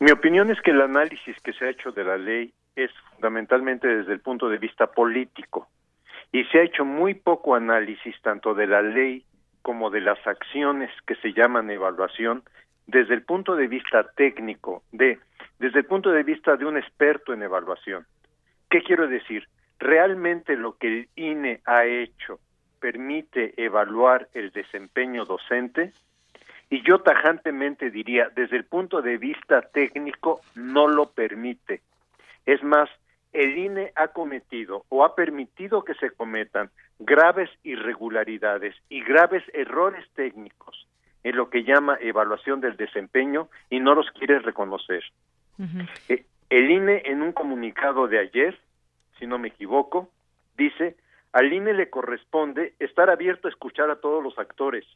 mi 0.00 0.10
opinión 0.10 0.50
es 0.50 0.60
que 0.60 0.72
el 0.72 0.82
análisis 0.82 1.36
que 1.42 1.54
se 1.54 1.64
ha 1.64 1.70
hecho 1.70 1.92
de 1.92 2.04
la 2.04 2.18
ley 2.18 2.52
es 2.76 2.90
fundamentalmente 3.12 3.88
desde 3.88 4.12
el 4.12 4.20
punto 4.20 4.50
de 4.50 4.58
vista 4.58 4.86
político 4.88 5.68
y 6.30 6.44
se 6.46 6.58
ha 6.58 6.62
hecho 6.62 6.84
muy 6.84 7.14
poco 7.14 7.54
análisis 7.54 8.14
tanto 8.20 8.52
de 8.54 8.66
la 8.66 8.82
ley 8.82 9.24
como 9.64 9.88
de 9.88 10.02
las 10.02 10.18
acciones 10.26 10.90
que 11.06 11.14
se 11.16 11.32
llaman 11.32 11.70
evaluación 11.70 12.42
desde 12.86 13.14
el 13.14 13.22
punto 13.22 13.56
de 13.56 13.66
vista 13.66 14.04
técnico, 14.14 14.82
de 14.92 15.18
desde 15.58 15.78
el 15.78 15.86
punto 15.86 16.10
de 16.10 16.22
vista 16.22 16.56
de 16.56 16.66
un 16.66 16.76
experto 16.76 17.32
en 17.32 17.42
evaluación. 17.42 18.04
¿Qué 18.68 18.82
quiero 18.82 19.08
decir? 19.08 19.48
Realmente 19.78 20.54
lo 20.56 20.76
que 20.76 20.88
el 20.88 21.08
INE 21.16 21.62
ha 21.64 21.86
hecho 21.86 22.40
permite 22.78 23.54
evaluar 23.56 24.28
el 24.34 24.50
desempeño 24.50 25.24
docente 25.24 25.94
y 26.68 26.82
yo 26.82 26.98
tajantemente 26.98 27.90
diría, 27.90 28.28
desde 28.36 28.58
el 28.58 28.64
punto 28.66 29.00
de 29.00 29.16
vista 29.16 29.62
técnico, 29.62 30.42
no 30.54 30.88
lo 30.88 31.06
permite. 31.06 31.80
Es 32.44 32.62
más, 32.62 32.90
el 33.34 33.58
INE 33.58 33.92
ha 33.96 34.08
cometido 34.08 34.84
o 34.88 35.04
ha 35.04 35.14
permitido 35.14 35.82
que 35.82 35.94
se 35.94 36.10
cometan 36.10 36.70
graves 37.00 37.50
irregularidades 37.64 38.74
y 38.88 39.02
graves 39.02 39.42
errores 39.52 40.06
técnicos 40.14 40.86
en 41.24 41.36
lo 41.36 41.50
que 41.50 41.64
llama 41.64 41.98
evaluación 42.00 42.60
del 42.60 42.76
desempeño 42.76 43.48
y 43.70 43.80
no 43.80 43.94
los 43.94 44.08
quiere 44.12 44.38
reconocer. 44.38 45.02
Eh, 46.08 46.24
el 46.48 46.70
INE 46.70 47.02
en 47.06 47.22
un 47.22 47.32
comunicado 47.32 48.06
de 48.06 48.20
ayer, 48.20 48.58
si 49.18 49.26
no 49.26 49.38
me 49.38 49.48
equivoco, 49.48 50.10
dice, 50.56 50.96
al 51.32 51.52
INE 51.52 51.74
le 51.74 51.90
corresponde 51.90 52.74
estar 52.78 53.10
abierto 53.10 53.48
a 53.48 53.50
escuchar 53.50 53.90
a 53.90 53.96
todos 53.96 54.22
los 54.22 54.38
actores. 54.38 54.86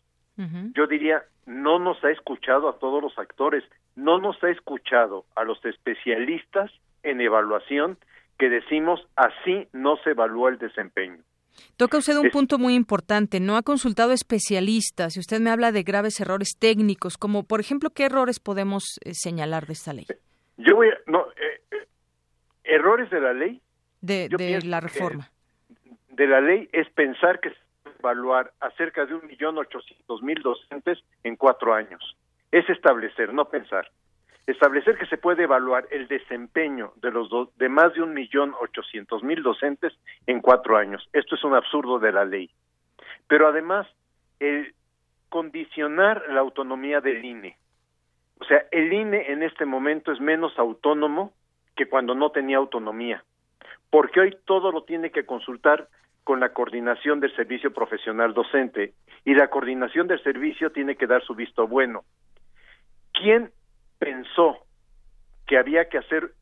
Yo 0.75 0.87
diría, 0.87 1.25
no 1.47 1.81
nos 1.81 2.05
ha 2.05 2.11
escuchado 2.11 2.69
a 2.69 2.79
todos 2.79 3.03
los 3.03 3.19
actores, 3.19 3.65
no 3.97 4.21
nos 4.21 4.41
ha 4.45 4.51
escuchado 4.51 5.25
a 5.35 5.43
los 5.43 5.65
especialistas 5.65 6.71
en 7.03 7.21
evaluación 7.21 7.99
que 8.39 8.49
decimos 8.49 9.01
así 9.17 9.69
no 9.73 9.97
se 10.05 10.11
evalúa 10.11 10.51
el 10.51 10.59
desempeño. 10.59 11.23
Toca 11.77 11.99
usted 11.99 12.17
un 12.17 12.31
punto 12.31 12.59
muy 12.59 12.75
importante. 12.75 13.41
No 13.41 13.57
ha 13.57 13.63
consultado 13.63 14.13
especialistas. 14.13 15.15
Si 15.15 15.21
usted 15.21 15.41
me 15.41 15.51
habla 15.51 15.73
de 15.73 15.83
graves 15.83 16.21
errores 16.21 16.57
técnicos, 16.59 17.19
como 17.19 17.43
por 17.43 17.59
ejemplo, 17.59 17.91
¿qué 17.91 18.05
errores 18.05 18.39
podemos 18.39 18.99
eh, 19.05 19.11
señalar 19.13 19.67
de 19.67 19.73
esta 19.73 19.93
ley? 19.93 20.07
Yo 20.57 20.77
voy 20.77 20.89
a, 20.89 20.99
no, 21.07 21.27
eh, 21.33 21.61
eh, 21.73 21.87
errores 22.65 23.11
de 23.11 23.21
la 23.21 23.33
ley. 23.33 23.61
De, 24.01 24.29
la 24.65 24.81
reforma. 24.81 25.31
De 26.11 26.27
la 26.29 26.41
ley 26.41 26.69
es 26.73 26.89
pensar 26.91 27.41
que 27.41 27.51
se 27.51 27.57
va 27.85 27.91
a 27.91 28.13
evaluar 28.13 28.53
a 28.61 28.71
cerca 28.71 29.05
de 29.07 29.15
un 29.15 29.27
millón 29.27 29.59
ochocientos 29.59 30.23
mil 30.23 30.41
docentes 30.41 30.99
en 31.25 31.35
cuatro 31.35 31.75
años. 31.75 32.17
Es 32.53 32.69
establecer, 32.71 33.35
no 33.35 33.47
pensar 33.47 33.91
establecer 34.49 34.97
que 34.97 35.07
se 35.07 35.19
puede 35.19 35.45
evaluar 35.45 35.87
el 35.91 36.09
desempeño 36.09 36.93
de 36.97 37.11
los 37.11 37.29
de 37.57 37.69
más 37.69 37.93
de 37.93 38.03
un 38.03 38.15
millón 38.15 38.55
ochocientos 38.61 39.23
mil 39.23 39.43
docentes 39.43 39.93
en 40.27 40.41
cuatro 40.41 40.79
años. 40.79 41.07
Esto 41.13 41.35
es 41.35 41.45
un 41.45 41.55
absurdo 41.55 41.99
de 41.99 42.13
la 42.13 42.25
ley. 42.25 42.51
Pero 43.27 43.47
además, 43.47 43.87
el 44.41 44.75
condicionar 45.29 46.25
la 46.31 46.41
autonomía 46.41 47.03
del 47.03 47.23
INE. 47.23 47.59
O 48.41 48.45
sea, 48.45 48.65
el 48.71 48.91
INE 48.91 49.31
en 49.31 49.43
este 49.43 49.67
momento 49.67 50.13
es 50.13 50.21
menos 50.21 50.59
autónomo 50.59 51.35
que 51.77 51.87
cuando 51.87 52.15
no 52.15 52.31
tenía 52.31 52.57
autonomía, 52.57 53.23
porque 53.91 54.21
hoy 54.21 54.37
todo 54.47 54.73
lo 54.73 54.85
tiene 54.85 55.11
que 55.11 55.27
consultar 55.27 55.89
con 56.25 56.41
la 56.41 56.55
coordinación 56.55 57.21
del 57.21 57.35
servicio 57.37 57.75
profesional 57.75 58.33
docente 58.33 58.95
y 59.27 59.35
la 59.35 59.49
coordinación 59.49 60.07
del 60.07 60.23
servicio 60.23 60.73
tiene 60.73 60.97
que 60.97 61.07
dar 61.07 61.23
su 61.23 61.35
visto 61.35 61.67
bueno. 61.67 62.05
¿Quién 63.13 63.51
pensó 63.99 64.59
que 65.47 65.59
había 65.59 65.89
que 65.89 65.99
hacer, 65.99 66.33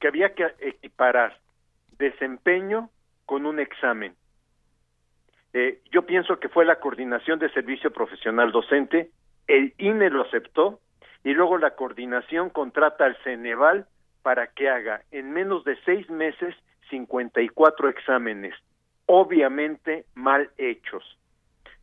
que 0.00 0.08
había 0.08 0.34
que 0.34 0.46
equiparar 0.60 1.38
desempeño 1.98 2.90
con 3.26 3.46
un 3.46 3.60
examen. 3.60 4.14
Eh, 5.52 5.80
yo 5.92 6.04
pienso 6.04 6.40
que 6.40 6.48
fue 6.48 6.64
la 6.64 6.80
coordinación 6.80 7.38
de 7.38 7.50
servicio 7.50 7.92
profesional 7.92 8.50
docente, 8.50 9.10
el 9.46 9.74
INE 9.78 10.10
lo 10.10 10.22
aceptó 10.22 10.80
y 11.22 11.32
luego 11.32 11.58
la 11.58 11.76
coordinación 11.76 12.50
contrata 12.50 13.04
al 13.04 13.16
Ceneval 13.22 13.86
para 14.22 14.48
que 14.48 14.68
haga 14.68 15.02
en 15.10 15.32
menos 15.32 15.64
de 15.64 15.76
seis 15.84 16.08
meses 16.10 16.54
54 16.90 17.88
exámenes, 17.88 18.54
obviamente 19.06 20.06
mal 20.14 20.50
hechos. 20.58 21.04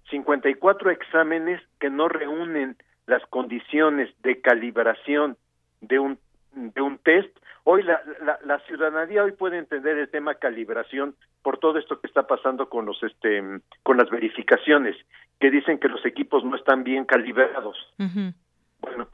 54 0.10 0.92
exámenes 0.92 1.62
que 1.80 1.90
no 1.90 2.10
reúnen 2.10 2.76
las 3.12 3.26
condiciones 3.28 4.10
de 4.24 4.40
calibración 4.40 5.38
de 5.82 6.00
un 6.00 6.18
de 6.54 6.82
un 6.82 6.98
test. 6.98 7.38
Hoy 7.66 7.84
la, 7.84 8.02
la, 8.44 8.60
ciudadanía 8.60 9.24
hoy 9.24 9.34
puede 9.34 9.58
entender 9.58 9.98
el 9.98 10.10
tema 10.10 10.36
calibración 10.36 11.16
por 11.44 11.58
todo 11.60 11.78
esto 11.78 12.00
que 12.00 12.08
está 12.08 12.26
pasando 12.26 12.70
con 12.70 12.86
los 12.86 13.04
este 13.04 13.44
con 13.84 13.98
las 13.98 14.10
verificaciones 14.10 14.96
que 15.42 15.52
dicen 15.52 15.78
que 15.78 15.90
los 15.90 16.06
equipos 16.06 16.44
no 16.46 16.56
están 16.56 16.84
bien 16.86 17.04
calibrados. 17.04 17.78
Bueno, 17.98 19.10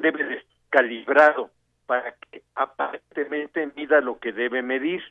debe 0.00 0.24
de 0.24 0.34
estar 0.34 0.54
calibrado 0.70 1.50
para 1.86 2.16
que 2.16 2.42
aparentemente 2.56 3.70
mida 3.76 4.00
lo 4.00 4.18
que 4.18 4.32
debe 4.32 4.60
medir. 4.60 5.02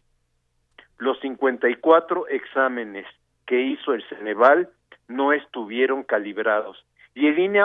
Los 0.98 1.18
54 1.22 2.28
exámenes 2.28 3.08
que 3.46 3.62
hizo 3.62 3.94
el 3.94 4.04
Ceneval 4.10 4.70
no 5.08 5.32
estuvieron 5.32 6.04
calibrados 6.04 6.84
y 7.16 7.28
el 7.28 7.40
INE 7.40 7.62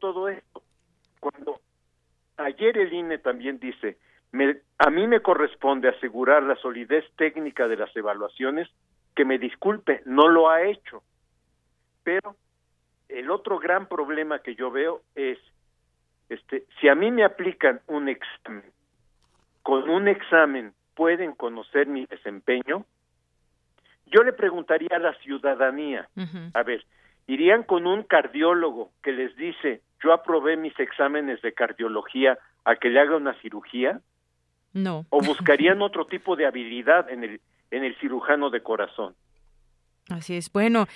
todo 0.00 0.28
esto. 0.28 0.62
Cuando 1.20 1.60
ayer 2.36 2.78
el 2.78 2.92
INE 2.92 3.18
también 3.18 3.58
dice, 3.58 3.98
a 4.78 4.90
mí 4.90 5.06
me 5.06 5.20
corresponde 5.20 5.88
asegurar 5.88 6.42
la 6.42 6.56
solidez 6.56 7.04
técnica 7.16 7.68
de 7.68 7.76
las 7.76 7.94
evaluaciones, 7.96 8.68
que 9.14 9.24
me 9.24 9.38
disculpe, 9.38 10.02
no 10.06 10.28
lo 10.28 10.48
ha 10.48 10.62
hecho. 10.62 11.02
Pero 12.04 12.36
el 13.08 13.30
otro 13.30 13.58
gran 13.58 13.86
problema 13.86 14.40
que 14.40 14.54
yo 14.54 14.70
veo 14.70 15.02
es, 15.14 15.38
este, 16.28 16.64
si 16.80 16.88
a 16.88 16.94
mí 16.94 17.10
me 17.10 17.24
aplican 17.24 17.80
un 17.86 18.08
examen, 18.08 18.70
con 19.62 19.88
un 19.90 20.08
examen 20.08 20.72
pueden 20.94 21.34
conocer 21.34 21.86
mi 21.86 22.06
desempeño, 22.06 22.84
yo 24.06 24.22
le 24.22 24.32
preguntaría 24.32 24.88
a 24.92 24.98
la 24.98 25.12
ciudadanía, 25.14 26.08
a 26.54 26.62
ver, 26.62 26.84
irían 27.28 27.62
con 27.62 27.86
un 27.86 28.02
cardiólogo 28.02 28.90
que 29.02 29.12
les 29.12 29.36
dice, 29.36 29.82
yo 30.02 30.12
aprobé 30.12 30.56
mis 30.56 30.78
exámenes 30.80 31.40
de 31.42 31.52
cardiología 31.52 32.38
a 32.64 32.76
que 32.76 32.88
le 32.88 33.00
haga 33.00 33.16
una 33.16 33.34
cirugía? 33.40 34.00
No. 34.72 35.06
¿O 35.10 35.20
buscarían 35.20 35.80
otro 35.82 36.06
tipo 36.06 36.36
de 36.36 36.46
habilidad 36.46 37.08
en 37.10 37.22
el, 37.24 37.40
en 37.70 37.84
el 37.84 37.94
cirujano 38.00 38.50
de 38.50 38.62
corazón? 38.62 39.14
Así 40.08 40.36
es. 40.36 40.50
Bueno, 40.50 40.86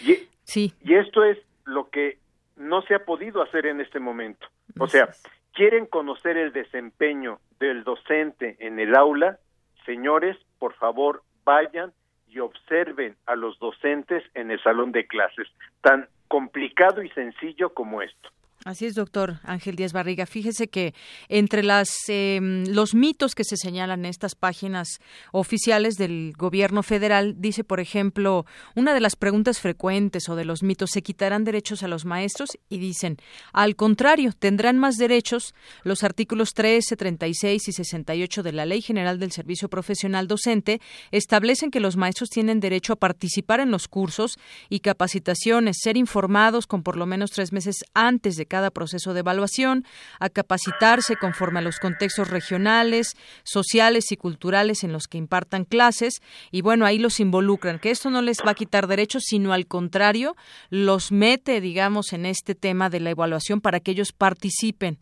sí. 0.44 0.72
Y 0.82 0.94
esto 0.94 1.22
es 1.22 1.38
lo 1.64 1.90
que 1.90 2.18
no 2.56 2.82
se 2.82 2.94
ha 2.94 3.04
podido 3.04 3.42
hacer 3.42 3.66
en 3.66 3.80
este 3.80 4.00
momento. 4.00 4.46
O 4.78 4.86
sea, 4.86 5.10
quieren 5.52 5.86
conocer 5.86 6.38
el 6.38 6.52
desempeño 6.52 7.40
del 7.60 7.84
docente 7.84 8.56
en 8.58 8.78
el 8.78 8.94
aula, 8.94 9.38
señores, 9.84 10.36
por 10.58 10.74
favor, 10.74 11.22
vayan 11.44 11.92
y 12.26 12.38
observen 12.38 13.16
a 13.26 13.36
los 13.36 13.58
docentes 13.58 14.24
en 14.34 14.50
el 14.50 14.62
salón 14.62 14.92
de 14.92 15.06
clases. 15.06 15.48
Tan 15.82 16.08
complicado 16.32 17.02
y 17.02 17.10
sencillo 17.10 17.74
como 17.74 18.00
esto. 18.00 18.30
Así 18.64 18.86
es, 18.86 18.94
doctor 18.94 19.40
Ángel 19.42 19.74
Díaz 19.74 19.92
Barriga. 19.92 20.24
Fíjese 20.24 20.68
que 20.68 20.94
entre 21.28 21.64
las 21.64 21.90
em, 22.06 22.64
los 22.68 22.94
mitos 22.94 23.34
que 23.34 23.42
se 23.42 23.56
señalan 23.56 24.04
en 24.04 24.06
estas 24.06 24.36
páginas 24.36 25.00
oficiales 25.32 25.96
del 25.96 26.32
gobierno 26.38 26.84
federal, 26.84 27.34
dice, 27.38 27.64
por 27.64 27.80
ejemplo, 27.80 28.46
una 28.76 28.94
de 28.94 29.00
las 29.00 29.16
preguntas 29.16 29.58
frecuentes 29.58 30.28
o 30.28 30.36
de 30.36 30.44
los 30.44 30.62
mitos, 30.62 30.90
¿se 30.90 31.02
quitarán 31.02 31.42
derechos 31.42 31.82
a 31.82 31.88
los 31.88 32.04
maestros? 32.04 32.50
Y 32.68 32.78
dicen, 32.78 33.16
al 33.52 33.74
contrario, 33.74 34.32
tendrán 34.32 34.78
más 34.78 34.96
derechos. 34.96 35.54
Los 35.82 36.04
artículos 36.04 36.54
13, 36.54 36.96
36 36.96 37.66
y 37.66 37.72
68 37.72 38.44
de 38.44 38.52
la 38.52 38.64
Ley 38.64 38.80
General 38.80 39.18
del 39.18 39.32
Servicio 39.32 39.68
Profesional 39.68 40.28
Docente 40.28 40.80
establecen 41.10 41.72
que 41.72 41.80
los 41.80 41.96
maestros 41.96 42.28
tienen 42.28 42.60
derecho 42.60 42.92
a 42.92 42.96
participar 42.96 43.58
en 43.58 43.72
los 43.72 43.88
cursos 43.88 44.38
y 44.68 44.80
capacitaciones, 44.80 45.78
ser 45.82 45.96
informados 45.96 46.68
con 46.68 46.84
por 46.84 46.96
lo 46.96 47.06
menos 47.06 47.32
tres 47.32 47.52
meses 47.52 47.74
antes 47.92 48.36
de 48.36 48.51
cada 48.52 48.70
proceso 48.70 49.14
de 49.14 49.20
evaluación, 49.20 49.86
a 50.20 50.28
capacitarse 50.28 51.16
conforme 51.16 51.60
a 51.60 51.62
los 51.62 51.78
contextos 51.78 52.28
regionales, 52.28 53.16
sociales 53.44 54.12
y 54.12 54.18
culturales 54.18 54.84
en 54.84 54.92
los 54.92 55.06
que 55.06 55.16
impartan 55.16 55.64
clases 55.64 56.20
y 56.50 56.60
bueno, 56.60 56.84
ahí 56.84 56.98
los 56.98 57.18
involucran, 57.18 57.78
que 57.78 57.90
esto 57.90 58.10
no 58.10 58.20
les 58.20 58.40
va 58.46 58.50
a 58.50 58.54
quitar 58.54 58.88
derechos, 58.88 59.22
sino 59.26 59.54
al 59.54 59.66
contrario, 59.66 60.36
los 60.68 61.12
mete, 61.12 61.62
digamos, 61.62 62.12
en 62.12 62.26
este 62.26 62.54
tema 62.54 62.90
de 62.90 63.00
la 63.00 63.08
evaluación 63.08 63.62
para 63.62 63.80
que 63.80 63.92
ellos 63.92 64.12
participen. 64.12 64.98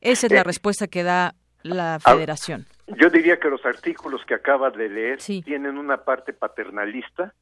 Esa 0.00 0.26
es 0.26 0.32
la 0.32 0.42
respuesta 0.42 0.86
que 0.86 1.02
da 1.02 1.34
la 1.62 1.98
federación. 2.00 2.64
Yo 2.86 3.10
diría 3.10 3.38
que 3.38 3.50
los 3.50 3.66
artículos 3.66 4.22
que 4.26 4.32
acaba 4.32 4.70
de 4.70 4.88
leer 4.88 5.18
tienen 5.18 5.76
una 5.76 5.98
parte 6.04 6.32
paternalista. 6.32 7.34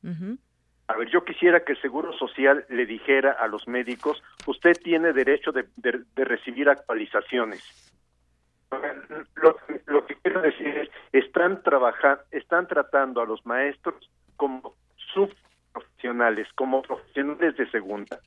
A 0.89 0.97
ver, 0.97 1.09
yo 1.11 1.25
quisiera 1.25 1.65
que 1.65 1.73
el 1.73 1.81
Seguro 1.81 2.13
Social 2.13 2.67
le 2.69 2.87
dijera 2.87 3.33
a 3.33 3.47
los 3.47 3.67
médicos, 3.69 4.23
usted 4.47 4.73
tiene 4.83 5.13
derecho 5.13 5.53
de, 5.53 5.67
recibir 6.17 6.69
actualizaciones. 6.69 7.63
Lo, 9.87 10.07
que 10.07 10.17
quiero 10.17 10.41
decir 10.41 10.67
es, 10.79 10.89
están 11.13 11.63
trabajando, 11.63 12.23
están 12.31 12.67
tratando 12.67 13.21
a 13.21 13.27
los 13.27 13.45
maestros 13.45 14.11
como 14.37 14.75
subprofesionales, 15.13 16.49
como 16.55 16.83
profesionales 16.83 17.57
de 17.57 17.71
segunda. 17.71 18.19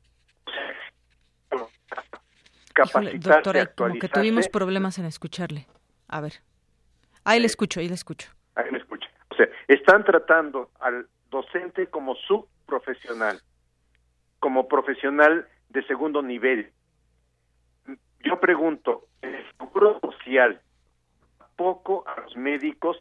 Capacitarse, 2.72 3.18
doctora, 3.18 3.66
como 3.66 3.98
que 3.98 4.08
tuvimos 4.08 4.48
problemas 4.48 4.98
en 4.98 5.06
escucharle. 5.06 5.66
A 6.08 6.20
ver. 6.20 6.34
Ahí 7.24 7.40
le 7.40 7.46
escucho, 7.46 7.80
ahí 7.80 7.88
le 7.88 7.94
escucho. 7.94 8.30
Ahí 8.54 8.70
le 8.70 8.78
escucho. 8.78 9.08
O 9.30 9.34
sea, 9.34 9.48
están 9.66 10.04
tratando 10.04 10.70
al 10.80 11.08
docente 11.36 11.88
como 11.88 12.14
subprofesional, 12.14 13.40
como 14.40 14.68
profesional 14.68 15.46
de 15.68 15.86
segundo 15.86 16.22
nivel. 16.22 16.72
Yo 18.24 18.40
pregunto, 18.40 19.08
¿en 19.22 19.34
el 19.34 19.44
seguro 19.58 20.00
social 20.00 20.60
poco 21.56 22.04
a 22.06 22.20
los 22.20 22.36
médicos? 22.36 22.96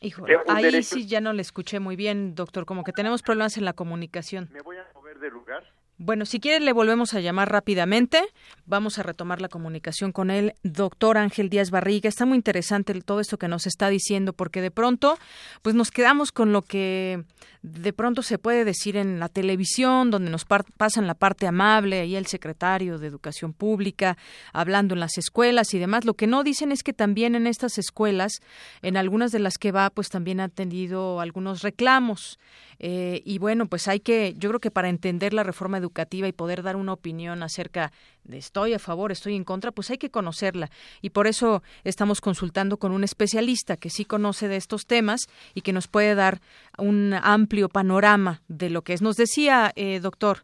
Híjole, 0.00 0.38
ahí 0.48 0.82
sí 0.82 1.06
ya 1.06 1.20
no 1.20 1.32
le 1.32 1.42
escuché 1.42 1.80
muy 1.80 1.96
bien, 1.96 2.34
doctor, 2.34 2.64
como 2.64 2.84
que 2.84 2.92
tenemos 2.92 3.22
problemas 3.22 3.56
en 3.58 3.64
la 3.64 3.72
comunicación. 3.72 4.48
¿Me 4.52 4.60
voy 4.60 4.76
a 4.76 4.86
mover 4.94 5.18
de 5.18 5.30
lugar? 5.30 5.64
Bueno, 6.00 6.26
si 6.26 6.38
quiere 6.38 6.64
le 6.64 6.72
volvemos 6.72 7.12
a 7.14 7.20
llamar 7.20 7.50
rápidamente. 7.50 8.22
Vamos 8.66 9.00
a 9.00 9.02
retomar 9.02 9.40
la 9.40 9.48
comunicación 9.48 10.12
con 10.12 10.30
el 10.30 10.54
doctor 10.62 11.18
Ángel 11.18 11.50
Díaz 11.50 11.72
Barriga. 11.72 12.08
Está 12.08 12.24
muy 12.24 12.36
interesante 12.36 12.94
todo 13.00 13.18
esto 13.18 13.36
que 13.36 13.48
nos 13.48 13.66
está 13.66 13.88
diciendo 13.88 14.32
porque 14.32 14.62
de 14.62 14.70
pronto 14.70 15.18
pues 15.60 15.74
nos 15.74 15.90
quedamos 15.90 16.30
con 16.30 16.52
lo 16.52 16.62
que 16.62 17.24
de 17.62 17.92
pronto 17.92 18.22
se 18.22 18.38
puede 18.38 18.64
decir 18.64 18.96
en 18.96 19.18
la 19.18 19.28
televisión, 19.28 20.12
donde 20.12 20.30
nos 20.30 20.44
pasan 20.44 21.08
la 21.08 21.14
parte 21.14 21.48
amable, 21.48 22.00
ahí 22.00 22.14
el 22.14 22.26
secretario 22.26 22.98
de 22.98 23.08
Educación 23.08 23.52
Pública 23.52 24.16
hablando 24.52 24.94
en 24.94 25.00
las 25.00 25.18
escuelas 25.18 25.74
y 25.74 25.80
demás. 25.80 26.04
Lo 26.04 26.14
que 26.14 26.28
no 26.28 26.44
dicen 26.44 26.70
es 26.70 26.84
que 26.84 26.92
también 26.92 27.34
en 27.34 27.48
estas 27.48 27.76
escuelas, 27.76 28.34
en 28.82 28.96
algunas 28.96 29.32
de 29.32 29.40
las 29.40 29.58
que 29.58 29.72
va, 29.72 29.90
pues 29.90 30.10
también 30.10 30.38
ha 30.38 30.48
tenido 30.48 31.20
algunos 31.20 31.62
reclamos. 31.62 32.38
Eh, 32.78 33.22
y 33.24 33.38
bueno, 33.38 33.66
pues 33.66 33.88
hay 33.88 33.98
que, 33.98 34.34
yo 34.36 34.50
creo 34.50 34.60
que 34.60 34.70
para 34.70 34.88
entender 34.88 35.34
la 35.34 35.42
reforma 35.42 35.78
educativa 35.78 35.87
y 36.28 36.32
poder 36.32 36.62
dar 36.62 36.76
una 36.76 36.92
opinión 36.92 37.42
acerca 37.42 37.90
de 38.24 38.38
estoy 38.38 38.74
a 38.74 38.78
favor, 38.78 39.12
estoy 39.12 39.34
en 39.34 39.44
contra, 39.44 39.72
pues 39.72 39.90
hay 39.90 39.98
que 39.98 40.10
conocerla. 40.10 40.68
Y 41.02 41.10
por 41.10 41.26
eso 41.26 41.62
estamos 41.84 42.20
consultando 42.20 42.76
con 42.76 42.92
un 42.92 43.04
especialista 43.04 43.76
que 43.76 43.90
sí 43.90 44.04
conoce 44.04 44.48
de 44.48 44.56
estos 44.56 44.86
temas 44.86 45.26
y 45.54 45.62
que 45.62 45.72
nos 45.72 45.88
puede 45.88 46.14
dar 46.14 46.38
un 46.78 47.14
amplio 47.14 47.68
panorama 47.68 48.40
de 48.48 48.70
lo 48.70 48.82
que 48.82 48.92
es. 48.92 49.02
Nos 49.02 49.16
decía, 49.16 49.70
eh, 49.76 50.00
doctor. 50.00 50.38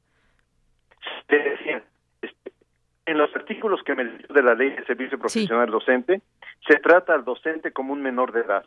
Te 1.26 1.38
decía, 1.38 1.82
este, 2.22 2.52
en 3.06 3.18
los 3.18 3.34
artículos 3.34 3.80
que 3.84 3.94
me 3.94 4.04
dio 4.04 4.28
de 4.28 4.42
la 4.42 4.54
ley 4.54 4.70
de 4.70 4.84
servicio 4.84 5.18
profesional 5.18 5.70
docente, 5.70 6.22
se 6.66 6.76
trata 6.76 7.14
al 7.14 7.24
docente 7.24 7.72
como 7.72 7.92
un 7.92 8.02
menor 8.02 8.32
de 8.32 8.40
edad. 8.40 8.64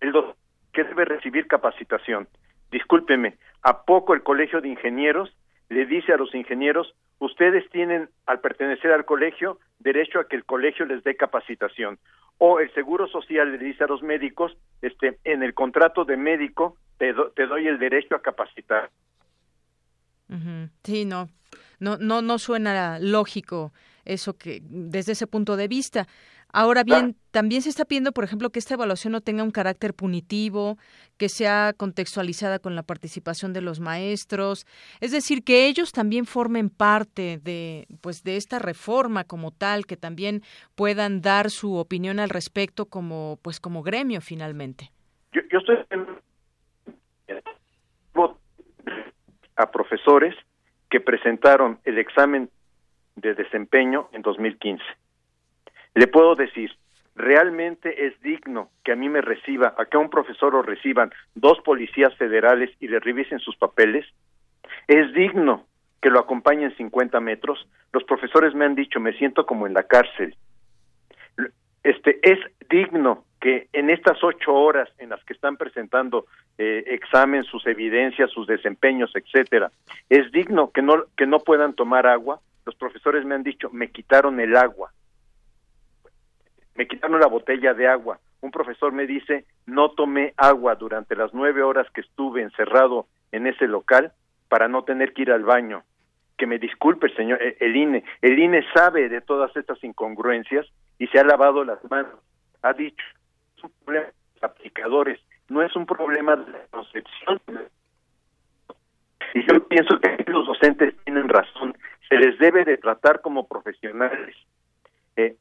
El 0.00 0.12
docente 0.12 0.38
que 0.72 0.82
debe 0.82 1.04
recibir 1.04 1.46
capacitación 1.46 2.26
discúlpeme, 2.74 3.36
¿a 3.62 3.84
poco 3.84 4.14
el 4.14 4.22
Colegio 4.22 4.60
de 4.60 4.68
Ingenieros 4.68 5.30
le 5.74 5.86
dice 5.86 6.12
a 6.12 6.16
los 6.16 6.34
ingenieros, 6.34 6.94
ustedes 7.18 7.68
tienen, 7.70 8.08
al 8.26 8.40
pertenecer 8.40 8.92
al 8.92 9.04
colegio, 9.04 9.58
derecho 9.80 10.20
a 10.20 10.28
que 10.28 10.36
el 10.36 10.44
colegio 10.44 10.86
les 10.86 11.02
dé 11.02 11.16
capacitación? 11.16 11.98
O 12.38 12.60
el 12.60 12.72
Seguro 12.74 13.06
Social 13.08 13.52
le 13.52 13.58
dice 13.58 13.84
a 13.84 13.88
los 13.88 14.02
médicos, 14.02 14.56
este, 14.82 15.18
en 15.24 15.42
el 15.42 15.52
contrato 15.52 16.04
de 16.04 16.16
médico 16.16 16.76
te, 16.98 17.12
te 17.34 17.46
doy 17.46 17.66
el 17.66 17.78
derecho 17.78 18.14
a 18.14 18.22
capacitar. 18.22 18.90
Sí, 20.82 21.04
no, 21.04 21.28
no, 21.78 21.96
no, 21.98 22.22
no 22.22 22.38
suena 22.38 22.98
lógico 22.98 23.72
eso 24.04 24.36
que 24.36 24.60
desde 24.62 25.12
ese 25.12 25.26
punto 25.26 25.56
de 25.56 25.68
vista. 25.68 26.06
Ahora 26.56 26.84
bien, 26.84 27.16
también 27.32 27.62
se 27.62 27.68
está 27.68 27.84
pidiendo, 27.84 28.12
por 28.12 28.22
ejemplo, 28.22 28.50
que 28.50 28.60
esta 28.60 28.74
evaluación 28.74 29.10
no 29.10 29.20
tenga 29.20 29.42
un 29.42 29.50
carácter 29.50 29.92
punitivo, 29.92 30.78
que 31.16 31.28
sea 31.28 31.72
contextualizada 31.76 32.60
con 32.60 32.76
la 32.76 32.84
participación 32.84 33.52
de 33.52 33.60
los 33.60 33.80
maestros, 33.80 34.64
es 35.00 35.10
decir, 35.10 35.42
que 35.42 35.66
ellos 35.66 35.90
también 35.90 36.26
formen 36.26 36.70
parte 36.70 37.40
de, 37.42 37.88
pues, 38.00 38.22
de 38.22 38.36
esta 38.36 38.60
reforma 38.60 39.24
como 39.24 39.50
tal, 39.50 39.84
que 39.84 39.96
también 39.96 40.42
puedan 40.76 41.22
dar 41.22 41.50
su 41.50 41.74
opinión 41.74 42.20
al 42.20 42.30
respecto 42.30 42.86
como, 42.86 43.36
pues, 43.42 43.58
como 43.58 43.82
gremio 43.82 44.20
finalmente. 44.20 44.92
Yo, 45.32 45.42
yo 45.50 45.58
estoy 45.58 45.78
a 49.56 49.70
profesores 49.72 50.36
que 50.88 51.00
presentaron 51.00 51.80
el 51.84 51.98
examen 51.98 52.48
de 53.16 53.34
desempeño 53.34 54.08
en 54.12 54.22
2015 54.22 54.84
le 55.94 56.06
puedo 56.08 56.34
decir, 56.34 56.72
realmente 57.14 58.06
es 58.06 58.20
digno 58.20 58.70
que 58.84 58.92
a 58.92 58.96
mí 58.96 59.08
me 59.08 59.20
reciba, 59.20 59.74
a 59.78 59.86
que 59.86 59.96
a 59.96 60.00
un 60.00 60.10
profesor 60.10 60.52
lo 60.52 60.62
reciban 60.62 61.12
dos 61.34 61.60
policías 61.60 62.14
federales 62.16 62.70
y 62.80 62.88
le 62.88 63.00
revisen 63.00 63.38
sus 63.38 63.56
papeles. 63.56 64.04
Es 64.88 65.12
digno 65.14 65.66
que 66.02 66.10
lo 66.10 66.18
acompañen 66.18 66.76
50 66.76 67.20
metros. 67.20 67.68
Los 67.92 68.04
profesores 68.04 68.54
me 68.54 68.64
han 68.64 68.74
dicho, 68.74 69.00
me 69.00 69.12
siento 69.14 69.46
como 69.46 69.66
en 69.66 69.74
la 69.74 69.84
cárcel. 69.84 70.36
Este 71.82 72.18
es 72.22 72.38
digno 72.68 73.24
que 73.40 73.68
en 73.72 73.90
estas 73.90 74.24
ocho 74.24 74.54
horas 74.54 74.88
en 74.98 75.10
las 75.10 75.22
que 75.24 75.34
están 75.34 75.56
presentando 75.56 76.26
eh, 76.56 76.82
examen, 76.88 77.44
sus 77.44 77.66
evidencias, 77.66 78.30
sus 78.30 78.46
desempeños, 78.46 79.12
etcétera, 79.14 79.70
es 80.08 80.32
digno 80.32 80.70
que 80.70 80.80
no 80.80 81.04
que 81.16 81.26
no 81.26 81.38
puedan 81.40 81.74
tomar 81.74 82.06
agua. 82.06 82.40
Los 82.64 82.74
profesores 82.74 83.24
me 83.26 83.34
han 83.34 83.42
dicho, 83.42 83.68
me 83.70 83.90
quitaron 83.90 84.40
el 84.40 84.56
agua 84.56 84.90
me 86.74 86.86
quitaron 86.86 87.20
la 87.20 87.26
botella 87.26 87.74
de 87.74 87.88
agua. 87.88 88.18
Un 88.40 88.50
profesor 88.50 88.92
me 88.92 89.06
dice, 89.06 89.44
no 89.66 89.92
tomé 89.92 90.34
agua 90.36 90.74
durante 90.74 91.16
las 91.16 91.32
nueve 91.32 91.62
horas 91.62 91.88
que 91.90 92.00
estuve 92.00 92.42
encerrado 92.42 93.06
en 93.32 93.46
ese 93.46 93.66
local 93.66 94.12
para 94.48 94.68
no 94.68 94.84
tener 94.84 95.12
que 95.12 95.22
ir 95.22 95.32
al 95.32 95.44
baño. 95.44 95.82
Que 96.36 96.46
me 96.46 96.58
disculpe, 96.58 97.08
señor, 97.14 97.42
eh, 97.42 97.56
el 97.60 97.76
INE. 97.76 98.04
El 98.20 98.38
INE 98.38 98.64
sabe 98.74 99.08
de 99.08 99.20
todas 99.20 99.56
estas 99.56 99.82
incongruencias 99.82 100.66
y 100.98 101.06
se 101.08 101.18
ha 101.18 101.24
lavado 101.24 101.64
las 101.64 101.82
manos. 101.90 102.18
Ha 102.62 102.72
dicho, 102.72 103.04
es 103.56 103.64
un 103.64 103.70
problema 103.84 104.06
de 104.06 104.12
los 104.34 104.44
aplicadores, 104.44 105.20
no 105.48 105.62
es 105.62 105.74
un 105.76 105.86
problema 105.86 106.36
de 106.36 106.52
la 106.52 106.66
concepción. 106.70 107.40
Y 109.34 109.46
yo 109.46 109.66
pienso 109.66 109.98
que 110.00 110.24
los 110.30 110.46
docentes 110.46 110.94
tienen 111.04 111.28
razón. 111.28 111.76
Se 112.08 112.16
les 112.16 112.38
debe 112.38 112.64
de 112.64 112.76
tratar 112.76 113.20
como 113.20 113.48
profesionales. 113.48 114.36
Eh, 115.16 115.36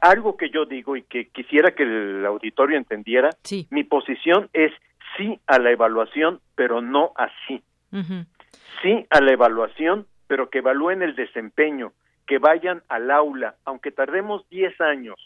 algo 0.00 0.36
que 0.36 0.50
yo 0.50 0.66
digo 0.66 0.96
y 0.96 1.02
que 1.02 1.28
quisiera 1.28 1.72
que 1.72 1.84
el 1.84 2.24
auditorio 2.26 2.76
entendiera, 2.76 3.30
mi 3.70 3.84
posición 3.84 4.50
es 4.52 4.72
sí 5.16 5.40
a 5.46 5.58
la 5.58 5.70
evaluación, 5.70 6.40
pero 6.54 6.82
no 6.82 7.12
así. 7.16 7.62
Sí 8.82 9.06
a 9.10 9.20
la 9.20 9.32
evaluación, 9.32 10.06
pero 10.26 10.50
que 10.50 10.58
evalúen 10.58 11.02
el 11.02 11.16
desempeño, 11.16 11.92
que 12.26 12.38
vayan 12.38 12.82
al 12.88 13.10
aula, 13.10 13.56
aunque 13.64 13.90
tardemos 13.90 14.48
10 14.50 14.80
años 14.80 15.16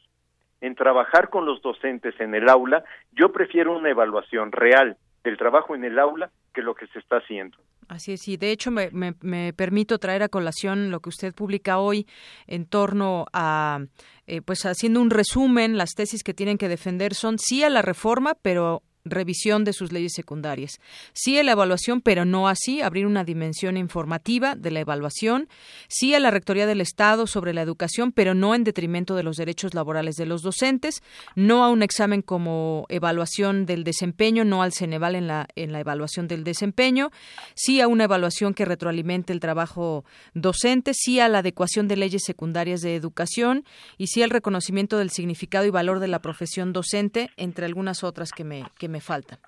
en 0.61 0.75
trabajar 0.75 1.29
con 1.29 1.45
los 1.45 1.61
docentes 1.61 2.19
en 2.21 2.35
el 2.35 2.49
aula, 2.49 2.85
yo 3.13 3.33
prefiero 3.33 3.77
una 3.77 3.91
evaluación 3.91 4.51
real 4.51 4.97
del 5.23 5.37
trabajo 5.37 5.75
en 5.75 5.85
el 5.85 5.99
aula 5.99 6.31
que 6.55 6.63
lo 6.63 6.75
que 6.75 6.87
se 6.87 7.01
está 7.01 7.17
haciendo. 7.19 7.59
Así 7.89 8.13
es, 8.13 8.27
y 8.29 8.37
de 8.37 8.51
hecho 8.51 8.71
me, 8.71 8.91
me, 8.93 9.53
permito 9.53 9.99
traer 9.99 10.23
a 10.23 10.29
colación 10.29 10.91
lo 10.91 11.01
que 11.01 11.11
usted 11.11 11.35
publica 11.35 11.79
hoy 11.79 12.07
en 12.47 12.67
torno 12.67 13.27
a, 13.33 13.81
eh, 14.27 14.41
pues 14.41 14.65
haciendo 14.65 15.01
un 15.01 15.11
resumen, 15.11 15.77
las 15.77 15.91
tesis 15.91 16.23
que 16.23 16.35
tienen 16.35 16.59
que 16.59 16.69
defender 16.69 17.15
son 17.15 17.39
sí 17.39 17.63
a 17.63 17.71
la 17.71 17.83
reforma, 17.83 18.35
pero 18.41 18.83
revisión 19.05 19.65
de 19.65 19.73
sus 19.73 19.93
leyes 19.93 20.13
secundarias. 20.15 20.81
Sí 21.13 21.39
a 21.39 21.43
la 21.43 21.53
evaluación, 21.53 22.01
pero 22.01 22.25
no 22.25 22.49
así, 22.49 22.81
abrir 22.81 23.07
una 23.07 23.25
dimensión 23.25 23.77
informativa 23.77 24.55
de 24.57 24.71
la 24.71 24.81
evaluación. 24.81 25.49
Sí 25.89 26.15
a 26.15 26.21
la 26.21 26.31
Rectoría 26.31 26.67
del 26.67 26.81
Estado 26.81 27.27
sobre 27.27 27.55
la 27.55 27.63
educación, 27.63 28.13
pero 28.13 28.35
no 28.35 28.55
en 28.55 28.65
detrimento 28.65 29.15
de 29.15 29.23
los 29.23 29.37
derechos 29.37 29.75
laborales 29.75 30.17
de 30.17 30.27
los 30.27 30.43
docentes. 30.43 31.03
No 31.35 31.65
a 31.65 31.71
un 31.71 31.83
examen 31.83 32.23
como 32.23 32.87
evaluación 32.89 33.67
del 33.67 33.85
desempeño, 33.85 34.45
no 34.45 34.63
al 34.63 34.73
Ceneval 34.73 35.15
en 35.15 35.27
la, 35.27 35.49
en 35.55 35.73
la 35.73 35.81
evaluación 35.81 36.29
del 36.29 36.45
desempeño. 36.45 37.11
Sí 37.55 37.81
a 37.81 37.89
una 37.89 38.05
evaluación 38.05 38.55
que 38.55 38.65
retroalimente 38.65 39.33
el 39.33 39.41
trabajo 39.41 40.05
docente. 40.33 40.93
Sí 40.95 41.21
a 41.21 41.29
la 41.29 41.39
adecuación 41.39 41.89
de 41.89 41.97
leyes 41.97 42.23
secundarias 42.25 42.81
de 42.81 42.97
educación. 42.97 43.65
Y 43.99 44.07
sí 44.07 44.23
al 44.23 44.31
reconocimiento 44.31 44.99
del 44.99 45.11
significado 45.11 45.67
y 45.67 45.71
valor 45.71 46.01
de 46.01 46.09
la 46.09 46.21
profesión 46.21 46.73
docente, 46.73 47.31
entre 47.37 47.67
algunas 47.67 48.03
otras 48.05 48.31
que 48.31 48.45
me, 48.45 48.65
que 48.79 48.89
me 48.89 48.94
faltan. 49.01 49.39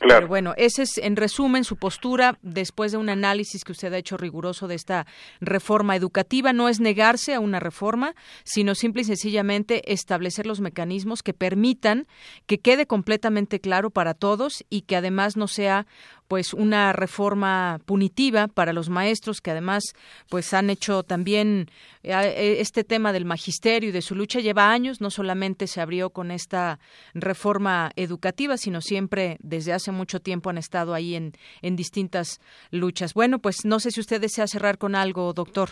Pero 0.00 0.28
bueno, 0.28 0.54
ese 0.56 0.82
es 0.82 0.98
en 0.98 1.16
resumen 1.16 1.64
su 1.64 1.76
postura 1.76 2.38
después 2.42 2.92
de 2.92 2.98
un 2.98 3.08
análisis 3.08 3.64
que 3.64 3.72
usted 3.72 3.92
ha 3.92 3.98
hecho 3.98 4.16
riguroso 4.16 4.68
de 4.68 4.76
esta 4.76 5.06
reforma 5.40 5.96
educativa. 5.96 6.52
No 6.52 6.68
es 6.68 6.78
negarse 6.78 7.34
a 7.34 7.40
una 7.40 7.58
reforma, 7.58 8.14
sino 8.44 8.76
simple 8.76 9.02
y 9.02 9.06
sencillamente 9.06 9.92
establecer 9.92 10.46
los 10.46 10.60
mecanismos 10.60 11.24
que 11.24 11.34
permitan 11.34 12.06
que 12.46 12.60
quede 12.60 12.86
completamente 12.86 13.60
claro 13.60 13.90
para 13.90 14.14
todos 14.14 14.64
y 14.70 14.82
que 14.82 14.94
además 14.94 15.36
no 15.36 15.48
sea 15.48 15.86
pues 16.28 16.52
una 16.52 16.92
reforma 16.92 17.80
punitiva 17.86 18.46
para 18.48 18.74
los 18.74 18.90
maestros 18.90 19.40
que 19.40 19.50
además 19.50 19.82
pues 20.30 20.52
han 20.52 20.68
hecho 20.70 21.02
también 21.02 21.66
eh, 22.02 22.12
eh, 22.12 22.56
este 22.60 22.84
tema 22.84 23.12
del 23.12 23.24
magisterio 23.24 23.88
y 23.88 23.92
de 23.92 24.02
su 24.02 24.14
lucha. 24.14 24.40
Lleva 24.40 24.70
años 24.70 25.00
no 25.00 25.10
solamente 25.10 25.66
se 25.66 25.80
abrió 25.80 26.10
con 26.10 26.30
esta 26.30 26.78
reforma 27.14 27.90
educativa 27.96 28.58
sino 28.58 28.80
siempre 28.82 29.38
desde 29.40 29.72
hace 29.72 29.90
mucho 29.90 30.20
tiempo 30.20 30.50
han 30.50 30.58
estado 30.58 30.94
ahí 30.94 31.14
en, 31.14 31.32
en 31.62 31.76
distintas 31.76 32.40
luchas. 32.70 33.14
Bueno 33.14 33.38
pues 33.38 33.64
no 33.64 33.80
sé 33.80 33.90
si 33.90 34.00
usted 34.00 34.20
desea 34.20 34.46
cerrar 34.46 34.76
con 34.76 34.94
algo 34.94 35.32
doctor. 35.32 35.70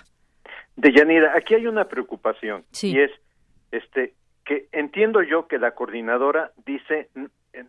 Deyanira 0.76 1.34
aquí 1.36 1.54
hay 1.54 1.66
una 1.66 1.84
preocupación 1.84 2.64
y 2.82 2.98
es 2.98 3.10
este 3.72 4.14
que 4.46 4.68
entiendo 4.72 5.22
yo 5.22 5.48
que 5.48 5.58
la 5.58 5.72
coordinadora 5.72 6.52
dice 6.64 7.10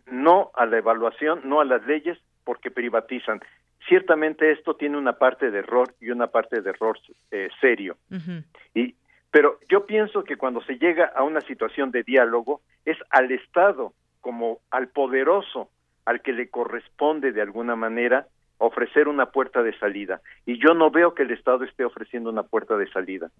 no 0.06 0.50
a 0.54 0.64
la 0.64 0.78
evaluación 0.78 1.40
no 1.44 1.60
a 1.60 1.64
las 1.64 1.84
leyes 1.86 2.18
porque 2.48 2.70
privatizan. 2.70 3.40
Ciertamente 3.88 4.50
esto 4.50 4.74
tiene 4.74 4.96
una 4.96 5.18
parte 5.18 5.50
de 5.50 5.58
error 5.58 5.92
y 6.00 6.08
una 6.08 6.28
parte 6.28 6.62
de 6.62 6.70
error 6.70 6.98
eh, 7.30 7.50
serio. 7.60 7.98
Y 8.74 8.94
pero 9.30 9.58
yo 9.68 9.84
pienso 9.84 10.24
que 10.24 10.36
cuando 10.36 10.62
se 10.62 10.78
llega 10.78 11.12
a 11.14 11.24
una 11.24 11.42
situación 11.42 11.90
de 11.90 12.04
diálogo 12.04 12.62
es 12.86 12.96
al 13.10 13.30
Estado 13.32 13.92
como 14.22 14.60
al 14.70 14.88
poderoso 14.88 15.68
al 16.06 16.22
que 16.22 16.32
le 16.32 16.48
corresponde 16.48 17.32
de 17.32 17.42
alguna 17.42 17.76
manera 17.76 18.28
ofrecer 18.56 19.08
una 19.08 19.26
puerta 19.26 19.62
de 19.62 19.78
salida. 19.78 20.22
Y 20.46 20.58
yo 20.58 20.72
no 20.72 20.90
veo 20.90 21.12
que 21.14 21.24
el 21.24 21.32
Estado 21.32 21.64
esté 21.64 21.84
ofreciendo 21.84 22.30
una 22.30 22.44
puerta 22.44 22.78
de 22.78 22.90
salida. 22.90 23.30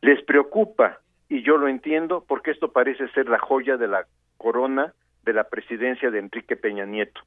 Les 0.00 0.20
preocupa, 0.24 0.98
y 1.28 1.44
yo 1.44 1.56
lo 1.56 1.68
entiendo, 1.68 2.24
porque 2.26 2.50
esto 2.50 2.72
parece 2.72 3.06
ser 3.10 3.28
la 3.28 3.38
joya 3.38 3.76
de 3.76 3.86
la 3.86 4.06
corona 4.38 4.92
de 5.22 5.34
la 5.34 5.44
presidencia 5.44 6.10
de 6.10 6.18
Enrique 6.18 6.56
Peña 6.56 6.84
Nieto. 6.84 7.20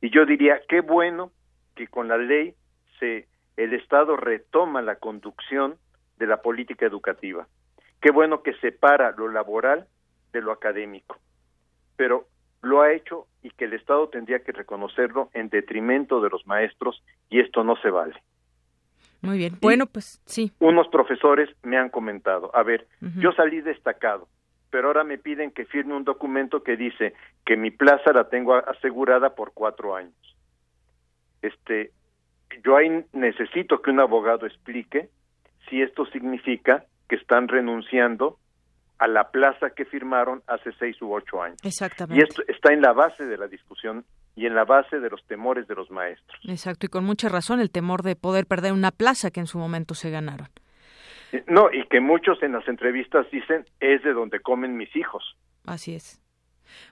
Y 0.00 0.10
yo 0.10 0.26
diría, 0.26 0.60
qué 0.68 0.80
bueno 0.80 1.32
que 1.74 1.88
con 1.88 2.08
la 2.08 2.18
ley 2.18 2.54
se, 2.98 3.28
el 3.56 3.74
Estado 3.74 4.16
retoma 4.16 4.82
la 4.82 4.96
conducción 4.96 5.76
de 6.18 6.26
la 6.26 6.42
política 6.42 6.86
educativa. 6.86 7.46
Qué 8.00 8.10
bueno 8.10 8.42
que 8.42 8.54
separa 8.54 9.12
lo 9.16 9.28
laboral 9.28 9.86
de 10.32 10.40
lo 10.40 10.52
académico. 10.52 11.18
Pero 11.96 12.26
lo 12.62 12.82
ha 12.82 12.92
hecho 12.92 13.26
y 13.42 13.50
que 13.50 13.64
el 13.64 13.74
Estado 13.74 14.08
tendría 14.08 14.40
que 14.40 14.52
reconocerlo 14.52 15.30
en 15.32 15.48
detrimento 15.48 16.20
de 16.20 16.30
los 16.30 16.46
maestros 16.46 17.02
y 17.30 17.40
esto 17.40 17.64
no 17.64 17.76
se 17.76 17.90
vale. 17.90 18.14
Muy 19.22 19.38
bien. 19.38 19.54
Bueno, 19.60 19.86
pues 19.86 20.20
sí. 20.26 20.52
Unos 20.58 20.88
profesores 20.88 21.48
me 21.62 21.78
han 21.78 21.88
comentado, 21.88 22.50
a 22.54 22.62
ver, 22.62 22.86
yo 23.18 23.32
salí 23.32 23.60
destacado, 23.60 24.28
pero 24.76 24.88
ahora 24.88 25.04
me 25.04 25.16
piden 25.16 25.52
que 25.52 25.64
firme 25.64 25.94
un 25.94 26.04
documento 26.04 26.62
que 26.62 26.76
dice 26.76 27.14
que 27.46 27.56
mi 27.56 27.70
plaza 27.70 28.12
la 28.12 28.28
tengo 28.28 28.56
asegurada 28.56 29.34
por 29.34 29.54
cuatro 29.54 29.96
años. 29.96 30.12
Este, 31.40 31.92
yo 32.62 32.76
ahí 32.76 33.02
necesito 33.14 33.80
que 33.80 33.90
un 33.90 34.00
abogado 34.00 34.44
explique 34.44 35.08
si 35.66 35.80
esto 35.80 36.04
significa 36.04 36.84
que 37.08 37.16
están 37.16 37.48
renunciando 37.48 38.38
a 38.98 39.08
la 39.08 39.30
plaza 39.30 39.70
que 39.70 39.86
firmaron 39.86 40.42
hace 40.46 40.70
seis 40.78 41.00
u 41.00 41.10
ocho 41.10 41.42
años. 41.42 41.56
Exactamente. 41.62 42.20
Y 42.20 42.28
esto 42.28 42.42
está 42.46 42.74
en 42.74 42.82
la 42.82 42.92
base 42.92 43.24
de 43.24 43.38
la 43.38 43.46
discusión 43.46 44.04
y 44.34 44.44
en 44.44 44.54
la 44.54 44.66
base 44.66 45.00
de 45.00 45.08
los 45.08 45.24
temores 45.26 45.66
de 45.68 45.74
los 45.74 45.90
maestros. 45.90 46.38
Exacto, 46.46 46.84
y 46.84 46.90
con 46.90 47.02
mucha 47.02 47.30
razón 47.30 47.60
el 47.60 47.70
temor 47.70 48.02
de 48.02 48.14
poder 48.14 48.44
perder 48.44 48.74
una 48.74 48.90
plaza 48.90 49.30
que 49.30 49.40
en 49.40 49.46
su 49.46 49.56
momento 49.56 49.94
se 49.94 50.10
ganaron. 50.10 50.48
No, 51.46 51.70
y 51.72 51.86
que 51.88 52.00
muchos 52.00 52.42
en 52.42 52.52
las 52.52 52.66
entrevistas 52.68 53.26
dicen 53.30 53.64
es 53.80 54.02
de 54.02 54.12
donde 54.12 54.40
comen 54.40 54.76
mis 54.76 54.94
hijos. 54.94 55.36
Así 55.66 55.94
es. 55.94 56.20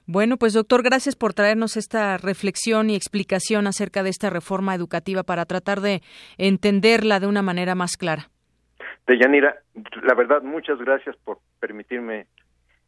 Bueno, 0.06 0.36
pues 0.36 0.52
doctor, 0.52 0.82
gracias 0.82 1.16
por 1.16 1.34
traernos 1.34 1.76
esta 1.76 2.16
reflexión 2.16 2.90
y 2.90 2.94
explicación 2.94 3.66
acerca 3.66 4.02
de 4.02 4.10
esta 4.10 4.30
reforma 4.30 4.74
educativa 4.74 5.22
para 5.22 5.44
tratar 5.44 5.80
de 5.80 6.00
entenderla 6.38 7.20
de 7.20 7.26
una 7.26 7.42
manera 7.42 7.74
más 7.74 7.96
clara. 7.96 8.30
Deyanira, 9.06 9.56
la 10.02 10.14
verdad, 10.14 10.42
muchas 10.42 10.78
gracias 10.78 11.16
por 11.24 11.38
permitirme 11.60 12.26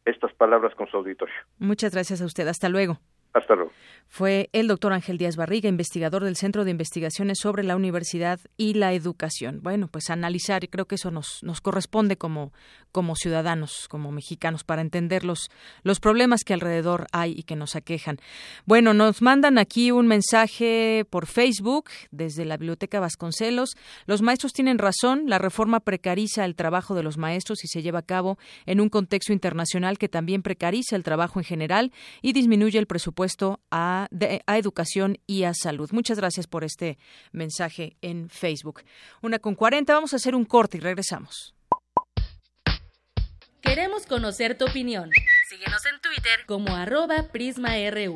estas 0.05 0.33
palabras 0.33 0.73
con 0.75 0.87
su 0.87 0.97
auditorio. 0.97 1.35
Muchas 1.59 1.93
gracias 1.93 2.21
a 2.21 2.25
usted. 2.25 2.47
Hasta 2.47 2.69
luego. 2.69 2.99
Hasta 3.33 3.55
luego. 3.55 3.71
Fue 4.09 4.49
el 4.53 4.67
doctor 4.67 4.93
Ángel 4.93 5.17
Díaz 5.17 5.35
Barriga, 5.35 5.67
investigador 5.67 6.23
del 6.23 6.37
Centro 6.37 6.63
de 6.63 6.71
Investigaciones 6.71 7.39
sobre 7.39 7.63
la 7.63 7.75
Universidad 7.75 8.39
y 8.55 8.73
la 8.73 8.93
Educación. 8.93 9.59
Bueno, 9.61 9.89
pues 9.89 10.09
analizar, 10.09 10.63
y 10.63 10.69
creo 10.69 10.85
que 10.85 10.95
eso 10.95 11.11
nos, 11.11 11.43
nos 11.43 11.61
corresponde 11.61 12.17
como, 12.17 12.51
ciudadanos, 13.15 13.87
como 13.89 14.11
mexicanos, 14.11 14.63
para 14.63 14.81
entender 14.81 15.23
los 15.23 15.49
problemas 16.01 16.43
que 16.43 16.53
alrededor 16.53 17.05
hay 17.11 17.33
y 17.37 17.43
que 17.43 17.55
nos 17.55 17.75
aquejan. 17.75 18.17
Bueno, 18.65 18.93
nos 18.93 19.21
mandan 19.21 19.57
aquí 19.57 19.91
un 19.91 20.07
mensaje 20.07 21.05
por 21.09 21.27
Facebook 21.27 21.89
desde 22.09 22.45
la 22.45 22.57
Biblioteca 22.57 22.99
Vasconcelos. 22.99 23.75
Los 24.05 24.21
maestros 24.21 24.53
tienen 24.53 24.79
razón, 24.79 25.23
la 25.27 25.37
reforma 25.37 25.81
precariza 25.81 26.45
el 26.45 26.55
trabajo 26.55 26.95
de 26.95 27.03
los 27.03 27.17
maestros 27.17 27.63
y 27.63 27.67
se 27.67 27.81
lleva 27.81 27.99
a 27.99 28.03
cabo 28.03 28.39
en 28.65 28.79
un 28.79 28.89
contexto 28.89 29.33
internacional 29.33 29.97
que 29.97 30.09
también 30.09 30.41
precariza 30.41 30.95
el 30.95 31.03
trabajo 31.03 31.39
en 31.39 31.45
general 31.45 31.91
y 32.21 32.33
disminuye 32.33 32.79
el 32.79 32.87
presupuesto 32.87 33.16
a 33.71 34.07
a, 34.45 34.57
educación 34.57 35.17
y 35.25 35.43
a 35.43 35.53
salud. 35.53 35.89
Muchas 35.91 36.17
gracias 36.17 36.47
por 36.47 36.63
este 36.63 36.97
mensaje 37.31 37.97
en 38.01 38.29
Facebook. 38.29 38.83
Una 39.21 39.39
con 39.39 39.55
40, 39.55 39.93
vamos 39.93 40.13
a 40.13 40.17
hacer 40.17 40.35
un 40.35 40.45
corte 40.45 40.77
y 40.77 40.81
regresamos. 40.81 41.53
Queremos 43.61 44.05
conocer 44.05 44.57
tu 44.57 44.65
opinión. 44.65 45.09
Síguenos 45.49 45.85
en 45.85 45.99
Twitter 46.01 46.45
como 46.45 46.75
arroba 46.75 47.23
PrismaRU. 47.31 48.15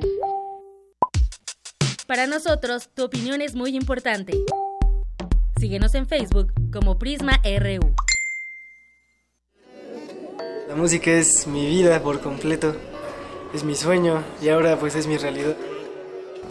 Para 2.07 2.27
nosotros, 2.27 2.89
tu 2.93 3.03
opinión 3.03 3.41
es 3.41 3.55
muy 3.55 3.75
importante. 3.75 4.33
Síguenos 5.59 5.93
en 5.95 6.07
Facebook 6.07 6.53
como 6.71 6.97
PrismaRU. 6.97 7.93
La 10.67 10.75
música 10.75 11.11
es 11.11 11.47
mi 11.47 11.67
vida 11.67 12.01
por 12.01 12.21
completo, 12.21 12.75
es 13.53 13.63
mi 13.63 13.75
sueño 13.75 14.23
y 14.41 14.49
ahora 14.49 14.77
pues 14.77 14.95
es 14.95 15.07
mi 15.07 15.17
realidad 15.17 15.55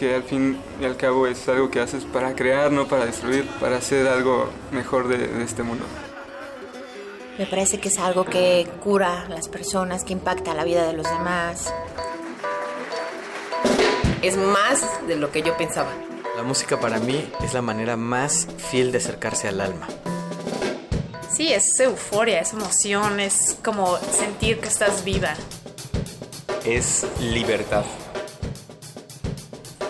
que 0.01 0.14
al 0.14 0.22
fin 0.22 0.59
y 0.80 0.86
al 0.86 0.96
cabo 0.96 1.26
es 1.26 1.46
algo 1.46 1.70
que 1.70 1.78
haces 1.78 2.05
para 2.05 2.34
crear, 2.34 2.72
no 2.72 2.88
para 2.88 3.05
destruir, 3.05 3.46
para 3.61 3.76
hacer 3.76 4.09
algo 4.09 4.48
mejor 4.72 5.09
de, 5.09 5.44
este 5.44 5.62
mundo. 5.62 5.84
Me 7.38 7.44
parece 7.44 7.78
que 7.78 7.88
es 7.88 7.98
algo 7.98 8.24
que 8.24 8.66
cura 8.82 9.26
a 9.26 9.28
las 9.28 9.48
personas, 9.48 10.03
que 10.03 10.14
impacta 10.14 10.55
la 10.55 10.64
vida 10.64 10.86
de 10.86 10.94
los 10.94 11.05
demás. 11.05 11.70
Es 14.22 14.38
más 14.38 15.07
de 15.07 15.16
lo 15.16 15.30
que 15.30 15.42
yo 15.42 15.55
pensaba. 15.59 15.90
La 16.34 16.44
música 16.44 16.80
para 16.80 16.98
mí 16.98 17.30
es 17.44 17.53
la 17.53 17.61
manera 17.61 17.98
más 17.98 18.46
fiel 18.57 18.92
de 18.92 18.98
acercarse 18.98 19.48
al 19.48 19.61
alma. 19.61 19.86
Sí, 21.30 21.53
es 21.53 21.78
euforia, 21.78 22.40
es 22.40 22.55
emoción, 22.55 23.20
es 23.20 23.59
como 23.62 23.98
sentir 23.98 24.61
que 24.61 24.68
estás 24.68 25.05
viva. 25.05 25.34
Es 26.64 27.06
libertad. 27.20 27.84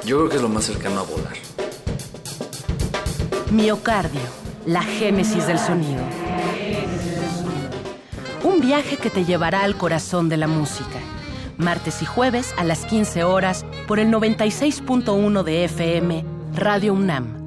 Yo 0.04 0.18
creo 0.18 0.28
que 0.28 0.36
es 0.36 0.42
lo 0.42 0.48
más 0.48 0.64
cercano 0.64 1.00
a 1.00 1.02
volar. 1.02 1.34
Miocardio, 3.50 4.20
la 4.66 4.82
génesis 4.82 5.48
del 5.48 5.58
sonido. 5.58 6.00
Un 8.44 8.60
viaje 8.60 8.98
que 8.98 9.10
te 9.10 9.24
llevará 9.24 9.64
al 9.64 9.76
corazón 9.76 10.28
de 10.28 10.36
la 10.36 10.46
música. 10.46 11.00
Martes 11.58 12.02
y 12.02 12.06
jueves 12.06 12.54
a 12.56 12.62
las 12.62 12.86
15 12.86 13.24
horas 13.24 13.66
por 13.88 13.98
el 13.98 14.08
96.1 14.08 15.42
de 15.42 15.64
FM, 15.64 16.24
Radio 16.54 16.94
UNAM. 16.94 17.39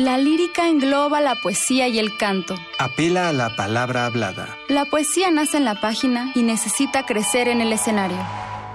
La 0.00 0.16
lírica 0.16 0.66
engloba 0.66 1.20
la 1.20 1.34
poesía 1.34 1.86
y 1.86 1.98
el 1.98 2.16
canto. 2.16 2.54
Apela 2.78 3.28
a 3.28 3.34
la 3.34 3.54
palabra 3.54 4.06
hablada. 4.06 4.56
La 4.66 4.86
poesía 4.86 5.30
nace 5.30 5.58
en 5.58 5.66
la 5.66 5.78
página 5.78 6.32
y 6.34 6.42
necesita 6.42 7.04
crecer 7.04 7.48
en 7.48 7.60
el 7.60 7.70
escenario. 7.70 8.16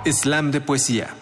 Slam 0.05 0.51
de 0.51 0.61
poesía. 0.61 1.15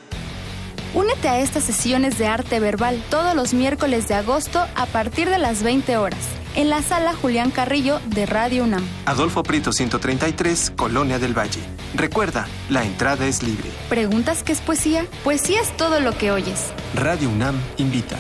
Únete 0.94 1.30
a 1.30 1.40
estas 1.40 1.64
sesiones 1.64 2.18
de 2.18 2.28
arte 2.28 2.60
verbal 2.60 3.02
todos 3.10 3.34
los 3.34 3.54
miércoles 3.54 4.10
de 4.10 4.16
agosto 4.16 4.68
a 4.76 4.88
partir 4.88 5.30
de 5.30 5.38
las 5.38 5.64
20 5.64 5.96
horas 5.96 6.20
en 6.58 6.70
la 6.70 6.82
sala 6.82 7.14
Julián 7.14 7.50
Carrillo 7.50 8.02
de 8.08 8.26
Radio 8.26 8.66
UNAM. 8.66 8.86
Adolfo 9.06 9.42
Prito 9.42 9.72
133, 9.72 10.74
Colonia 10.76 11.18
del 11.18 11.34
Valle. 11.34 11.62
Recuerda, 11.96 12.46
la 12.70 12.84
entrada 12.84 13.26
es 13.26 13.42
libre. 13.42 13.70
¿Preguntas 13.88 14.44
qué 14.44 14.52
es 14.52 14.60
poesía? 14.60 15.06
Poesía 15.24 15.62
es 15.62 15.78
todo 15.78 16.02
lo 16.02 16.12
que 16.18 16.32
oyes. 16.32 16.74
Radio 16.94 17.30
UNAM 17.30 17.56
invita. 17.78 18.18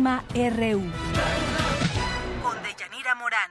Prisma 0.00 0.24
RU. 0.34 0.80
Con 2.42 2.56
Deyanira 2.62 3.14
Morán. 3.16 3.50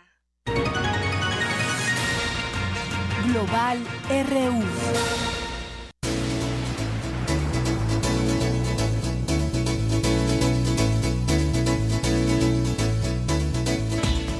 Global 3.27 3.77
RU. 4.09 4.63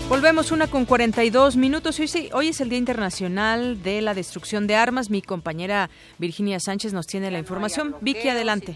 Volvemos 0.10 0.52
una 0.52 0.66
con 0.66 0.86
42 0.86 1.58
minutos. 1.58 2.00
Hoy, 2.00 2.30
hoy 2.34 2.48
es 2.48 2.60
el 2.60 2.70
Día 2.70 2.80
Internacional 2.80 3.84
de 3.84 4.02
la 4.02 4.16
Destrucción 4.16 4.66
de 4.66 4.76
Armas. 4.76 5.12
Mi 5.12 5.22
compañera 5.22 5.92
Virginia 6.18 6.60
Sánchez 6.60 6.92
nos 6.92 7.06
tiene 7.06 7.30
la 7.30 7.38
información. 7.38 7.96
Vicky, 8.02 8.30
adelante. 8.30 8.76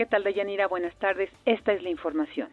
¿Qué 0.00 0.06
tal, 0.06 0.24
Dayanira? 0.24 0.66
Buenas 0.66 0.98
tardes. 0.98 1.28
Esta 1.44 1.74
es 1.74 1.82
la 1.82 1.90
información. 1.90 2.48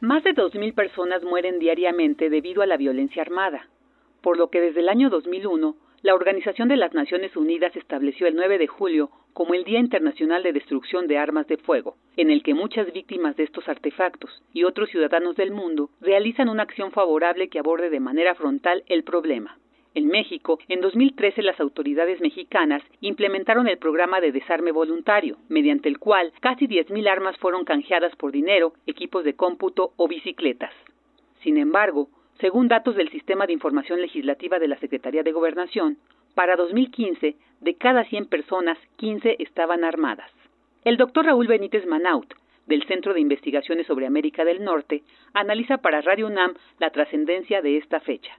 Más 0.00 0.24
de 0.24 0.34
2.000 0.34 0.74
personas 0.74 1.22
mueren 1.22 1.60
diariamente 1.60 2.28
debido 2.28 2.62
a 2.62 2.66
la 2.66 2.76
violencia 2.76 3.22
armada, 3.22 3.68
por 4.22 4.36
lo 4.36 4.50
que 4.50 4.60
desde 4.60 4.80
el 4.80 4.88
año 4.88 5.08
2001 5.08 5.76
la 6.02 6.14
Organización 6.16 6.66
de 6.66 6.76
las 6.76 6.92
Naciones 6.92 7.36
Unidas 7.36 7.76
estableció 7.76 8.26
el 8.26 8.34
9 8.34 8.58
de 8.58 8.66
julio 8.66 9.12
como 9.34 9.54
el 9.54 9.62
Día 9.62 9.78
Internacional 9.78 10.42
de 10.42 10.52
Destrucción 10.52 11.06
de 11.06 11.16
Armas 11.16 11.46
de 11.46 11.58
Fuego, 11.58 11.94
en 12.16 12.32
el 12.32 12.42
que 12.42 12.54
muchas 12.54 12.92
víctimas 12.92 13.36
de 13.36 13.44
estos 13.44 13.68
artefactos 13.68 14.42
y 14.52 14.64
otros 14.64 14.90
ciudadanos 14.90 15.36
del 15.36 15.52
mundo 15.52 15.90
realizan 16.00 16.48
una 16.48 16.64
acción 16.64 16.90
favorable 16.90 17.50
que 17.50 17.60
aborde 17.60 17.88
de 17.88 18.00
manera 18.00 18.34
frontal 18.34 18.82
el 18.88 19.04
problema. 19.04 19.60
En 19.94 20.08
México, 20.08 20.58
en 20.68 20.80
2013 20.80 21.40
las 21.42 21.60
autoridades 21.60 22.20
mexicanas 22.20 22.82
implementaron 23.00 23.68
el 23.68 23.78
programa 23.78 24.20
de 24.20 24.32
desarme 24.32 24.72
voluntario, 24.72 25.36
mediante 25.48 25.88
el 25.88 26.00
cual 26.00 26.32
casi 26.40 26.66
10.000 26.66 27.08
armas 27.08 27.36
fueron 27.38 27.64
canjeadas 27.64 28.14
por 28.16 28.32
dinero, 28.32 28.72
equipos 28.88 29.22
de 29.22 29.34
cómputo 29.34 29.92
o 29.96 30.08
bicicletas. 30.08 30.72
Sin 31.42 31.58
embargo, 31.58 32.08
según 32.40 32.66
datos 32.66 32.96
del 32.96 33.08
Sistema 33.10 33.46
de 33.46 33.52
Información 33.52 34.00
Legislativa 34.00 34.58
de 34.58 34.66
la 34.66 34.78
Secretaría 34.78 35.22
de 35.22 35.30
Gobernación, 35.30 35.98
para 36.34 36.56
2015, 36.56 37.36
de 37.60 37.74
cada 37.74 38.04
100 38.04 38.26
personas, 38.26 38.76
15 38.96 39.36
estaban 39.38 39.84
armadas. 39.84 40.30
El 40.84 40.96
doctor 40.96 41.26
Raúl 41.26 41.46
Benítez 41.46 41.86
Manaut, 41.86 42.34
del 42.66 42.84
Centro 42.86 43.14
de 43.14 43.20
Investigaciones 43.20 43.86
sobre 43.86 44.06
América 44.06 44.44
del 44.44 44.64
Norte, 44.64 45.04
analiza 45.32 45.78
para 45.78 46.00
Radio 46.00 46.26
UNAM 46.26 46.54
la 46.80 46.90
trascendencia 46.90 47.62
de 47.62 47.76
esta 47.76 48.00
fecha. 48.00 48.32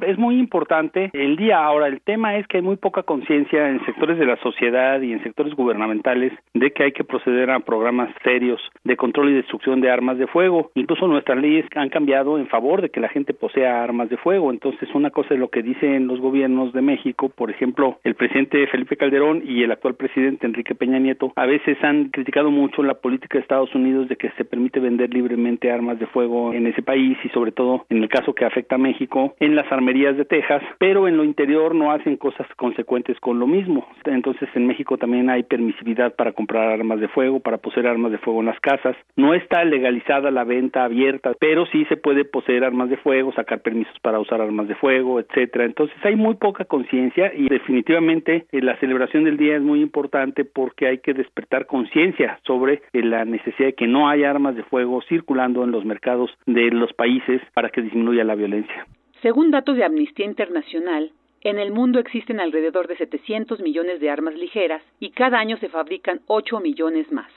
Es 0.00 0.18
muy 0.18 0.38
importante 0.38 1.10
el 1.12 1.36
día 1.36 1.64
ahora. 1.64 1.86
El 1.86 2.00
tema 2.00 2.36
es 2.36 2.46
que 2.48 2.56
hay 2.56 2.62
muy 2.62 2.76
poca 2.76 3.04
conciencia 3.04 3.68
en 3.68 3.84
sectores 3.86 4.18
de 4.18 4.26
la 4.26 4.36
sociedad 4.36 5.00
y 5.00 5.12
en 5.12 5.22
sectores 5.22 5.54
gubernamentales 5.54 6.32
de 6.52 6.72
que 6.72 6.84
hay 6.84 6.92
que 6.92 7.04
proceder 7.04 7.50
a 7.50 7.60
programas 7.60 8.10
serios 8.24 8.60
de 8.82 8.96
control 8.96 9.30
y 9.30 9.34
destrucción 9.34 9.80
de 9.80 9.90
armas 9.90 10.18
de 10.18 10.26
fuego. 10.26 10.72
Incluso 10.74 11.06
nuestras 11.06 11.38
leyes 11.38 11.64
han 11.76 11.90
cambiado 11.90 12.38
en 12.38 12.48
favor 12.48 12.82
de 12.82 12.90
que 12.90 13.00
la 13.00 13.08
gente 13.08 13.34
posea 13.34 13.84
armas 13.84 14.10
de 14.10 14.16
fuego. 14.16 14.50
Entonces, 14.50 14.88
una 14.94 15.10
cosa 15.10 15.34
es 15.34 15.40
lo 15.40 15.48
que 15.48 15.62
dicen 15.62 16.08
los 16.08 16.20
gobiernos 16.20 16.72
de 16.72 16.82
México, 16.82 17.28
por 17.28 17.50
ejemplo, 17.50 17.98
el 18.02 18.16
presidente 18.16 18.66
Felipe 18.66 18.96
Calderón 18.96 19.42
y 19.46 19.62
el 19.62 19.70
actual 19.70 19.94
presidente 19.94 20.46
Enrique 20.46 20.74
Peña 20.74 20.98
Nieto, 20.98 21.32
a 21.36 21.46
veces 21.46 21.78
han 21.82 22.10
criticado 22.10 22.50
mucho 22.50 22.82
la 22.82 22.94
política 22.94 23.38
de 23.38 23.42
Estados 23.42 23.74
Unidos 23.74 24.08
de 24.08 24.16
que 24.16 24.30
se 24.30 24.44
permite 24.44 24.80
vender 24.80 25.14
libremente 25.14 25.70
armas 25.70 25.98
de 26.00 26.06
fuego 26.06 26.52
en 26.52 26.66
ese 26.66 26.82
país 26.82 27.16
y 27.24 27.28
sobre 27.28 27.52
todo 27.52 27.86
en 27.90 28.02
el 28.02 28.08
caso 28.08 28.34
que 28.34 28.44
afecta 28.44 28.74
a 28.74 28.78
México 28.78 29.34
en 29.38 29.54
las 29.54 29.70
armas 29.70 29.83
de 29.84 30.24
Texas, 30.24 30.62
pero 30.78 31.06
en 31.06 31.16
lo 31.16 31.24
interior 31.24 31.74
no 31.74 31.92
hacen 31.92 32.16
cosas 32.16 32.46
consecuentes 32.56 33.18
con 33.20 33.38
lo 33.38 33.46
mismo. 33.46 33.86
Entonces 34.04 34.48
en 34.54 34.66
México 34.66 34.96
también 34.96 35.30
hay 35.30 35.42
permisividad 35.42 36.14
para 36.14 36.32
comprar 36.32 36.70
armas 36.70 37.00
de 37.00 37.08
fuego, 37.08 37.40
para 37.40 37.58
poseer 37.58 37.86
armas 37.86 38.10
de 38.10 38.18
fuego 38.18 38.40
en 38.40 38.46
las 38.46 38.58
casas. 38.60 38.96
No 39.16 39.34
está 39.34 39.64
legalizada 39.64 40.30
la 40.30 40.44
venta 40.44 40.84
abierta, 40.84 41.32
pero 41.38 41.66
sí 41.66 41.84
se 41.86 41.96
puede 41.96 42.24
poseer 42.24 42.64
armas 42.64 42.90
de 42.90 42.96
fuego, 42.96 43.32
sacar 43.32 43.60
permisos 43.60 43.94
para 44.00 44.18
usar 44.18 44.40
armas 44.40 44.68
de 44.68 44.74
fuego, 44.74 45.20
etcétera. 45.20 45.64
Entonces 45.64 45.96
hay 46.02 46.16
muy 46.16 46.34
poca 46.34 46.64
conciencia 46.64 47.32
y 47.34 47.48
definitivamente 47.48 48.46
eh, 48.50 48.62
la 48.62 48.76
celebración 48.78 49.24
del 49.24 49.36
día 49.36 49.56
es 49.56 49.62
muy 49.62 49.80
importante 49.80 50.44
porque 50.44 50.86
hay 50.86 50.98
que 50.98 51.14
despertar 51.14 51.66
conciencia 51.66 52.40
sobre 52.46 52.82
eh, 52.92 53.02
la 53.02 53.24
necesidad 53.24 53.68
de 53.68 53.74
que 53.74 53.86
no 53.86 54.08
haya 54.08 54.30
armas 54.30 54.56
de 54.56 54.64
fuego 54.64 55.02
circulando 55.08 55.62
en 55.62 55.70
los 55.70 55.84
mercados 55.84 56.30
de 56.46 56.70
los 56.70 56.92
países 56.94 57.40
para 57.52 57.68
que 57.68 57.82
disminuya 57.82 58.24
la 58.24 58.34
violencia. 58.34 58.86
Según 59.24 59.50
datos 59.50 59.74
de 59.78 59.84
Amnistía 59.84 60.26
Internacional, 60.26 61.10
en 61.40 61.58
el 61.58 61.72
mundo 61.72 61.98
existen 61.98 62.40
alrededor 62.40 62.88
de 62.88 62.98
700 62.98 63.58
millones 63.60 63.98
de 63.98 64.10
armas 64.10 64.34
ligeras 64.34 64.82
y 65.00 65.12
cada 65.12 65.38
año 65.38 65.56
se 65.56 65.70
fabrican 65.70 66.20
8 66.26 66.60
millones 66.60 67.10
más. 67.10 67.32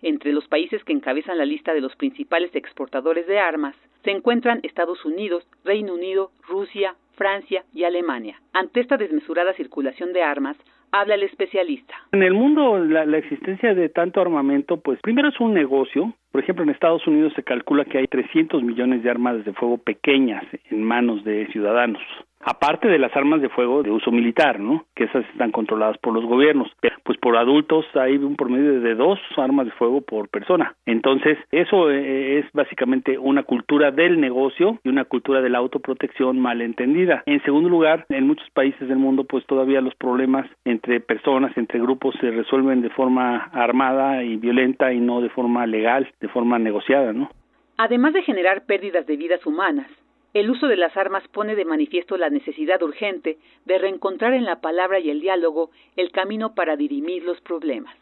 Entre 0.00 0.32
los 0.32 0.46
países 0.46 0.84
que 0.84 0.92
encabezan 0.92 1.36
la 1.36 1.44
lista 1.44 1.74
de 1.74 1.80
los 1.80 1.96
principales 1.96 2.54
exportadores 2.54 3.26
de 3.26 3.40
armas 3.40 3.74
se 4.04 4.12
encuentran 4.12 4.60
Estados 4.62 5.04
Unidos, 5.04 5.44
Reino 5.64 5.94
Unido, 5.94 6.30
Rusia, 6.46 6.94
Francia 7.16 7.64
y 7.74 7.82
Alemania. 7.82 8.40
Ante 8.52 8.78
esta 8.78 8.96
desmesurada 8.96 9.54
circulación 9.54 10.12
de 10.12 10.22
armas, 10.22 10.56
habla 10.92 11.16
el 11.16 11.24
especialista. 11.24 11.94
En 12.12 12.22
el 12.22 12.34
mundo, 12.34 12.78
la, 12.78 13.18
existencia 13.18 13.74
de 13.74 13.88
tanto 13.88 14.20
armamento, 14.20 14.76
pues 14.76 15.00
primero 15.00 15.30
es 15.30 15.40
un 15.40 15.52
negocio. 15.52 16.14
Por 16.34 16.42
ejemplo, 16.42 16.64
en 16.64 16.70
Estados 16.70 17.06
Unidos 17.06 17.32
se 17.36 17.44
calcula 17.44 17.84
que 17.84 17.96
hay 17.96 18.08
300 18.08 18.60
millones 18.64 19.04
de 19.04 19.08
armas 19.08 19.44
de 19.44 19.52
fuego 19.52 19.78
pequeñas 19.78 20.42
en 20.68 20.82
manos 20.82 21.22
de 21.22 21.46
ciudadanos 21.52 22.02
aparte 22.44 22.88
de 22.88 22.98
las 22.98 23.14
armas 23.16 23.40
de 23.40 23.48
fuego 23.48 23.82
de 23.82 23.90
uso 23.90 24.10
militar, 24.10 24.60
¿no? 24.60 24.84
Que 24.94 25.04
esas 25.04 25.24
están 25.30 25.50
controladas 25.50 25.98
por 25.98 26.12
los 26.14 26.24
gobiernos. 26.24 26.70
Pues 27.02 27.18
por 27.18 27.36
adultos 27.36 27.84
hay 27.94 28.16
un 28.16 28.36
promedio 28.36 28.80
de 28.80 28.94
dos 28.94 29.18
armas 29.36 29.66
de 29.66 29.72
fuego 29.72 30.00
por 30.00 30.28
persona. 30.28 30.74
Entonces, 30.86 31.38
eso 31.50 31.90
eh, 31.90 32.38
es 32.38 32.46
básicamente 32.52 33.18
una 33.18 33.42
cultura 33.42 33.90
del 33.90 34.20
negocio 34.20 34.78
y 34.84 34.88
una 34.88 35.04
cultura 35.04 35.40
de 35.40 35.50
la 35.50 35.58
autoprotección 35.58 36.38
mal 36.38 36.60
entendida. 36.60 37.22
En 37.26 37.42
segundo 37.42 37.68
lugar, 37.68 38.06
en 38.08 38.26
muchos 38.26 38.48
países 38.50 38.88
del 38.88 38.98
mundo, 38.98 39.24
pues 39.24 39.44
todavía 39.46 39.80
los 39.80 39.94
problemas 39.94 40.46
entre 40.64 41.00
personas, 41.00 41.56
entre 41.56 41.80
grupos, 41.80 42.14
se 42.20 42.30
resuelven 42.30 42.82
de 42.82 42.90
forma 42.90 43.36
armada 43.52 44.22
y 44.22 44.36
violenta 44.36 44.92
y 44.92 45.00
no 45.00 45.20
de 45.20 45.30
forma 45.30 45.66
legal, 45.66 46.08
de 46.24 46.32
forma 46.32 46.58
negociada, 46.58 47.12
¿no? 47.12 47.30
Además 47.76 48.14
de 48.14 48.22
generar 48.22 48.64
pérdidas 48.64 49.06
de 49.06 49.16
vidas 49.16 49.44
humanas, 49.44 49.90
el 50.32 50.48
uso 50.48 50.68
de 50.68 50.76
las 50.76 50.96
armas 50.96 51.22
pone 51.28 51.54
de 51.54 51.66
manifiesto 51.66 52.16
la 52.16 52.30
necesidad 52.30 52.82
urgente 52.82 53.36
de 53.66 53.78
reencontrar 53.78 54.32
en 54.32 54.46
la 54.46 54.62
palabra 54.62 54.98
y 55.00 55.10
el 55.10 55.20
diálogo 55.20 55.70
el 55.96 56.10
camino 56.12 56.54
para 56.54 56.76
dirimir 56.76 57.24
los 57.24 57.40
problemas. 57.42 57.94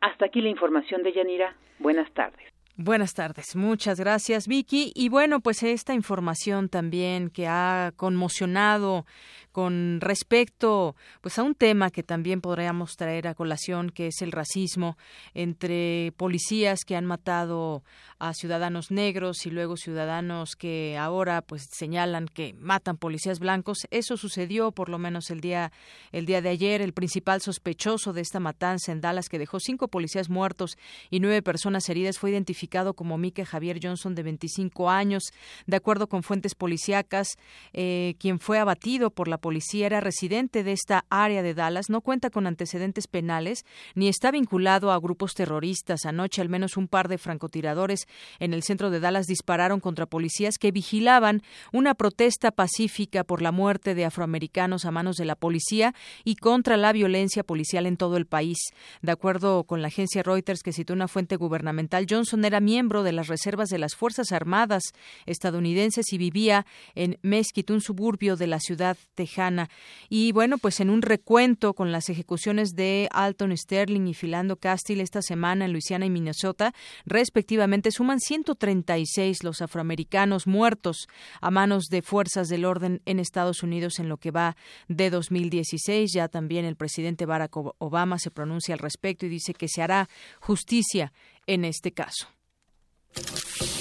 Hasta 0.00 0.24
aquí 0.24 0.40
la 0.40 0.48
información 0.48 1.02
de 1.02 1.12
Yanira. 1.12 1.54
Buenas 1.78 2.10
tardes. 2.12 2.57
Buenas 2.80 3.12
tardes, 3.12 3.56
muchas 3.56 3.98
gracias 3.98 4.46
Vicky. 4.46 4.92
Y 4.94 5.08
bueno, 5.08 5.40
pues 5.40 5.64
esta 5.64 5.94
información 5.94 6.68
también 6.68 7.28
que 7.28 7.48
ha 7.48 7.92
conmocionado 7.96 9.04
con 9.50 10.00
respecto 10.00 10.94
pues 11.20 11.36
a 11.40 11.42
un 11.42 11.56
tema 11.56 11.90
que 11.90 12.04
también 12.04 12.40
podríamos 12.40 12.94
traer 12.96 13.26
a 13.26 13.34
colación 13.34 13.90
que 13.90 14.06
es 14.06 14.22
el 14.22 14.30
racismo 14.30 14.96
entre 15.34 16.12
policías 16.16 16.84
que 16.86 16.94
han 16.94 17.04
matado 17.04 17.82
a 18.20 18.32
ciudadanos 18.34 18.92
negros 18.92 19.44
y 19.46 19.50
luego 19.50 19.76
ciudadanos 19.76 20.54
que 20.54 20.96
ahora 20.96 21.42
pues 21.42 21.66
señalan 21.72 22.28
que 22.28 22.54
matan 22.60 22.96
policías 22.96 23.40
blancos 23.40 23.88
eso 23.90 24.16
sucedió 24.16 24.70
por 24.70 24.88
lo 24.88 24.98
menos 24.98 25.30
el 25.30 25.40
día 25.40 25.72
el 26.12 26.26
día 26.26 26.40
de 26.40 26.50
ayer 26.50 26.80
el 26.80 26.92
principal 26.92 27.40
sospechoso 27.40 28.12
de 28.12 28.20
esta 28.20 28.38
matanza 28.38 28.92
en 28.92 29.00
Dallas 29.00 29.28
que 29.28 29.40
dejó 29.40 29.58
cinco 29.58 29.88
policías 29.88 30.28
muertos 30.28 30.78
y 31.10 31.18
nueve 31.18 31.42
personas 31.42 31.88
heridas 31.88 32.18
fue 32.20 32.30
identificado 32.30 32.67
como 32.68 33.18
Mike 33.18 33.44
Javier 33.44 33.80
Johnson, 33.82 34.14
de 34.14 34.22
25 34.22 34.90
años. 34.90 35.24
De 35.66 35.76
acuerdo 35.76 36.06
con 36.08 36.22
fuentes 36.22 36.54
policíacas, 36.54 37.36
eh, 37.72 38.14
quien 38.18 38.38
fue 38.38 38.58
abatido 38.58 39.10
por 39.10 39.28
la 39.28 39.38
policía 39.38 39.86
era 39.86 40.00
residente 40.00 40.62
de 40.62 40.72
esta 40.72 41.04
área 41.10 41.42
de 41.42 41.54
Dallas, 41.54 41.88
no 41.88 42.00
cuenta 42.00 42.30
con 42.30 42.46
antecedentes 42.46 43.06
penales 43.06 43.64
ni 43.94 44.08
está 44.08 44.30
vinculado 44.30 44.92
a 44.92 45.00
grupos 45.00 45.34
terroristas. 45.34 46.04
Anoche, 46.04 46.42
al 46.42 46.48
menos 46.48 46.76
un 46.76 46.88
par 46.88 47.08
de 47.08 47.18
francotiradores 47.18 48.06
en 48.38 48.52
el 48.52 48.62
centro 48.62 48.90
de 48.90 49.00
Dallas 49.00 49.26
dispararon 49.26 49.80
contra 49.80 50.06
policías 50.06 50.58
que 50.58 50.70
vigilaban 50.70 51.42
una 51.72 51.94
protesta 51.94 52.50
pacífica 52.50 53.24
por 53.24 53.42
la 53.42 53.52
muerte 53.52 53.94
de 53.94 54.04
afroamericanos 54.04 54.84
a 54.84 54.90
manos 54.90 55.16
de 55.16 55.24
la 55.24 55.36
policía 55.36 55.94
y 56.24 56.36
contra 56.36 56.76
la 56.76 56.92
violencia 56.92 57.42
policial 57.42 57.86
en 57.86 57.96
todo 57.96 58.16
el 58.16 58.26
país. 58.26 58.58
De 59.02 59.12
acuerdo 59.12 59.64
con 59.64 59.82
la 59.82 59.88
agencia 59.88 60.22
Reuters, 60.22 60.62
que 60.62 60.72
citó 60.72 60.92
una 60.92 61.08
fuente 61.08 61.36
gubernamental, 61.36 62.06
Johnson 62.08 62.44
era 62.44 62.57
miembro 62.60 63.02
de 63.02 63.12
las 63.12 63.28
reservas 63.28 63.68
de 63.68 63.78
las 63.78 63.94
Fuerzas 63.94 64.32
Armadas 64.32 64.82
estadounidenses 65.26 66.12
y 66.12 66.18
vivía 66.18 66.66
en 66.94 67.18
Mesquite, 67.22 67.72
un 67.72 67.80
suburbio 67.80 68.36
de 68.36 68.46
la 68.46 68.60
ciudad 68.60 68.96
tejana. 69.14 69.68
Y 70.08 70.32
bueno, 70.32 70.58
pues 70.58 70.80
en 70.80 70.90
un 70.90 71.02
recuento 71.02 71.74
con 71.74 71.92
las 71.92 72.08
ejecuciones 72.08 72.70
de 72.74 73.08
Alton 73.12 73.56
Sterling 73.56 74.06
y 74.06 74.14
Philando 74.14 74.56
Castile 74.56 75.02
esta 75.02 75.22
semana 75.22 75.64
en 75.64 75.72
Luisiana 75.72 76.06
y 76.06 76.10
Minnesota, 76.10 76.72
respectivamente, 77.06 77.90
suman 77.90 78.20
136 78.20 79.44
los 79.44 79.62
afroamericanos 79.62 80.46
muertos 80.46 81.08
a 81.40 81.50
manos 81.50 81.84
de 81.90 82.02
fuerzas 82.02 82.48
del 82.48 82.64
orden 82.64 83.02
en 83.04 83.18
Estados 83.18 83.62
Unidos 83.62 83.98
en 83.98 84.08
lo 84.08 84.16
que 84.16 84.30
va 84.30 84.56
de 84.88 85.10
2016. 85.10 86.12
Ya 86.12 86.28
también 86.28 86.64
el 86.64 86.76
presidente 86.76 87.26
Barack 87.26 87.56
Obama 87.78 88.18
se 88.18 88.30
pronuncia 88.30 88.74
al 88.74 88.80
respecto 88.80 89.26
y 89.26 89.28
dice 89.28 89.54
que 89.54 89.68
se 89.68 89.82
hará 89.82 90.08
justicia 90.40 91.12
en 91.46 91.64
este 91.64 91.92
caso. 91.92 92.37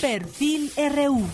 Perfil 0.02 0.72
RU. 0.78 1.28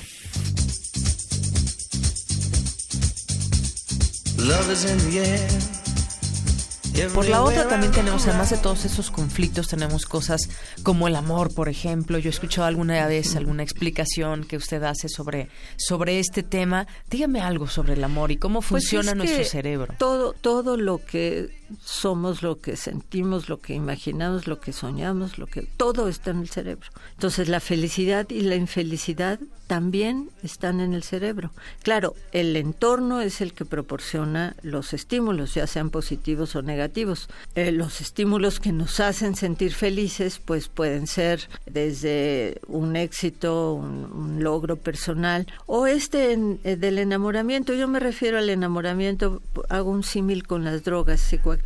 Por 7.14 7.28
la 7.28 7.42
otra 7.42 7.68
también 7.68 7.92
tenemos, 7.92 8.28
además 8.28 8.50
de 8.50 8.58
todos 8.58 8.86
esos 8.86 9.10
conflictos, 9.10 9.68
tenemos 9.68 10.06
cosas 10.06 10.50
como 10.84 11.08
el 11.08 11.16
amor, 11.16 11.54
por 11.54 11.70
ejemplo. 11.70 12.18
Yo 12.18 12.30
he 12.30 12.32
escuchado 12.32 12.68
alguna 12.68 13.08
vez 13.08 13.36
alguna 13.36 13.64
explicación 13.64 14.44
que 14.44 14.58
usted 14.58 14.84
hace 14.84 15.10
sobre, 15.10 15.50
sobre 15.76 16.20
este 16.20 16.44
tema. 16.44 16.88
Dígame 17.10 17.42
algo 17.42 17.68
sobre 17.68 17.94
el 17.94 18.04
amor 18.04 18.32
y 18.32 18.38
cómo 18.38 18.60
Pues 18.60 18.70
funciona 18.70 19.12
es 19.12 19.18
nuestro 19.18 19.40
que 19.40 19.46
cerebro. 19.46 19.96
Todo, 19.98 20.34
todo 20.34 20.78
lo 20.78 21.04
que 21.04 21.63
somos, 21.84 22.44
lo 22.44 22.60
que 22.60 22.76
sentimos, 22.76 23.50
lo 23.50 23.60
que 23.60 23.74
imaginamos, 23.74 24.48
lo 24.48 24.60
que 24.60 24.74
soñamos, 24.74 25.38
lo 25.38 25.48
que 25.48 25.64
todo 25.64 26.08
está 26.08 26.32
en 26.32 26.40
el 26.40 26.50
cerebro. 26.50 26.88
Entonces 27.14 27.50
la 27.50 27.60
felicidad 27.60 28.30
y 28.30 28.42
la 28.42 28.56
infelicidad 28.56 29.40
también 29.68 30.30
están 30.44 30.82
en 30.82 30.94
el 30.94 31.04
cerebro. 31.04 31.52
Claro, 31.82 32.16
el 32.32 32.56
entorno 32.56 33.22
es 33.22 33.42
el 33.42 33.54
que 33.54 33.66
proporciona 33.66 34.56
los 34.62 34.94
estímulos, 34.94 35.56
ya 35.56 35.66
sean 35.68 35.90
positivos 35.90 36.56
o 36.56 36.62
negativos. 36.62 37.28
Eh, 37.56 37.72
los 37.72 38.02
estímulos 38.02 38.60
que 38.60 38.72
nos 38.72 39.00
hacen 39.00 39.36
sentir 39.36 39.74
felices, 39.74 40.40
pues 40.44 40.68
pueden 40.68 41.08
ser 41.08 41.50
desde 41.66 42.60
un 42.68 42.96
éxito, 42.96 43.74
un, 43.74 44.44
logro 44.44 44.76
personal 44.76 45.48
o 45.66 45.88
este 45.88 46.34
eh, 46.64 46.76
del 46.76 47.00
enamoramiento. 47.00 47.74
Yo 47.74 47.88
me 47.88 48.00
refiero 48.00 48.38
al 48.38 48.50
enamoramiento, 48.50 49.42
hago 49.70 49.90
un 49.90 50.04
símil 50.04 50.46
con 50.46 50.64
las 50.64 50.84
drogas 50.84 51.22
psicoactivas 51.22 51.63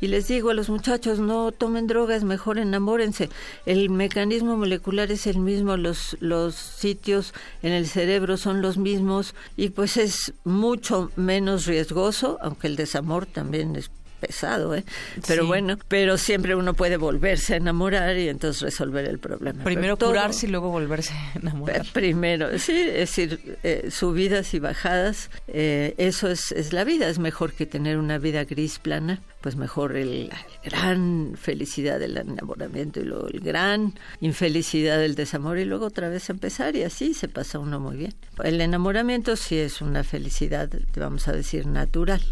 y 0.00 0.06
les 0.06 0.28
digo 0.28 0.50
a 0.50 0.54
los 0.54 0.70
muchachos 0.70 1.18
no 1.18 1.52
tomen 1.52 1.86
drogas, 1.86 2.24
mejor 2.24 2.58
enamórense. 2.58 3.28
El 3.66 3.90
mecanismo 3.90 4.56
molecular 4.56 5.10
es 5.12 5.26
el 5.26 5.38
mismo, 5.38 5.76
los 5.76 6.16
los 6.20 6.54
sitios 6.54 7.34
en 7.62 7.72
el 7.72 7.86
cerebro 7.86 8.36
son 8.36 8.62
los 8.62 8.78
mismos 8.78 9.34
y 9.56 9.70
pues 9.70 9.98
es 9.98 10.32
mucho 10.44 11.10
menos 11.16 11.66
riesgoso, 11.66 12.38
aunque 12.40 12.66
el 12.66 12.76
desamor 12.76 13.26
también 13.26 13.76
es 13.76 13.90
pesado, 14.20 14.74
¿eh? 14.74 14.84
Pero 15.26 15.42
Sí. 15.42 15.48
bueno, 15.48 15.78
pero 15.88 16.18
siempre 16.18 16.54
uno 16.54 16.74
puede 16.74 16.96
volverse 16.96 17.54
a 17.54 17.56
enamorar 17.56 18.16
y 18.16 18.28
entonces 18.28 18.62
resolver 18.62 19.06
el 19.06 19.18
problema. 19.18 19.64
Primero 19.64 19.96
todo- 19.96 20.10
curarse 20.10 20.46
y 20.46 20.50
luego 20.50 20.70
volverse 20.70 21.12
a 21.14 21.32
enamorar. 21.40 21.84
Primero, 21.92 22.58
sí, 22.58 22.72
es 22.78 22.94
decir, 23.16 23.58
eh, 23.62 23.88
subidas 23.90 24.54
y 24.54 24.58
bajadas, 24.60 25.30
eh, 25.48 25.94
eso 25.98 26.30
es, 26.30 26.52
es 26.52 26.72
la 26.72 26.84
vida, 26.84 27.08
es 27.08 27.18
mejor 27.18 27.52
que 27.54 27.66
tener 27.66 27.96
una 27.98 28.18
vida 28.18 28.44
gris 28.44 28.78
plana, 28.78 29.20
pues 29.40 29.56
mejor 29.56 29.96
el, 29.96 30.28
la 30.28 30.38
gran 30.62 31.34
felicidad 31.40 31.98
del 31.98 32.16
enamoramiento 32.18 33.00
y 33.00 33.04
luego 33.04 33.26
el 33.28 33.40
gran 33.40 33.94
infelicidad 34.20 34.98
del 34.98 35.14
desamor 35.14 35.58
y 35.58 35.64
luego 35.64 35.86
otra 35.86 36.08
vez 36.10 36.28
empezar 36.28 36.76
y 36.76 36.82
así 36.82 37.14
se 37.14 37.26
pasa 37.28 37.58
uno 37.58 37.80
muy 37.80 37.96
bien. 37.96 38.14
El 38.44 38.60
enamoramiento 38.60 39.36
sí 39.36 39.56
es 39.58 39.80
una 39.80 40.04
felicidad, 40.04 40.68
vamos 40.96 41.26
a 41.28 41.32
decir, 41.32 41.66
natural. 41.66 42.22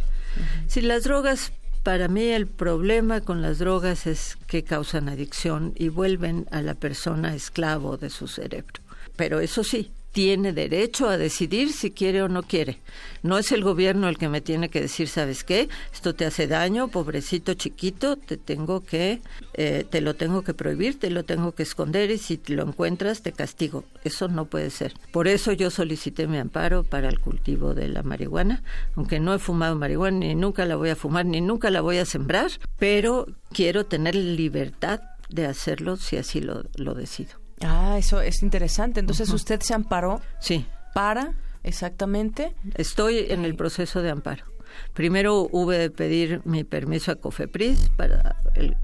Si 0.66 0.82
las 0.82 1.04
drogas 1.04 1.52
para 1.88 2.06
mí 2.06 2.24
el 2.26 2.46
problema 2.46 3.22
con 3.22 3.40
las 3.40 3.60
drogas 3.60 4.06
es 4.06 4.36
que 4.46 4.62
causan 4.62 5.08
adicción 5.08 5.72
y 5.74 5.88
vuelven 5.88 6.46
a 6.50 6.60
la 6.60 6.74
persona 6.74 7.34
esclavo 7.34 7.96
de 7.96 8.10
su 8.10 8.28
cerebro. 8.28 8.82
Pero 9.16 9.40
eso 9.40 9.64
sí, 9.64 9.90
tiene 10.12 10.52
derecho 10.52 11.08
a 11.08 11.18
decidir 11.18 11.72
si 11.72 11.90
quiere 11.90 12.22
o 12.22 12.28
no 12.28 12.42
quiere. 12.42 12.78
No 13.22 13.38
es 13.38 13.52
el 13.52 13.62
gobierno 13.62 14.08
el 14.08 14.18
que 14.18 14.28
me 14.28 14.40
tiene 14.40 14.68
que 14.68 14.80
decir, 14.80 15.08
¿sabes 15.08 15.44
qué? 15.44 15.68
Esto 15.92 16.14
te 16.14 16.24
hace 16.24 16.46
daño, 16.46 16.88
pobrecito 16.88 17.54
chiquito, 17.54 18.16
te 18.16 18.36
tengo 18.36 18.84
que, 18.84 19.20
eh, 19.54 19.84
te 19.88 20.00
lo 20.00 20.14
tengo 20.14 20.42
que 20.42 20.54
prohibir, 20.54 20.98
te 20.98 21.10
lo 21.10 21.24
tengo 21.24 21.52
que 21.52 21.62
esconder 21.62 22.10
y 22.10 22.18
si 22.18 22.36
te 22.36 22.54
lo 22.54 22.62
encuentras 22.64 23.22
te 23.22 23.32
castigo. 23.32 23.84
Eso 24.04 24.28
no 24.28 24.46
puede 24.46 24.70
ser. 24.70 24.94
Por 25.12 25.28
eso 25.28 25.52
yo 25.52 25.70
solicité 25.70 26.26
mi 26.26 26.38
amparo 26.38 26.84
para 26.84 27.08
el 27.08 27.20
cultivo 27.20 27.74
de 27.74 27.88
la 27.88 28.02
marihuana, 28.02 28.62
aunque 28.96 29.20
no 29.20 29.34
he 29.34 29.38
fumado 29.38 29.76
marihuana 29.76 30.18
ni 30.18 30.34
nunca 30.34 30.64
la 30.64 30.76
voy 30.76 30.90
a 30.90 30.96
fumar 30.96 31.26
ni 31.26 31.40
nunca 31.40 31.70
la 31.70 31.80
voy 31.80 31.98
a 31.98 32.04
sembrar, 32.04 32.50
pero 32.78 33.26
quiero 33.52 33.86
tener 33.86 34.14
libertad 34.14 35.00
de 35.28 35.46
hacerlo 35.46 35.96
si 35.96 36.16
así 36.16 36.40
lo, 36.40 36.64
lo 36.76 36.94
decido. 36.94 37.47
Ah, 37.64 37.96
eso 37.98 38.20
es 38.20 38.42
interesante. 38.42 39.00
Entonces 39.00 39.30
usted 39.30 39.60
se 39.60 39.74
amparó. 39.74 40.20
Sí. 40.40 40.66
Para, 40.94 41.34
exactamente. 41.62 42.54
Estoy 42.74 43.26
en 43.28 43.44
el 43.44 43.54
proceso 43.54 44.02
de 44.02 44.10
amparo. 44.10 44.44
Primero 44.92 45.48
hube 45.50 45.78
de 45.78 45.90
pedir 45.90 46.42
mi 46.44 46.64
permiso 46.64 47.12
a 47.12 47.16
COFEPRIS 47.16 47.90
para 47.96 48.36
el 48.54 48.76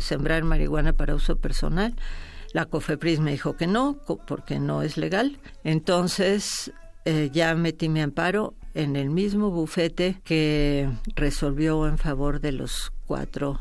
sembrar 0.00 0.44
marihuana 0.44 0.92
para 0.92 1.14
uso 1.14 1.36
personal. 1.36 1.94
La 2.52 2.64
COFEPRIS 2.64 3.20
me 3.20 3.32
dijo 3.32 3.56
que 3.56 3.66
no, 3.66 3.98
porque 4.26 4.58
no 4.58 4.82
es 4.82 4.96
legal. 4.96 5.38
Entonces 5.64 6.72
eh, 7.04 7.30
ya 7.32 7.54
metí 7.54 7.88
mi 7.88 8.00
amparo 8.00 8.54
en 8.74 8.96
el 8.96 9.10
mismo 9.10 9.50
bufete 9.50 10.20
que 10.24 10.88
resolvió 11.14 11.86
en 11.86 11.98
favor 11.98 12.40
de 12.40 12.52
los 12.52 12.92
cuatro 13.06 13.60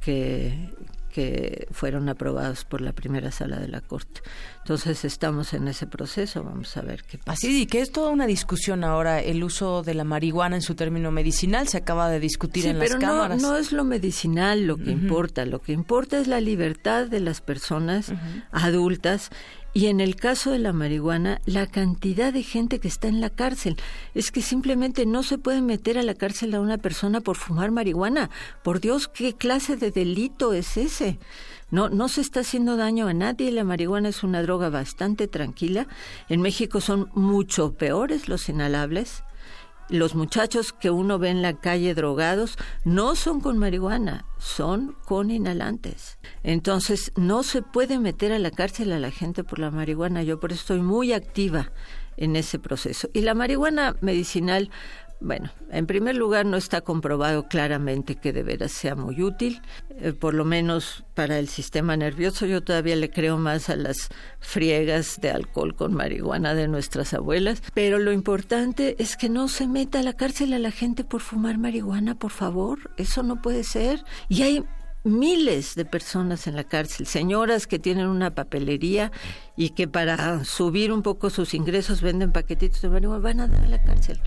que, 0.00 0.70
que 1.18 1.66
fueron 1.72 2.08
aprobados 2.08 2.64
por 2.64 2.80
la 2.80 2.92
primera 2.92 3.32
sala 3.32 3.58
de 3.58 3.66
la 3.66 3.80
Corte. 3.80 4.20
Entonces 4.58 5.04
estamos 5.04 5.52
en 5.52 5.66
ese 5.66 5.88
proceso, 5.88 6.44
vamos 6.44 6.76
a 6.76 6.82
ver 6.82 7.02
qué 7.02 7.18
pasa. 7.18 7.32
Así, 7.32 7.62
y 7.62 7.66
que 7.66 7.80
es 7.80 7.90
toda 7.90 8.10
una 8.10 8.26
discusión 8.28 8.84
ahora 8.84 9.20
el 9.20 9.42
uso 9.42 9.82
de 9.82 9.94
la 9.94 10.04
marihuana 10.04 10.54
en 10.54 10.62
su 10.62 10.76
término 10.76 11.10
medicinal. 11.10 11.66
Se 11.66 11.78
acaba 11.78 12.08
de 12.08 12.20
discutir 12.20 12.62
Sí, 12.62 12.68
en 12.68 12.78
pero 12.78 12.94
las 12.94 13.02
no, 13.02 13.08
cámaras. 13.08 13.42
no 13.42 13.56
es 13.56 13.72
lo 13.72 13.82
medicinal 13.82 14.64
lo 14.66 14.76
que 14.76 14.92
importa, 14.92 15.44
lo 15.44 15.60
que 15.60 15.72
importa 15.72 16.18
es 16.20 16.28
la 16.28 16.40
libertad 16.40 17.08
de 17.08 17.18
las 17.18 17.40
personas 17.40 18.12
adultas 18.52 19.30
y 19.78 19.86
en 19.86 20.00
el 20.00 20.16
caso 20.16 20.50
de 20.50 20.58
la 20.58 20.72
marihuana, 20.72 21.40
la 21.46 21.68
cantidad 21.68 22.32
de 22.32 22.42
gente 22.42 22.80
que 22.80 22.88
está 22.88 23.06
en 23.06 23.20
la 23.20 23.30
cárcel. 23.30 23.76
Es 24.12 24.32
que 24.32 24.42
simplemente 24.42 25.06
no 25.06 25.22
se 25.22 25.38
puede 25.38 25.62
meter 25.62 25.98
a 25.98 26.02
la 26.02 26.14
cárcel 26.14 26.52
a 26.56 26.60
una 26.60 26.78
persona 26.78 27.20
por 27.20 27.36
fumar 27.36 27.70
marihuana. 27.70 28.28
Por 28.64 28.80
Dios, 28.80 29.06
¿qué 29.06 29.34
clase 29.34 29.76
de 29.76 29.92
delito 29.92 30.52
es 30.52 30.76
ese? 30.76 31.20
No, 31.70 31.90
no 31.90 32.08
se 32.08 32.22
está 32.22 32.40
haciendo 32.40 32.76
daño 32.76 33.06
a 33.06 33.14
nadie. 33.14 33.52
La 33.52 33.62
marihuana 33.62 34.08
es 34.08 34.24
una 34.24 34.42
droga 34.42 34.68
bastante 34.68 35.28
tranquila. 35.28 35.86
En 36.28 36.40
México 36.40 36.80
son 36.80 37.08
mucho 37.14 37.74
peores 37.74 38.28
los 38.28 38.48
inhalables 38.48 39.22
los 39.88 40.14
muchachos 40.14 40.72
que 40.72 40.90
uno 40.90 41.18
ve 41.18 41.30
en 41.30 41.42
la 41.42 41.54
calle 41.54 41.94
drogados 41.94 42.56
no 42.84 43.14
son 43.14 43.40
con 43.40 43.58
marihuana, 43.58 44.26
son 44.38 44.96
con 45.04 45.30
inhalantes. 45.30 46.18
Entonces, 46.42 47.12
no 47.16 47.42
se 47.42 47.62
puede 47.62 47.98
meter 47.98 48.32
a 48.32 48.38
la 48.38 48.50
cárcel 48.50 48.92
a 48.92 48.98
la 48.98 49.10
gente 49.10 49.44
por 49.44 49.58
la 49.58 49.70
marihuana. 49.70 50.22
Yo 50.22 50.40
por 50.40 50.52
eso 50.52 50.60
estoy 50.60 50.80
muy 50.80 51.12
activa 51.12 51.72
en 52.16 52.36
ese 52.36 52.58
proceso. 52.58 53.08
Y 53.12 53.22
la 53.22 53.34
marihuana 53.34 53.96
medicinal, 54.00 54.70
bueno, 55.20 55.50
en 55.70 55.86
primer 55.86 56.14
lugar 56.14 56.46
no 56.46 56.56
está 56.56 56.80
comprobado 56.80 57.48
claramente 57.48 58.14
que 58.14 58.32
de 58.32 58.44
veras 58.44 58.70
sea 58.70 58.94
muy 58.94 59.20
útil, 59.20 59.60
eh, 59.90 60.12
por 60.12 60.32
lo 60.32 60.44
menos 60.44 61.04
para 61.14 61.40
el 61.40 61.48
sistema 61.48 61.96
nervioso. 61.96 62.46
Yo 62.46 62.62
todavía 62.62 62.94
le 62.94 63.10
creo 63.10 63.36
más 63.36 63.68
a 63.68 63.74
las 63.74 64.10
friegas 64.38 65.20
de 65.20 65.30
alcohol 65.30 65.74
con 65.74 65.92
marihuana 65.92 66.54
de 66.54 66.68
nuestras 66.68 67.14
abuelas, 67.14 67.62
pero 67.74 67.98
lo 67.98 68.12
importante 68.12 68.94
es 69.00 69.16
que 69.16 69.28
no 69.28 69.48
se 69.48 69.66
meta 69.66 69.98
a 69.98 70.02
la 70.04 70.12
cárcel 70.12 70.52
a 70.52 70.58
la 70.60 70.70
gente 70.70 71.02
por 71.02 71.20
fumar 71.20 71.58
marihuana, 71.58 72.14
por 72.14 72.30
favor, 72.30 72.90
eso 72.96 73.24
no 73.24 73.42
puede 73.42 73.64
ser. 73.64 74.04
Y 74.28 74.42
hay 74.42 74.64
miles 75.02 75.74
de 75.74 75.84
personas 75.84 76.46
en 76.46 76.54
la 76.54 76.64
cárcel, 76.64 77.06
señoras 77.06 77.66
que 77.66 77.80
tienen 77.80 78.06
una 78.06 78.34
papelería 78.34 79.10
y 79.56 79.70
que 79.70 79.88
para 79.88 80.44
subir 80.44 80.92
un 80.92 81.02
poco 81.02 81.30
sus 81.30 81.54
ingresos 81.54 82.02
venden 82.02 82.30
paquetitos 82.30 82.82
de 82.82 82.88
marihuana, 82.88 83.20
van 83.20 83.40
a 83.40 83.48
dar 83.48 83.64
a 83.64 83.68
la 83.68 83.82
cárcel. 83.82 84.20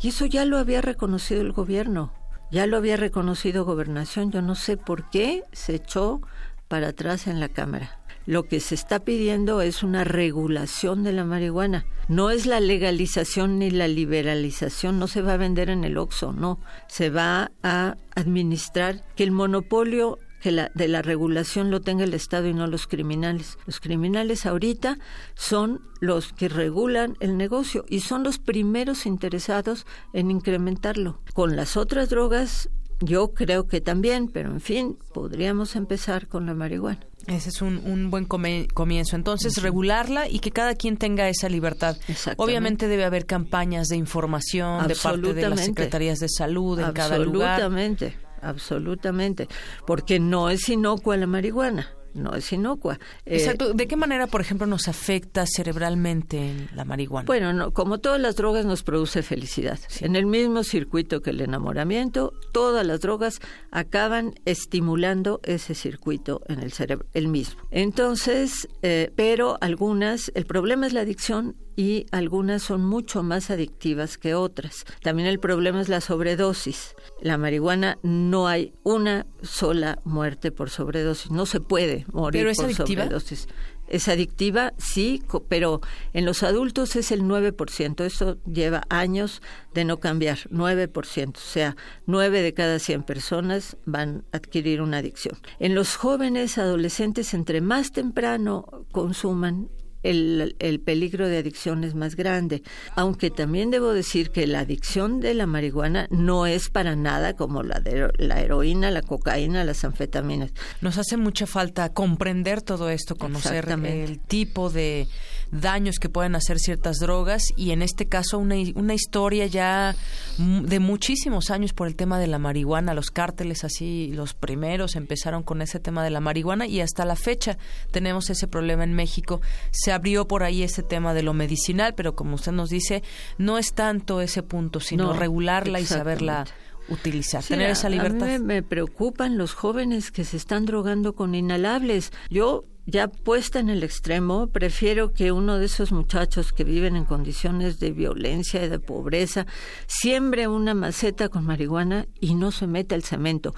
Y 0.00 0.08
eso 0.08 0.26
ya 0.26 0.44
lo 0.44 0.58
había 0.58 0.82
reconocido 0.82 1.40
el 1.40 1.52
gobierno, 1.52 2.12
ya 2.50 2.66
lo 2.66 2.76
había 2.76 2.96
reconocido 2.96 3.64
gobernación, 3.64 4.30
yo 4.30 4.42
no 4.42 4.54
sé 4.54 4.76
por 4.76 5.10
qué 5.10 5.42
se 5.52 5.74
echó 5.74 6.20
para 6.68 6.88
atrás 6.88 7.26
en 7.26 7.40
la 7.40 7.48
Cámara. 7.48 8.00
Lo 8.26 8.48
que 8.48 8.58
se 8.58 8.74
está 8.74 9.00
pidiendo 9.00 9.62
es 9.62 9.84
una 9.84 10.02
regulación 10.02 11.04
de 11.04 11.12
la 11.12 11.24
marihuana. 11.24 11.86
No 12.08 12.30
es 12.30 12.44
la 12.44 12.58
legalización 12.58 13.60
ni 13.60 13.70
la 13.70 13.86
liberalización, 13.86 14.98
no 14.98 15.06
se 15.06 15.22
va 15.22 15.34
a 15.34 15.36
vender 15.36 15.70
en 15.70 15.84
el 15.84 15.96
OXO, 15.96 16.32
no. 16.32 16.58
Se 16.88 17.08
va 17.08 17.52
a 17.62 17.96
administrar 18.16 19.04
que 19.14 19.22
el 19.22 19.30
monopolio 19.30 20.18
que 20.46 20.52
la, 20.52 20.70
de 20.76 20.86
la 20.86 21.02
regulación 21.02 21.72
lo 21.72 21.80
tenga 21.80 22.04
el 22.04 22.14
Estado 22.14 22.46
y 22.46 22.54
no 22.54 22.68
los 22.68 22.86
criminales. 22.86 23.58
Los 23.66 23.80
criminales 23.80 24.46
ahorita 24.46 24.96
son 25.34 25.80
los 25.98 26.32
que 26.32 26.48
regulan 26.48 27.16
el 27.18 27.36
negocio 27.36 27.84
y 27.88 27.98
son 27.98 28.22
los 28.22 28.38
primeros 28.38 29.06
interesados 29.06 29.86
en 30.12 30.30
incrementarlo. 30.30 31.18
Con 31.34 31.56
las 31.56 31.76
otras 31.76 32.10
drogas 32.10 32.70
yo 33.00 33.34
creo 33.34 33.66
que 33.66 33.80
también, 33.80 34.28
pero 34.28 34.52
en 34.52 34.60
fin, 34.60 34.96
podríamos 35.12 35.74
empezar 35.74 36.28
con 36.28 36.46
la 36.46 36.54
marihuana. 36.54 37.00
Ese 37.26 37.48
es 37.48 37.60
un, 37.60 37.78
un 37.78 38.12
buen 38.12 38.24
comienzo. 38.24 39.16
Entonces, 39.16 39.60
regularla 39.60 40.28
y 40.28 40.38
que 40.38 40.52
cada 40.52 40.76
quien 40.76 40.96
tenga 40.96 41.28
esa 41.28 41.48
libertad. 41.48 41.96
Obviamente 42.36 42.86
debe 42.86 43.04
haber 43.04 43.26
campañas 43.26 43.88
de 43.88 43.96
información 43.96 44.86
de 44.86 44.94
parte 44.94 45.34
de 45.34 45.48
las 45.48 45.64
secretarías 45.64 46.20
de 46.20 46.28
salud 46.28 46.78
en 46.78 46.92
cada 46.92 47.18
lugar. 47.18 47.54
Absolutamente, 47.54 48.16
absolutamente. 48.42 49.48
Porque 49.86 50.18
no 50.20 50.50
es 50.50 50.68
inocua 50.68 51.16
la 51.16 51.26
marihuana 51.26 51.96
no 52.16 52.34
es 52.34 52.52
inocua. 52.52 52.98
Eh, 53.24 53.36
Exacto. 53.36 53.72
¿De 53.74 53.86
qué 53.86 53.96
manera, 53.96 54.26
por 54.26 54.40
ejemplo, 54.40 54.66
nos 54.66 54.88
afecta 54.88 55.44
cerebralmente 55.46 56.68
la 56.74 56.84
marihuana? 56.84 57.26
Bueno, 57.26 57.52
no, 57.52 57.72
como 57.72 57.98
todas 57.98 58.20
las 58.20 58.36
drogas 58.36 58.64
nos 58.64 58.82
produce 58.82 59.22
felicidad. 59.22 59.78
En 60.00 60.16
el 60.16 60.26
mismo 60.26 60.64
circuito 60.64 61.20
que 61.20 61.30
el 61.30 61.40
enamoramiento, 61.40 62.32
todas 62.52 62.86
las 62.86 63.00
drogas 63.00 63.40
acaban 63.70 64.34
estimulando 64.44 65.40
ese 65.44 65.74
circuito 65.74 66.40
en 66.48 66.60
el 66.60 66.72
cerebro, 66.72 67.06
el 67.12 67.28
mismo. 67.28 67.60
Entonces, 67.70 68.68
eh, 68.82 69.12
pero 69.14 69.58
algunas, 69.60 70.32
el 70.34 70.46
problema 70.46 70.86
es 70.86 70.92
la 70.92 71.02
adicción 71.02 71.56
y 71.76 72.06
algunas 72.10 72.62
son 72.62 72.84
mucho 72.84 73.22
más 73.22 73.50
adictivas 73.50 74.16
que 74.16 74.34
otras. 74.34 74.86
También 75.02 75.28
el 75.28 75.38
problema 75.38 75.80
es 75.80 75.88
la 75.90 76.00
sobredosis. 76.00 76.94
La 77.20 77.36
marihuana 77.36 77.98
no 78.02 78.48
hay 78.48 78.72
una 78.82 79.26
sola 79.42 79.98
muerte 80.04 80.50
por 80.50 80.70
sobredosis, 80.70 81.30
no 81.30 81.44
se 81.44 81.60
puede 81.60 82.06
morir 82.12 82.40
¿Pero 82.40 82.50
es 82.50 82.56
por 82.56 82.66
adictiva? 82.66 83.04
sobredosis. 83.04 83.46
Es 83.88 84.08
adictiva, 84.08 84.72
sí, 84.78 85.22
pero 85.48 85.80
en 86.12 86.24
los 86.24 86.42
adultos 86.42 86.96
es 86.96 87.12
el 87.12 87.22
9%. 87.22 88.04
Eso 88.04 88.36
lleva 88.44 88.82
años 88.88 89.42
de 89.74 89.84
no 89.84 90.00
cambiar, 90.00 90.38
9%. 90.50 91.36
O 91.36 91.40
sea, 91.40 91.76
9 92.06 92.42
de 92.42 92.52
cada 92.52 92.80
100 92.80 93.04
personas 93.04 93.76
van 93.84 94.24
a 94.32 94.38
adquirir 94.38 94.82
una 94.82 94.98
adicción. 94.98 95.38
En 95.60 95.76
los 95.76 95.94
jóvenes, 95.94 96.58
adolescentes, 96.58 97.32
entre 97.32 97.60
más 97.60 97.92
temprano 97.92 98.86
consuman, 98.90 99.68
el, 100.02 100.80
peligro 100.84 101.28
de 101.28 101.38
adicción 101.38 101.84
es 101.84 101.94
más 101.94 102.16
grande. 102.16 102.62
Aunque 102.94 103.30
también 103.30 103.70
debo 103.70 103.92
decir 103.92 104.30
que 104.30 104.46
la 104.46 104.60
adicción 104.60 105.20
de 105.20 105.34
la 105.34 105.46
marihuana 105.46 106.06
no 106.10 106.46
es 106.46 106.68
para 106.68 106.96
nada 106.96 107.34
como 107.34 107.62
la 107.62 107.80
de 107.80 108.10
la 108.18 108.40
heroína, 108.40 108.90
la 108.90 109.02
cocaína, 109.02 109.64
las 109.64 109.84
anfetaminas. 109.84 110.52
Nos 110.80 110.98
hace 110.98 111.16
mucha 111.16 111.46
falta 111.46 111.92
comprender 111.92 112.62
todo 112.62 112.90
esto, 112.90 113.16
conocer 113.16 113.68
el 113.84 114.18
tipo 114.20 114.70
de 114.70 115.06
daños 115.50 115.98
que 115.98 116.08
pueden 116.08 116.34
hacer 116.34 116.58
ciertas 116.58 116.98
drogas 116.98 117.44
y 117.56 117.70
en 117.70 117.82
este 117.82 118.06
caso 118.06 118.38
una, 118.38 118.56
una 118.74 118.94
historia 118.94 119.46
ya 119.46 119.94
de 120.38 120.80
muchísimos 120.80 121.50
años 121.50 121.72
por 121.72 121.86
el 121.86 121.96
tema 121.96 122.18
de 122.18 122.26
la 122.26 122.38
marihuana. 122.38 122.94
Los 122.94 123.10
cárteles 123.10 123.64
así, 123.64 124.10
los 124.12 124.34
primeros 124.34 124.96
empezaron 124.96 125.42
con 125.42 125.62
ese 125.62 125.80
tema 125.80 126.04
de 126.04 126.10
la 126.10 126.20
marihuana 126.20 126.66
y 126.66 126.80
hasta 126.80 127.04
la 127.04 127.16
fecha 127.16 127.58
tenemos 127.90 128.30
ese 128.30 128.48
problema 128.48 128.84
en 128.84 128.94
México. 128.94 129.40
Se 129.70 129.92
abrió 129.92 130.28
por 130.28 130.42
ahí 130.42 130.62
ese 130.62 130.82
tema 130.82 131.14
de 131.14 131.22
lo 131.22 131.34
medicinal, 131.34 131.94
pero 131.94 132.14
como 132.14 132.34
usted 132.34 132.52
nos 132.52 132.70
dice, 132.70 133.02
no 133.38 133.58
es 133.58 133.72
tanto 133.72 134.20
ese 134.20 134.42
punto, 134.42 134.80
sino 134.80 135.12
regularla 135.12 135.80
y 135.80 135.86
saberla 135.86 136.44
utilizar, 136.88 137.42
tener 137.42 137.70
esa 137.70 137.88
libertad. 137.88 138.28
A 138.28 138.38
mí 138.38 138.44
me 138.44 138.62
preocupan 138.62 139.38
los 139.38 139.54
jóvenes 139.54 140.10
que 140.10 140.24
se 140.24 140.36
están 140.36 140.66
drogando 140.66 141.14
con 141.14 141.34
inhalables. 141.34 142.12
Yo 142.30 142.64
ya 142.86 143.08
puesta 143.08 143.58
en 143.58 143.68
el 143.68 143.82
extremo, 143.82 144.46
prefiero 144.46 145.12
que 145.12 145.32
uno 145.32 145.58
de 145.58 145.66
esos 145.66 145.90
muchachos 145.90 146.52
que 146.52 146.62
viven 146.62 146.94
en 146.94 147.04
condiciones 147.04 147.80
de 147.80 147.90
violencia 147.90 148.64
y 148.64 148.68
de 148.68 148.78
pobreza 148.78 149.46
siembre 149.88 150.46
una 150.46 150.72
maceta 150.72 151.28
con 151.28 151.44
marihuana 151.44 152.06
y 152.20 152.34
no 152.36 152.52
se 152.52 152.68
meta 152.68 152.94
el 152.94 153.02
cemento. 153.02 153.54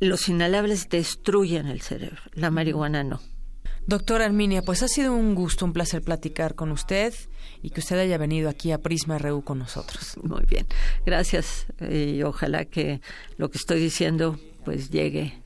Los 0.00 0.28
inhalables 0.28 0.88
destruyen 0.90 1.66
el 1.66 1.80
cerebro, 1.80 2.20
la 2.34 2.50
marihuana 2.50 3.02
no. 3.02 3.20
Doctora 3.86 4.26
Arminia, 4.26 4.60
pues 4.60 4.82
ha 4.82 4.88
sido 4.88 5.14
un 5.14 5.34
gusto, 5.34 5.64
un 5.64 5.72
placer 5.72 6.02
platicar 6.02 6.54
con 6.54 6.70
usted 6.70 7.14
y 7.62 7.70
que 7.70 7.80
usted 7.80 7.98
haya 7.98 8.18
venido 8.18 8.50
aquí 8.50 8.70
a 8.70 8.78
Prisma 8.78 9.16
RU 9.16 9.42
con 9.42 9.58
nosotros. 9.58 10.18
Muy 10.22 10.44
bien, 10.44 10.66
gracias 11.06 11.66
y 11.80 12.22
ojalá 12.22 12.66
que 12.66 13.00
lo 13.38 13.50
que 13.50 13.56
estoy 13.56 13.80
diciendo 13.80 14.38
pues 14.62 14.90
llegue 14.90 15.40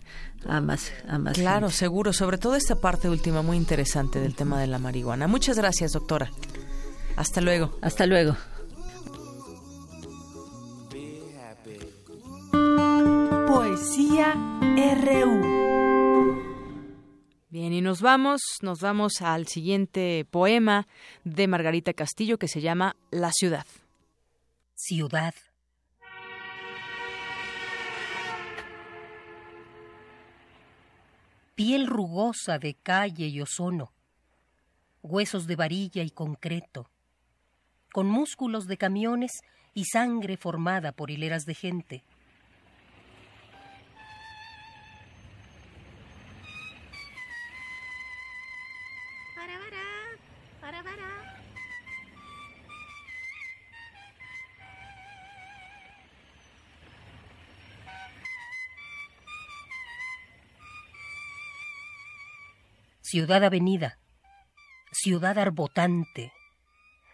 a 0.46 0.60
más, 0.60 0.92
a 1.08 1.18
más 1.18 1.34
Claro, 1.34 1.70
seguro, 1.70 2.12
sobre 2.12 2.38
todo 2.38 2.56
esta 2.56 2.76
parte 2.76 3.08
última 3.08 3.42
muy 3.42 3.56
interesante 3.56 4.20
del 4.20 4.34
tema 4.34 4.60
de 4.60 4.66
la 4.66 4.78
marihuana. 4.78 5.26
Muchas 5.26 5.56
gracias, 5.56 5.92
doctora. 5.92 6.30
Hasta 7.16 7.40
luego. 7.40 7.76
Hasta 7.80 8.06
luego. 8.06 8.36
Poesía 13.46 14.34
RU. 15.04 15.62
Bien, 17.50 17.72
y 17.72 17.82
nos 17.82 18.00
vamos, 18.00 18.40
nos 18.62 18.80
vamos 18.80 19.20
al 19.20 19.46
siguiente 19.46 20.26
poema 20.30 20.88
de 21.24 21.46
Margarita 21.48 21.92
Castillo 21.92 22.38
que 22.38 22.48
se 22.48 22.62
llama 22.62 22.96
La 23.10 23.30
ciudad. 23.30 23.66
Ciudad. 24.74 25.34
Piel 31.54 31.86
rugosa 31.86 32.58
de 32.58 32.74
calle 32.74 33.26
y 33.26 33.40
ozono, 33.40 33.92
huesos 35.02 35.46
de 35.46 35.56
varilla 35.56 36.02
y 36.02 36.10
concreto, 36.10 36.88
con 37.92 38.06
músculos 38.06 38.66
de 38.66 38.78
camiones 38.78 39.32
y 39.74 39.84
sangre 39.84 40.36
formada 40.36 40.92
por 40.92 41.10
hileras 41.10 41.44
de 41.44 41.54
gente. 41.54 42.04
Ciudad 63.12 63.44
avenida, 63.44 63.98
ciudad 64.90 65.38
arbotante, 65.38 66.32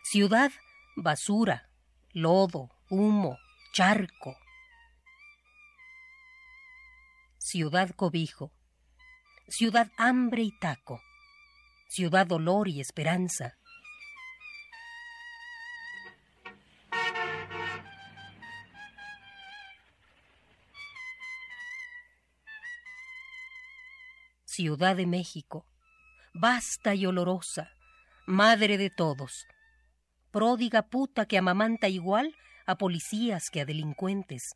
ciudad 0.04 0.52
basura, 0.94 1.70
lodo, 2.12 2.70
humo, 2.88 3.36
charco, 3.72 4.36
ciudad 7.38 7.90
cobijo, 7.96 8.52
ciudad 9.48 9.90
hambre 9.96 10.42
y 10.42 10.56
taco, 10.60 11.00
ciudad 11.88 12.28
dolor 12.28 12.68
y 12.68 12.80
esperanza. 12.80 13.58
Ciudad 24.44 24.94
de 24.94 25.06
México, 25.06 25.66
vasta 26.38 26.94
y 26.94 27.04
olorosa, 27.04 27.72
madre 28.26 28.78
de 28.78 28.90
todos, 28.90 29.46
pródiga 30.30 30.82
puta 30.82 31.26
que 31.26 31.36
amamanta 31.36 31.88
igual 31.88 32.32
a 32.64 32.76
policías 32.76 33.50
que 33.50 33.62
a 33.62 33.64
delincuentes, 33.64 34.54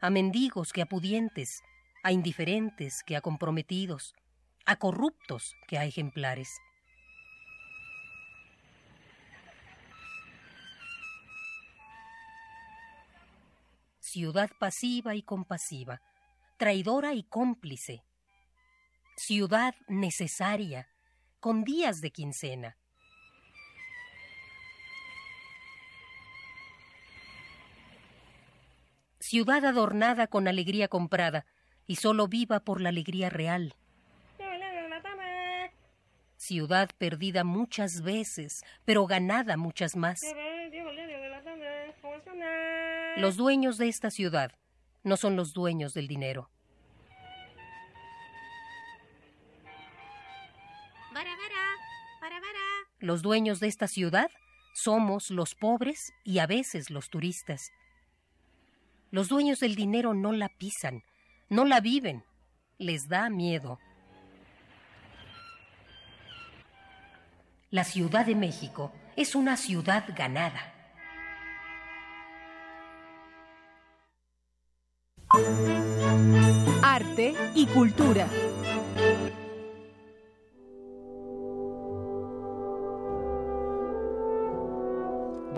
a 0.00 0.10
mendigos 0.10 0.72
que 0.72 0.82
a 0.82 0.86
pudientes, 0.86 1.62
a 2.04 2.12
indiferentes 2.12 3.02
que 3.04 3.16
a 3.16 3.20
comprometidos, 3.20 4.14
a 4.64 4.76
corruptos 4.76 5.56
que 5.66 5.76
a 5.76 5.84
ejemplares. 5.84 6.50
Ciudad 13.98 14.50
pasiva 14.60 15.16
y 15.16 15.22
compasiva, 15.22 16.00
traidora 16.58 17.14
y 17.14 17.24
cómplice, 17.24 18.04
ciudad 19.16 19.74
necesaria, 19.88 20.93
con 21.44 21.62
días 21.62 22.00
de 22.00 22.10
quincena. 22.10 22.78
Ciudad 29.18 29.62
adornada 29.66 30.26
con 30.26 30.48
alegría 30.48 30.88
comprada 30.88 31.44
y 31.86 31.96
solo 31.96 32.28
viva 32.28 32.60
por 32.60 32.80
la 32.80 32.88
alegría 32.88 33.28
real. 33.28 33.76
Ciudad 36.38 36.88
perdida 36.96 37.44
muchas 37.44 38.00
veces, 38.00 38.64
pero 38.86 39.06
ganada 39.06 39.58
muchas 39.58 39.96
más. 39.96 40.22
Los 43.18 43.36
dueños 43.36 43.76
de 43.76 43.88
esta 43.88 44.10
ciudad 44.10 44.52
no 45.02 45.18
son 45.18 45.36
los 45.36 45.52
dueños 45.52 45.92
del 45.92 46.08
dinero. 46.08 46.48
Los 53.04 53.20
dueños 53.20 53.60
de 53.60 53.66
esta 53.66 53.86
ciudad 53.86 54.30
somos 54.72 55.28
los 55.28 55.54
pobres 55.54 56.14
y 56.24 56.38
a 56.38 56.46
veces 56.46 56.88
los 56.88 57.10
turistas. 57.10 57.70
Los 59.10 59.28
dueños 59.28 59.60
del 59.60 59.74
dinero 59.74 60.14
no 60.14 60.32
la 60.32 60.48
pisan, 60.48 61.02
no 61.50 61.66
la 61.66 61.80
viven, 61.80 62.24
les 62.78 63.06
da 63.06 63.28
miedo. 63.28 63.78
La 67.68 67.84
Ciudad 67.84 68.24
de 68.24 68.36
México 68.36 68.90
es 69.16 69.34
una 69.34 69.58
ciudad 69.58 70.06
ganada. 70.16 70.72
Arte 76.82 77.34
y 77.54 77.66
cultura. 77.66 78.26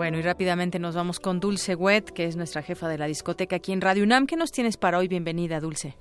Bueno, 0.07 0.19
y 0.19 0.21
rápidamente 0.21 0.79
nos 0.79 0.95
vamos 0.95 1.19
con 1.19 1.41
Dulce 1.41 1.75
Wet, 1.75 2.11
que 2.11 2.27
es 2.27 2.37
nuestra 2.37 2.63
jefa 2.63 2.87
de 2.87 2.97
la 2.97 3.07
discoteca 3.07 3.57
aquí 3.57 3.73
en 3.73 3.81
Radio 3.81 4.05
UNAM. 4.05 4.25
¿Qué 4.25 4.37
nos 4.37 4.53
tienes 4.53 4.77
para 4.77 4.99
hoy? 4.99 5.09
Bienvenida, 5.09 5.59
Dulce. 5.59 5.97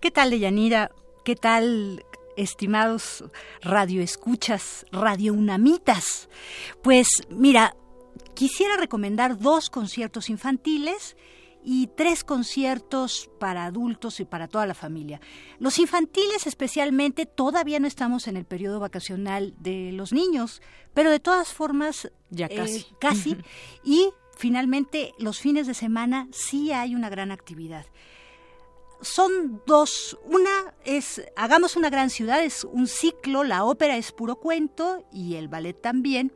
¿Qué 0.00 0.10
tal, 0.10 0.30
Deyanira? 0.30 0.92
¿Qué 1.26 1.36
tal, 1.36 2.02
estimados 2.38 3.22
radioescuchas, 3.60 4.86
radiounamitas? 4.92 6.30
Pues 6.82 7.06
mira, 7.28 7.76
quisiera 8.32 8.78
recomendar 8.78 9.36
dos 9.38 9.68
conciertos 9.68 10.30
infantiles 10.30 11.18
y 11.62 11.88
tres 11.88 12.24
conciertos 12.24 13.30
para 13.38 13.64
adultos 13.64 14.20
y 14.20 14.24
para 14.24 14.48
toda 14.48 14.66
la 14.66 14.74
familia. 14.74 15.20
Los 15.58 15.78
infantiles 15.78 16.46
especialmente 16.46 17.26
todavía 17.26 17.80
no 17.80 17.86
estamos 17.86 18.28
en 18.28 18.36
el 18.36 18.44
periodo 18.44 18.80
vacacional 18.80 19.54
de 19.58 19.92
los 19.92 20.12
niños, 20.12 20.62
pero 20.94 21.10
de 21.10 21.20
todas 21.20 21.52
formas 21.52 22.10
ya 22.30 22.46
eh, 22.46 22.56
casi. 22.56 22.86
casi 23.00 23.36
y 23.84 24.10
finalmente 24.36 25.12
los 25.18 25.40
fines 25.40 25.66
de 25.66 25.74
semana 25.74 26.28
sí 26.32 26.72
hay 26.72 26.94
una 26.94 27.10
gran 27.10 27.30
actividad. 27.30 27.86
Son 29.02 29.62
dos, 29.66 30.18
una 30.24 30.74
es 30.84 31.22
Hagamos 31.34 31.76
una 31.76 31.88
gran 31.88 32.10
ciudad, 32.10 32.44
es 32.44 32.64
un 32.64 32.86
ciclo, 32.86 33.44
la 33.44 33.64
ópera 33.64 33.96
es 33.96 34.12
puro 34.12 34.36
cuento 34.36 35.06
y 35.10 35.36
el 35.36 35.48
ballet 35.48 35.80
también 35.80 36.32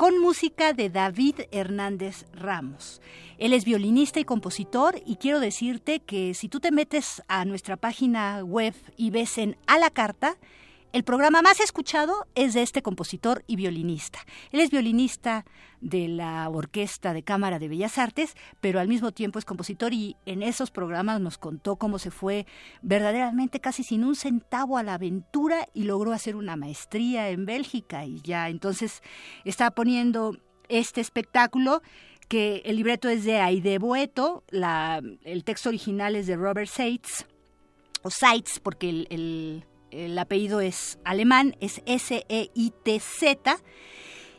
con 0.00 0.18
música 0.18 0.72
de 0.72 0.88
David 0.88 1.42
Hernández 1.50 2.24
Ramos. 2.32 3.02
Él 3.36 3.52
es 3.52 3.66
violinista 3.66 4.18
y 4.18 4.24
compositor 4.24 4.98
y 5.04 5.16
quiero 5.16 5.40
decirte 5.40 6.00
que 6.00 6.32
si 6.32 6.48
tú 6.48 6.58
te 6.58 6.72
metes 6.72 7.22
a 7.28 7.44
nuestra 7.44 7.76
página 7.76 8.42
web 8.42 8.72
y 8.96 9.10
ves 9.10 9.36
en 9.36 9.58
A 9.66 9.78
la 9.78 9.90
Carta, 9.90 10.38
el 10.92 11.04
programa 11.04 11.40
más 11.40 11.60
escuchado 11.60 12.26
es 12.34 12.54
de 12.54 12.62
este 12.62 12.82
compositor 12.82 13.44
y 13.46 13.54
violinista. 13.56 14.18
Él 14.50 14.60
es 14.60 14.70
violinista 14.70 15.44
de 15.80 16.08
la 16.08 16.48
Orquesta 16.48 17.12
de 17.12 17.22
Cámara 17.22 17.60
de 17.60 17.68
Bellas 17.68 17.96
Artes, 17.96 18.34
pero 18.60 18.80
al 18.80 18.88
mismo 18.88 19.12
tiempo 19.12 19.38
es 19.38 19.44
compositor 19.44 19.92
y 19.92 20.16
en 20.26 20.42
esos 20.42 20.72
programas 20.72 21.20
nos 21.20 21.38
contó 21.38 21.76
cómo 21.76 21.98
se 21.98 22.10
fue 22.10 22.44
verdaderamente 22.82 23.60
casi 23.60 23.84
sin 23.84 24.04
un 24.04 24.16
centavo 24.16 24.78
a 24.78 24.82
la 24.82 24.94
aventura 24.94 25.68
y 25.74 25.84
logró 25.84 26.12
hacer 26.12 26.34
una 26.34 26.56
maestría 26.56 27.30
en 27.30 27.46
Bélgica 27.46 28.04
y 28.04 28.20
ya 28.22 28.48
entonces 28.48 29.02
está 29.44 29.70
poniendo 29.70 30.36
este 30.68 31.00
espectáculo 31.00 31.82
que 32.28 32.62
el 32.64 32.76
libreto 32.76 33.08
es 33.08 33.24
de 33.24 33.40
Aide 33.40 33.78
Boeto, 33.78 34.44
la, 34.50 35.00
el 35.24 35.44
texto 35.44 35.68
original 35.68 36.14
es 36.16 36.26
de 36.26 36.36
Robert 36.36 36.68
Seitz, 36.68 37.26
o 38.02 38.10
Seitz 38.10 38.60
porque 38.60 38.88
el, 38.88 39.06
el 39.10 39.64
el 39.90 40.18
apellido 40.18 40.60
es 40.60 40.98
alemán, 41.04 41.56
es 41.60 41.82
S-E-I-T-Z. 41.86 43.56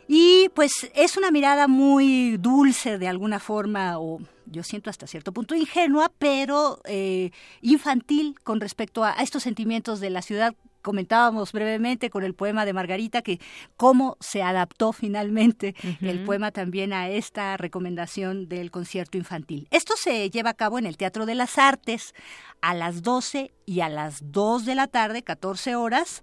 Y 0.08 0.50
pues 0.54 0.90
es 0.94 1.16
una 1.16 1.30
mirada 1.30 1.68
muy 1.68 2.36
dulce 2.36 2.98
de 2.98 3.08
alguna 3.08 3.38
forma, 3.38 3.98
o 3.98 4.20
yo 4.46 4.62
siento 4.62 4.90
hasta 4.90 5.06
cierto 5.06 5.32
punto 5.32 5.54
ingenua, 5.54 6.12
pero 6.18 6.80
eh, 6.84 7.30
infantil 7.60 8.34
con 8.42 8.60
respecto 8.60 9.04
a, 9.04 9.18
a 9.18 9.22
estos 9.22 9.44
sentimientos 9.44 10.00
de 10.00 10.10
la 10.10 10.22
ciudad 10.22 10.54
comentábamos 10.82 11.52
brevemente 11.52 12.10
con 12.10 12.24
el 12.24 12.34
poema 12.34 12.64
de 12.64 12.72
Margarita 12.72 13.22
que 13.22 13.40
cómo 13.76 14.16
se 14.20 14.42
adaptó 14.42 14.92
finalmente 14.92 15.74
el 16.00 16.24
poema 16.24 16.50
también 16.50 16.92
a 16.92 17.08
esta 17.08 17.56
recomendación 17.56 18.48
del 18.48 18.70
concierto 18.70 19.16
infantil. 19.16 19.68
Esto 19.70 19.94
se 19.96 20.28
lleva 20.30 20.50
a 20.50 20.54
cabo 20.54 20.78
en 20.78 20.86
el 20.86 20.96
Teatro 20.96 21.26
de 21.26 21.34
las 21.34 21.58
Artes 21.58 22.14
a 22.60 22.74
las 22.74 23.02
12 23.02 23.52
y 23.66 23.80
a 23.80 23.88
las 23.88 24.32
2 24.32 24.66
de 24.66 24.74
la 24.74 24.86
tarde, 24.88 25.22
14 25.22 25.76
horas 25.76 26.22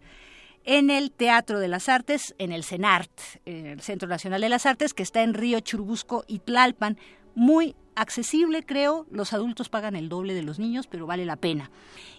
en 0.66 0.90
el 0.90 1.12
Teatro 1.12 1.60
de 1.60 1.68
las 1.68 1.90
Artes, 1.90 2.36
en 2.38 2.52
el 2.52 2.64
CENART, 2.64 3.10
el 3.46 3.82
Centro 3.82 4.08
Nacional 4.08 4.42
de 4.42 4.50
las 4.50 4.66
Artes, 4.66 4.94
que 4.94 5.04
está 5.04 5.24
en 5.24 5.34
Río 5.34 5.60
Churubusco 5.62 6.26
y 6.28 6.40
Tlalpan, 6.40 6.98
muy 7.40 7.74
accesible, 7.96 8.66
creo. 8.66 9.06
Los 9.12 9.32
adultos 9.32 9.70
pagan 9.70 9.96
el 9.96 10.10
doble 10.10 10.34
de 10.34 10.44
los 10.44 10.60
niños, 10.60 10.88
pero 10.88 11.08
vale 11.08 11.26
la 11.26 11.38
pena. 11.38 11.72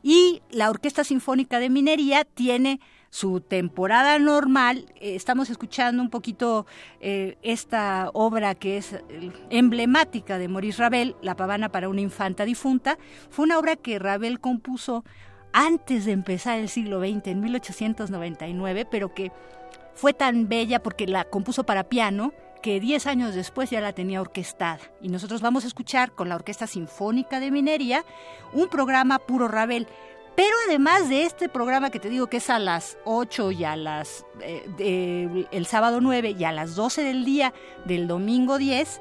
Y 0.03 0.41
la 0.51 0.71
Orquesta 0.71 1.05
Sinfónica 1.05 1.59
de 1.59 1.69
Minería 1.69 2.25
tiene 2.25 2.81
su 3.11 3.43
temporada 3.43 4.19
normal. 4.19 4.87
Eh, 4.97 5.15
estamos 5.17 5.51
escuchando 5.51 6.03
un 6.03 6.09
poquito 6.09 6.65
eh, 7.01 7.37
esta 7.43 8.09
obra 8.15 8.55
que 8.55 8.79
es 8.79 8.95
eh, 8.95 9.31
emblemática 9.51 10.39
de 10.39 10.49
Maurice 10.49 10.81
Ravel, 10.81 11.15
La 11.21 11.37
pavana 11.37 11.69
para 11.69 11.91
una 11.91 12.01
infanta 12.01 12.47
difunta. 12.47 12.97
Fue 13.29 13.45
una 13.45 13.59
obra 13.59 13.77
que 13.77 13.99
Ravel 13.99 14.41
compuso 14.41 15.05
antes 15.53 16.07
de 16.07 16.13
empezar 16.13 16.59
el 16.59 16.71
siglo 16.71 17.01
XX, 17.01 17.27
en 17.27 17.41
1899, 17.41 18.87
pero 18.91 19.13
que 19.13 19.33
fue 19.95 20.15
tan 20.15 20.49
bella 20.49 20.83
porque 20.83 21.07
la 21.07 21.25
compuso 21.25 21.65
para 21.65 21.91
piano 21.91 22.33
que 22.61 22.81
10 22.81 23.07
años 23.07 23.35
después 23.35 23.71
ya 23.71 23.81
la 23.81 23.93
tenía 23.93 24.21
orquestada. 24.21 24.81
Y 25.01 25.09
nosotros 25.09 25.41
vamos 25.41 25.65
a 25.65 25.69
escuchar 25.69 26.13
con 26.13 26.29
la 26.29 26.37
Orquesta 26.37 26.67
Sinfónica 26.67 27.41
de 27.41 27.51
Minería 27.51 28.05
un 28.53 28.69
programa 28.69 29.19
puro 29.19 29.49
Ravel. 29.49 29.87
Pero 30.37 30.57
además 30.67 31.09
de 31.09 31.25
este 31.25 31.49
programa 31.49 31.91
que 31.91 32.01
te 32.01 32.09
digo 32.09 32.29
que 32.29 32.39
es 32.39 32.49
a 32.51 32.59
las 32.59 32.97
8 33.05 33.51
y 33.53 33.65
a 33.65 33.77
las 33.77 34.25
eh, 34.41 35.47
el 35.51 35.67
sábado 35.67 36.01
9 36.01 36.37
y 36.39 36.45
a 36.45 36.53
las 36.53 36.77
12 36.77 37.03
del 37.03 37.25
día 37.25 37.53
del 37.85 38.07
domingo 38.07 38.57
10, 38.57 39.01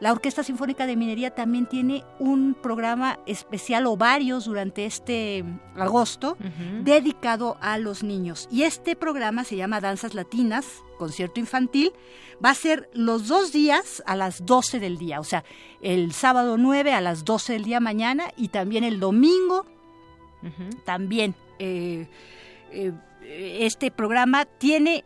la 0.00 0.12
Orquesta 0.12 0.42
Sinfónica 0.42 0.86
de 0.86 0.96
Minería 0.96 1.34
también 1.34 1.66
tiene 1.66 2.04
un 2.18 2.54
programa 2.54 3.20
especial 3.26 3.86
o 3.86 3.98
varios 3.98 4.46
durante 4.46 4.86
este 4.86 5.44
agosto 5.76 6.38
dedicado 6.82 7.58
a 7.60 7.76
los 7.76 8.02
niños. 8.02 8.48
Y 8.50 8.62
este 8.62 8.96
programa 8.96 9.44
se 9.44 9.56
llama 9.56 9.80
Danzas 9.80 10.14
Latinas, 10.14 10.82
concierto 10.98 11.38
infantil. 11.38 11.92
Va 12.42 12.50
a 12.50 12.54
ser 12.54 12.88
los 12.94 13.28
dos 13.28 13.52
días 13.52 14.02
a 14.06 14.16
las 14.16 14.46
12 14.46 14.80
del 14.80 14.96
día, 14.96 15.20
o 15.20 15.24
sea, 15.24 15.44
el 15.82 16.12
sábado 16.12 16.56
9 16.56 16.94
a 16.94 17.02
las 17.02 17.26
12 17.26 17.52
del 17.52 17.64
día 17.64 17.80
mañana 17.80 18.32
y 18.38 18.48
también 18.48 18.84
el 18.84 19.00
domingo 19.00 19.66
también. 20.86 21.34
Eh, 21.58 22.08
eh, 22.72 22.92
este 23.22 23.90
programa 23.90 24.46
tiene, 24.46 25.04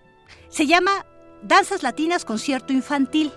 se 0.48 0.68
llama 0.68 1.04
Danzas 1.42 1.82
Latinas 1.82 2.24
Concierto 2.24 2.72
Infantil 2.72 3.32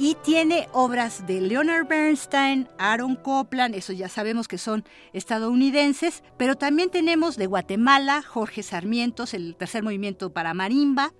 y 0.00 0.16
tiene 0.24 0.66
obras 0.72 1.26
de 1.26 1.42
Leonard 1.42 1.86
Bernstein, 1.86 2.66
Aaron 2.78 3.16
Copland, 3.16 3.74
eso 3.74 3.92
ya 3.92 4.08
sabemos 4.08 4.48
que 4.48 4.56
son 4.56 4.82
estadounidenses, 5.12 6.24
pero 6.38 6.54
también 6.56 6.88
tenemos 6.88 7.36
de 7.36 7.44
Guatemala 7.44 8.22
Jorge 8.22 8.62
Sarmientos, 8.62 9.34
el 9.34 9.56
tercer 9.56 9.82
movimiento 9.82 10.32
para 10.32 10.54
marimba, 10.54 11.12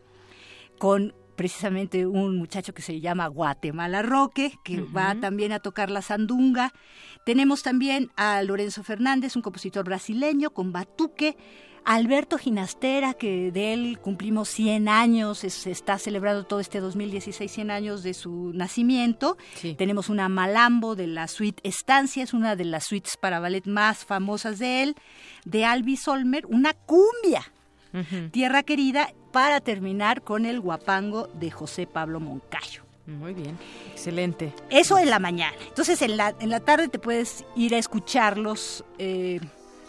con 0.78 1.14
precisamente 1.36 2.06
un 2.06 2.38
muchacho 2.38 2.72
que 2.72 2.80
se 2.80 3.02
llama 3.02 3.26
Guatemala 3.26 4.00
Roque, 4.00 4.54
que 4.64 4.80
va 4.80 5.14
también 5.14 5.52
a 5.52 5.60
tocar 5.60 5.90
la 5.90 6.00
sandunga. 6.00 6.72
Tenemos 7.26 7.62
también 7.62 8.10
a 8.16 8.42
Lorenzo 8.42 8.82
Fernández, 8.82 9.36
un 9.36 9.42
compositor 9.42 9.84
brasileño 9.84 10.52
con 10.52 10.72
batuque, 10.72 11.36
Alberto 11.84 12.38
Ginastera, 12.38 13.14
que 13.14 13.50
de 13.52 13.72
él 13.72 13.98
cumplimos 14.00 14.48
100 14.48 14.88
años, 14.88 15.38
se 15.38 15.70
está 15.70 15.98
celebrando 15.98 16.44
todo 16.44 16.60
este 16.60 16.80
2016 16.80 17.50
100 17.50 17.70
años 17.70 18.02
de 18.02 18.14
su 18.14 18.52
nacimiento. 18.54 19.36
Tenemos 19.76 20.08
una 20.08 20.28
Malambo 20.28 20.94
de 20.96 21.06
la 21.06 21.28
suite 21.28 21.60
Estancia, 21.68 22.22
es 22.22 22.34
una 22.34 22.56
de 22.56 22.64
las 22.64 22.84
suites 22.84 23.16
para 23.16 23.40
ballet 23.40 23.66
más 23.66 24.04
famosas 24.04 24.58
de 24.58 24.82
él, 24.82 24.96
de 25.44 25.64
Albi 25.64 25.96
Solmer, 25.96 26.46
una 26.46 26.74
cumbia, 26.74 27.52
Tierra 28.30 28.62
Querida, 28.62 29.12
para 29.32 29.60
terminar 29.60 30.22
con 30.22 30.46
el 30.46 30.60
guapango 30.60 31.28
de 31.34 31.50
José 31.50 31.86
Pablo 31.86 32.20
Moncayo. 32.20 32.82
Muy 33.06 33.34
bien, 33.34 33.58
excelente. 33.90 34.52
Eso 34.70 34.98
en 34.98 35.10
la 35.10 35.18
mañana. 35.18 35.56
Entonces 35.66 36.00
en 36.02 36.16
la, 36.16 36.34
en 36.38 36.50
la 36.50 36.60
tarde 36.60 36.88
te 36.88 36.98
puedes 36.98 37.44
ir 37.56 37.74
a 37.74 37.78
escucharlos. 37.78 38.84
Eh, 38.98 39.40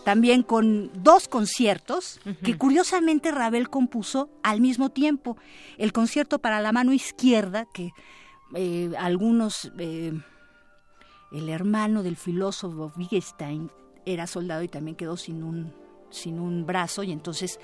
también 0.04 0.44
con 0.44 0.92
dos 1.04 1.28
conciertos 1.28 2.20
que 2.44 2.58
curiosamente 2.58 3.32
Ravel 3.32 3.70
compuso 3.70 4.30
al 4.44 4.62
mismo 4.62 4.90
tiempo. 4.90 5.38
El 5.78 5.94
concierto 5.94 6.40
para 6.40 6.62
la 6.62 6.72
mano 6.72 6.94
izquierda, 6.94 7.66
que 7.72 7.92
eh, 8.56 8.92
algunos, 8.98 9.72
eh, 9.78 10.14
el 11.32 11.50
hermano 11.50 12.04
del 12.04 12.18
filósofo 12.18 12.92
Wittgenstein 12.98 13.72
era 14.06 14.28
soldado 14.28 14.64
y 14.64 14.68
también 14.68 14.96
quedó 14.96 15.18
sin 15.18 15.44
un, 15.44 15.74
sin 16.10 16.40
un 16.40 16.66
brazo 16.66 17.04
y 17.04 17.12
entonces 17.12 17.60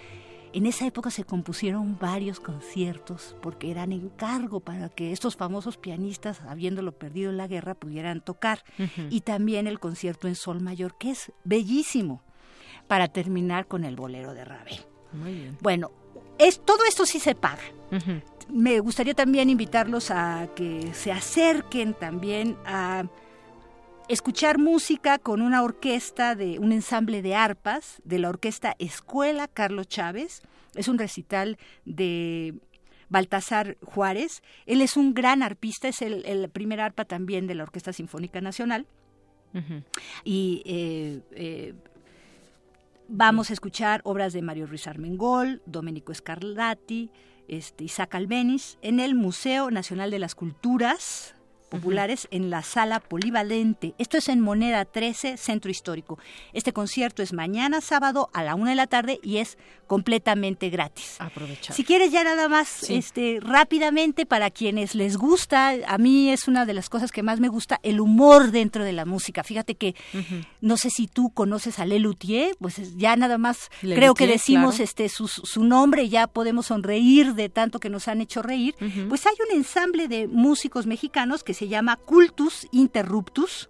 en 0.53 0.65
esa 0.65 0.87
época 0.87 1.11
se 1.11 1.23
compusieron 1.23 1.97
varios 1.99 2.39
conciertos 2.39 3.35
porque 3.41 3.69
eran 3.69 3.91
encargo 3.91 4.59
para 4.59 4.89
que 4.89 5.11
estos 5.11 5.35
famosos 5.35 5.77
pianistas, 5.77 6.41
habiéndolo 6.47 6.93
perdido 6.93 7.29
en 7.29 7.37
la 7.37 7.47
guerra, 7.47 7.75
pudieran 7.75 8.21
tocar. 8.21 8.63
Y 9.09 9.21
también 9.21 9.67
el 9.67 9.79
concierto 9.79 10.27
en 10.27 10.35
sol 10.35 10.61
mayor, 10.61 10.97
que 10.97 11.11
es 11.11 11.31
bellísimo 11.43 12.23
para 12.87 13.07
terminar 13.07 13.67
con 13.67 13.83
el 13.83 13.95
bolero 13.95 14.33
de 14.33 14.45
Ravel. 14.45 14.79
Muy 15.13 15.33
bien. 15.33 15.57
Bueno, 15.61 15.91
es, 16.37 16.63
todo 16.63 16.83
esto 16.87 17.05
sí 17.05 17.19
se 17.19 17.35
paga. 17.35 17.63
Me 18.49 18.79
gustaría 18.79 19.13
también 19.13 19.49
invitarlos 19.49 20.11
a 20.11 20.49
que 20.55 20.93
se 20.93 21.11
acerquen 21.11 21.93
también 21.93 22.57
a 22.65 23.05
escuchar 24.07 24.57
música 24.57 25.19
con 25.19 25.41
una 25.41 25.63
orquesta 25.63 26.35
de 26.35 26.59
un 26.59 26.71
ensamble 26.71 27.21
de 27.21 27.35
arpas 27.35 28.01
de 28.05 28.19
la 28.19 28.29
orquesta 28.29 28.75
Escuela 28.79 29.47
Carlos 29.47 29.87
Chávez. 29.87 30.41
Es 30.75 30.87
un 30.87 30.97
recital 30.97 31.57
de 31.85 32.55
Baltasar 33.09 33.77
Juárez. 33.83 34.41
Él 34.65 34.81
es 34.81 34.95
un 34.97 35.13
gran 35.13 35.43
arpista, 35.43 35.87
es 35.87 36.01
el, 36.01 36.49
primer 36.49 36.79
arpa 36.79 37.05
también 37.05 37.47
de 37.47 37.55
la 37.55 37.63
Orquesta 37.63 37.93
Sinfónica 37.93 38.41
Nacional. 38.41 38.85
Y 40.23 40.61
eh, 40.65 41.21
eh, 41.31 41.73
Vamos 43.09 43.49
a 43.49 43.53
escuchar 43.53 44.01
obras 44.03 44.33
de 44.33 44.41
Mario 44.41 44.67
Ruiz 44.67 44.85
Armengol, 44.85 45.61
Domenico 45.65 46.13
Scarlatti, 46.13 47.09
este, 47.47 47.85
Isaac 47.85 48.15
Albeniz 48.15 48.77
en 48.81 48.99
el 48.99 49.15
Museo 49.15 49.71
Nacional 49.71 50.11
de 50.11 50.19
las 50.19 50.35
Culturas 50.35 51.36
populares 51.69 52.27
en 52.31 52.49
la 52.49 52.63
sala 52.63 52.99
polivalente. 52.99 53.93
Esto 53.97 54.17
es 54.17 54.29
en 54.29 54.39
Moneda 54.39 54.85
13, 54.85 55.37
Centro 55.37 55.71
Histórico. 55.71 56.17
Este 56.53 56.73
concierto 56.73 57.21
es 57.21 57.33
mañana 57.33 57.81
sábado 57.81 58.29
a 58.33 58.43
la 58.43 58.55
una 58.55 58.71
de 58.71 58.75
la 58.75 58.87
tarde 58.87 59.19
y 59.23 59.37
es 59.37 59.57
completamente 59.87 60.69
gratis. 60.69 61.15
Aprovechar. 61.19 61.75
Si 61.75 61.83
quieres 61.83 62.11
ya 62.11 62.23
nada 62.23 62.49
más, 62.49 62.89
este, 62.89 63.39
rápidamente 63.41 64.25
para 64.25 64.51
quienes 64.51 64.95
les 64.95 65.17
gusta, 65.17 65.73
a 65.87 65.97
mí 65.97 66.29
es 66.29 66.47
una 66.47 66.65
de 66.65 66.73
las 66.73 66.89
cosas 66.89 67.11
que 67.11 67.23
más 67.23 67.39
me 67.39 67.47
gusta, 67.47 67.79
el 67.83 67.99
humor 67.99 68.51
dentro 68.51 68.83
de 68.83 68.93
la 68.93 69.05
música. 69.05 69.43
Fíjate 69.43 69.75
que 69.75 69.95
no 70.61 70.77
sé 70.77 70.89
si 70.89 71.07
tú 71.07 71.29
conoces 71.29 71.79
a 71.79 71.85
Lelutier, 71.85 72.55
pues 72.59 72.97
ya 72.97 73.15
nada 73.15 73.37
más 73.37 73.69
creo 73.81 74.13
que 74.13 74.27
decimos 74.27 74.79
este 74.79 75.09
su, 75.09 75.27
su, 75.27 75.63
nombre 75.63 76.09
ya 76.09 76.27
podemos 76.27 76.67
sonreír 76.67 77.33
de 77.33 77.49
tanto 77.49 77.79
que 77.79 77.89
nos 77.89 78.07
han 78.07 78.21
hecho 78.21 78.41
reír. 78.41 78.75
Pues 79.09 79.25
hay 79.25 79.35
un 79.49 79.57
ensamble 79.57 80.07
de 80.07 80.27
músicos 80.27 80.85
mexicanos 80.85 81.43
que 81.43 81.53
se 81.57 81.67
llama 81.67 81.95
Cultus 81.95 82.67
Interruptus 82.71 83.67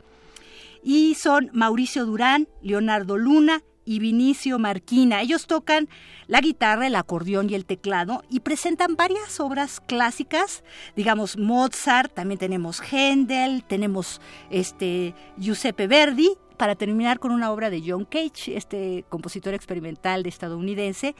y 0.83 1.15
son 1.15 1.49
Mauricio 1.53 2.05
Durán, 2.05 2.49
Leonardo 2.61 3.15
Luna 3.15 3.63
y 3.85 3.99
Vinicio 3.99 4.59
Marquina. 4.59 5.21
Ellos 5.21 5.47
tocan 5.47 5.87
la 6.27 6.41
guitarra, 6.41 6.87
el 6.87 6.97
acordeón 6.97 7.49
y 7.49 7.55
el 7.55 7.65
teclado 7.65 8.25
y 8.29 8.41
presentan 8.41 8.97
varias 8.97 9.39
obras 9.39 9.79
clásicas, 9.79 10.65
digamos 10.97 11.37
Mozart, 11.37 12.13
también 12.13 12.37
tenemos 12.37 12.81
Händel, 12.81 13.63
tenemos 13.63 14.19
este 14.49 15.15
Giuseppe 15.37 15.87
Verdi 15.87 16.31
para 16.57 16.75
terminar 16.75 17.19
con 17.19 17.31
una 17.31 17.51
obra 17.53 17.69
de 17.69 17.81
John 17.85 18.03
Cage, 18.03 18.57
este 18.57 19.05
compositor 19.07 19.53
experimental 19.53 20.23
de 20.23 20.29
estadounidense, 20.29 21.15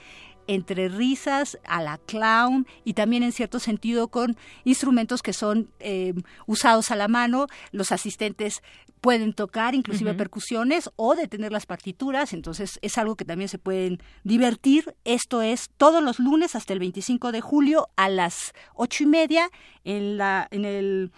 entre 0.47 0.89
risas 0.89 1.57
a 1.65 1.81
la 1.81 1.97
clown 1.97 2.65
y 2.83 2.93
también 2.93 3.23
en 3.23 3.31
cierto 3.31 3.59
sentido 3.59 4.07
con 4.07 4.37
instrumentos 4.63 5.21
que 5.21 5.33
son 5.33 5.69
eh, 5.79 6.13
usados 6.45 6.91
a 6.91 6.95
la 6.95 7.07
mano. 7.07 7.47
Los 7.71 7.91
asistentes 7.91 8.61
pueden 9.01 9.33
tocar 9.33 9.75
inclusive 9.75 10.13
percusiones 10.15 10.89
o 10.95 11.15
detener 11.15 11.51
las 11.51 11.65
partituras, 11.65 12.33
entonces 12.33 12.79
es 12.81 12.97
algo 12.97 13.15
que 13.15 13.25
también 13.25 13.49
se 13.49 13.59
pueden 13.59 13.99
divertir. 14.23 14.95
Esto 15.05 15.41
es 15.41 15.69
todos 15.77 16.03
los 16.03 16.19
lunes 16.19 16.55
hasta 16.55 16.73
el 16.73 16.79
25 16.79 17.31
de 17.31 17.41
julio 17.41 17.89
a 17.95 18.09
las 18.09 18.53
ocho 18.73 19.03
y 19.03 19.07
media 19.07 19.49
en, 19.83 20.17
la, 20.17 20.47
en, 20.51 20.65
el, 20.65 21.11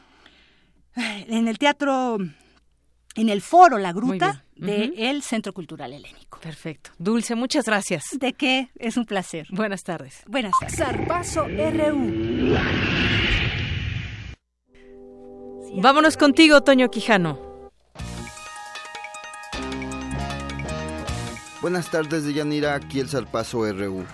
en 0.96 1.48
el 1.48 1.58
teatro 1.58 2.18
en 3.20 3.28
el 3.28 3.42
foro 3.42 3.78
La 3.78 3.92
Gruta 3.92 4.46
del 4.56 5.22
Centro 5.24 5.54
Cultural 5.54 5.92
Helénico. 5.92 6.40
Perfecto. 6.40 6.92
Dulce, 6.98 7.36
muchas 7.36 7.66
gracias. 7.66 8.06
De 8.18 8.32
qué, 8.32 8.70
es 8.80 8.96
un 8.96 9.06
placer. 9.06 9.48
Buenas 9.52 9.84
tardes. 9.84 10.24
Buenas 10.26 10.54
tardes. 10.60 10.78
Zarpazo 10.78 11.46
RU. 11.48 12.56
Vámonos 15.82 16.16
contigo, 16.16 16.62
Toño 16.62 16.90
Quijano. 16.90 17.40
Buenas 21.62 21.92
tardes, 21.92 22.24
de 22.24 22.34
Yanira, 22.34 22.74
aquí 22.76 23.02
el 23.02 23.10
Zarpazo 23.10 23.70
RU. 23.74 24.06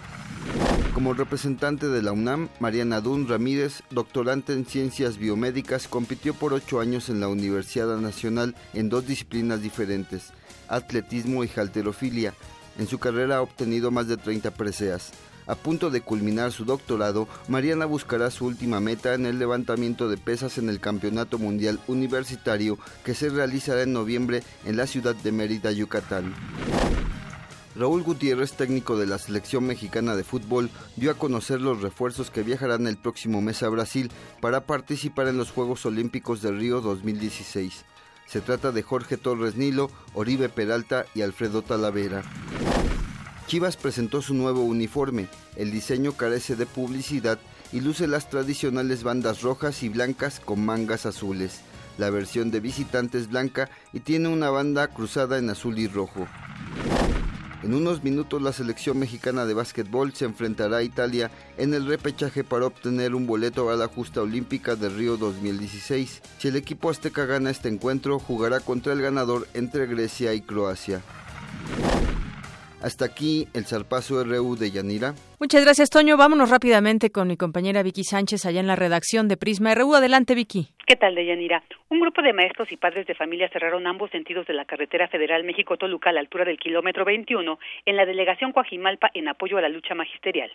Como 0.96 1.14
representante 1.14 1.90
de 1.90 2.02
la 2.02 2.14
UNAM, 2.14 2.48
Mariana 2.62 3.02
Dun 3.02 3.28
Ramírez, 3.28 3.84
doctorante 3.90 4.54
en 4.54 4.66
ciencias 4.66 5.18
biomédicas, 5.18 5.90
compitió 5.90 6.34
por 6.34 6.54
ocho 6.54 6.80
años 6.80 7.10
en 7.10 7.20
la 7.20 7.28
Universidad 7.28 7.98
Nacional 7.98 8.56
en 8.74 8.88
dos 8.88 9.06
disciplinas 9.06 9.62
diferentes, 9.62 10.32
atletismo 10.70 11.44
y 11.44 11.52
halterofilia. 11.54 12.34
En 12.80 12.88
su 12.88 12.98
carrera 12.98 13.36
ha 13.36 13.42
obtenido 13.42 13.92
más 13.92 14.08
de 14.08 14.16
30 14.16 14.52
preseas. 14.52 15.12
A 15.48 15.56
punto 15.56 15.90
de 15.90 16.00
culminar 16.00 16.54
su 16.54 16.64
doctorado, 16.64 17.28
Mariana 17.50 17.86
buscará 17.86 18.32
su 18.32 18.46
última 18.46 18.80
meta 18.80 19.16
en 19.16 19.26
el 19.26 19.38
levantamiento 19.38 20.08
de 20.08 20.16
pesas 20.16 20.58
en 20.58 20.70
el 20.70 20.80
Campeonato 20.80 21.38
Mundial 21.38 21.78
Universitario 21.88 22.80
que 23.04 23.16
se 23.16 23.28
realizará 23.28 23.82
en 23.82 23.92
noviembre 23.92 24.44
en 24.64 24.78
la 24.78 24.88
ciudad 24.88 25.14
de 25.14 25.34
Mérida, 25.34 25.74
Yucatán. 25.74 26.34
Raúl 27.76 28.04
Gutiérrez, 28.04 28.54
técnico 28.54 28.98
de 28.98 29.06
la 29.06 29.18
selección 29.18 29.66
mexicana 29.66 30.16
de 30.16 30.24
fútbol, 30.24 30.70
dio 30.96 31.12
a 31.12 31.16
conocer 31.16 31.60
los 31.60 31.82
refuerzos 31.82 32.32
que 32.32 32.42
viajarán 32.42 32.88
el 32.88 32.96
próximo 32.96 33.42
mes 33.42 33.64
a 33.64 33.70
Brasil 33.70 34.12
para 34.40 34.66
participar 34.66 35.28
en 35.28 35.38
los 35.38 35.52
Juegos 35.52 35.86
Olímpicos 35.86 36.42
de 36.42 36.52
Río 36.52 36.80
2016. 36.80 37.84
Se 38.28 38.40
trata 38.40 38.72
de 38.72 38.82
Jorge 38.82 39.18
Torres 39.18 39.58
Nilo, 39.58 39.92
Oribe 40.14 40.48
Peralta 40.48 41.06
y 41.14 41.22
Alfredo 41.22 41.64
Talavera. 41.64 42.24
Chivas 43.48 43.76
presentó 43.76 44.22
su 44.22 44.34
nuevo 44.34 44.62
uniforme. 44.62 45.28
El 45.58 45.72
diseño 45.72 46.14
carece 46.14 46.56
de 46.56 46.66
publicidad 46.66 47.40
y 47.74 47.82
luce 47.82 48.08
las 48.08 48.30
tradicionales 48.30 49.04
bandas 49.04 49.42
rojas 49.42 49.84
y 49.84 49.90
blancas 49.90 50.40
con 50.40 50.66
mangas 50.66 51.06
azules. 51.06 51.60
La 51.98 52.10
versión 52.10 52.52
de 52.52 52.62
visitante 52.62 53.18
es 53.18 53.30
blanca 53.30 53.70
y 53.92 54.00
tiene 54.00 54.30
una 54.30 54.50
banda 54.50 54.88
cruzada 54.88 55.38
en 55.38 55.50
azul 55.50 55.78
y 55.78 55.88
rojo. 55.88 56.26
En 57.66 57.74
unos 57.74 58.04
minutos 58.04 58.44
la 58.44 58.54
selección 58.54 59.00
mexicana 59.00 59.48
de 59.48 59.56
básquetbol 59.56 60.14
se 60.14 60.26
enfrentará 60.26 60.78
a 60.78 60.84
Italia 60.84 61.32
en 61.58 61.74
el 61.74 61.88
repechaje 61.88 62.44
para 62.44 62.68
obtener 62.68 63.16
un 63.16 63.26
boleto 63.26 63.72
a 63.72 63.76
la 63.76 63.88
justa 63.88 64.22
olímpica 64.22 64.76
de 64.76 64.88
Río 64.88 65.18
2016. 65.18 66.22
Si 66.38 66.48
el 66.48 66.58
equipo 66.58 66.92
azteca 66.92 67.26
gana 67.26 67.50
este 67.50 67.68
encuentro, 67.70 68.20
jugará 68.20 68.60
contra 68.60 68.94
el 68.94 69.02
ganador 69.02 69.48
entre 69.56 69.88
Grecia 69.88 70.36
y 70.36 70.42
Croacia. 70.42 71.02
Hasta 72.82 73.06
aquí 73.06 73.48
el 73.54 73.66
zarpazo 73.66 74.24
RU 74.24 74.56
de 74.56 74.72
Yanira. 74.72 75.14
Muchas 75.40 75.64
gracias, 75.64 75.90
Toño. 75.90 76.18
Vámonos 76.18 76.50
rápidamente 76.50 77.10
con 77.12 77.28
mi 77.28 77.38
compañera 77.38 77.84
Vicky 77.84 78.04
Sánchez 78.04 78.46
allá 78.46 78.60
en 78.60 78.68
la 78.68 78.76
redacción 78.76 79.28
de 79.28 79.38
Prisma 79.38 79.74
RU. 79.76 79.96
Adelante, 79.96 80.36
Vicky. 80.36 80.70
¿Qué 80.86 80.96
tal, 80.96 81.16
Deyanira? 81.16 81.64
Un 81.90 82.00
grupo 82.00 82.22
de 82.22 82.34
maestros 82.34 82.72
y 82.72 82.78
padres 82.78 83.08
de 83.08 83.16
familia 83.16 83.50
cerraron 83.50 83.88
ambos 83.88 84.12
sentidos 84.12 84.46
de 84.46 84.54
la 84.54 84.66
carretera 84.66 85.08
federal 85.08 85.44
México-Toluca 85.44 86.10
a 86.10 86.14
la 86.14 86.20
altura 86.20 86.46
del 86.46 86.60
kilómetro 86.60 87.06
21 87.06 87.58
en 87.86 87.96
la 87.96 88.06
delegación 88.06 88.52
Coajimalpa 88.52 89.10
en 89.14 89.28
apoyo 89.28 89.58
a 89.58 89.62
la 89.62 89.70
lucha 89.70 89.96
magisterial. 89.96 90.52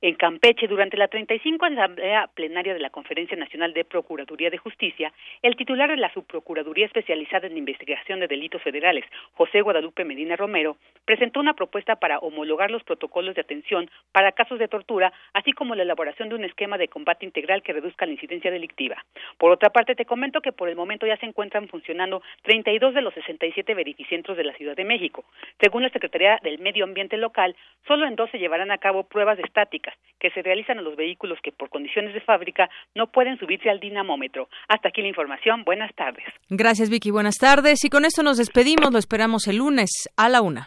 En 0.00 0.14
Campeche, 0.16 0.66
durante 0.66 0.96
la 0.96 1.08
35 1.08 1.66
Asamblea 1.66 2.28
Plenaria 2.34 2.74
de 2.74 2.80
la 2.80 2.90
Conferencia 2.90 3.36
Nacional 3.36 3.72
de 3.72 3.84
Procuraduría 3.84 4.50
de 4.50 4.58
Justicia, 4.58 5.12
el 5.42 5.56
titular 5.56 5.90
de 5.90 5.96
la 5.96 6.12
Subprocuraduría 6.12 6.86
Especializada 6.86 7.46
en 7.46 7.56
Investigación 7.56 8.20
de 8.20 8.26
Delitos 8.26 8.62
Federales, 8.62 9.04
José 9.34 9.60
Guadalupe 9.60 10.04
Medina 10.04 10.36
Romero, 10.36 10.76
presentó 11.04 11.40
una 11.40 11.54
propuesta 11.54 11.96
para 11.96 12.18
homologar 12.18 12.70
los 12.70 12.82
protocolos 12.82 13.34
de 13.34 13.42
atención 13.42 13.90
para 14.12 14.32
casos 14.32 14.58
de 14.58 14.68
tortura, 14.68 15.12
así 15.32 15.52
como 15.52 15.74
la 15.74 15.82
elaboración 15.82 16.28
de 16.28 16.34
un 16.34 16.44
esquema 16.44 16.78
de 16.78 16.88
combate 16.88 17.24
integral 17.24 17.62
que 17.62 17.72
reduzca 17.72 18.06
la 18.06 18.12
incidencia 18.12 18.50
delictiva. 18.50 19.04
Por 19.38 19.52
otra 19.52 19.70
parte, 19.70 19.94
te 19.94 20.04
comento 20.04 20.40
que 20.40 20.52
por 20.52 20.68
el 20.68 20.76
momento 20.76 21.06
ya 21.06 21.16
se 21.18 21.26
encuentran 21.26 21.68
funcionando 21.68 22.22
32 22.42 22.94
de 22.94 23.02
los 23.02 23.14
67 23.14 23.74
verificentros 23.74 24.36
de 24.36 24.44
la 24.44 24.54
Ciudad 24.54 24.76
de 24.76 24.84
México. 24.84 25.24
Según 25.60 25.82
la 25.82 25.90
Secretaría 25.90 26.38
del 26.42 26.58
Medio 26.58 26.84
Ambiente 26.84 27.16
local, 27.16 27.54
solo 27.86 28.06
en 28.06 28.16
dos 28.16 28.30
se 28.30 28.38
llevarán 28.38 28.70
a 28.70 28.78
cabo 28.78 29.04
pruebas 29.04 29.38
estáticas 29.38 29.83
que 30.18 30.30
se 30.30 30.42
realizan 30.42 30.78
a 30.78 30.82
los 30.82 30.96
vehículos 30.96 31.38
que 31.42 31.52
por 31.52 31.68
condiciones 31.68 32.14
de 32.14 32.20
fábrica 32.20 32.70
no 32.94 33.08
pueden 33.08 33.38
subirse 33.38 33.68
al 33.68 33.80
dinamómetro. 33.80 34.48
Hasta 34.68 34.88
aquí 34.88 35.02
la 35.02 35.08
información. 35.08 35.64
Buenas 35.64 35.94
tardes. 35.94 36.24
Gracias, 36.48 36.88
Vicky. 36.88 37.10
Buenas 37.10 37.36
tardes. 37.36 37.84
Y 37.84 37.90
con 37.90 38.04
esto 38.04 38.22
nos 38.22 38.38
despedimos. 38.38 38.92
Lo 38.92 38.98
esperamos 38.98 39.46
el 39.48 39.58
lunes 39.58 40.08
a 40.16 40.28
la 40.28 40.40
una. 40.40 40.66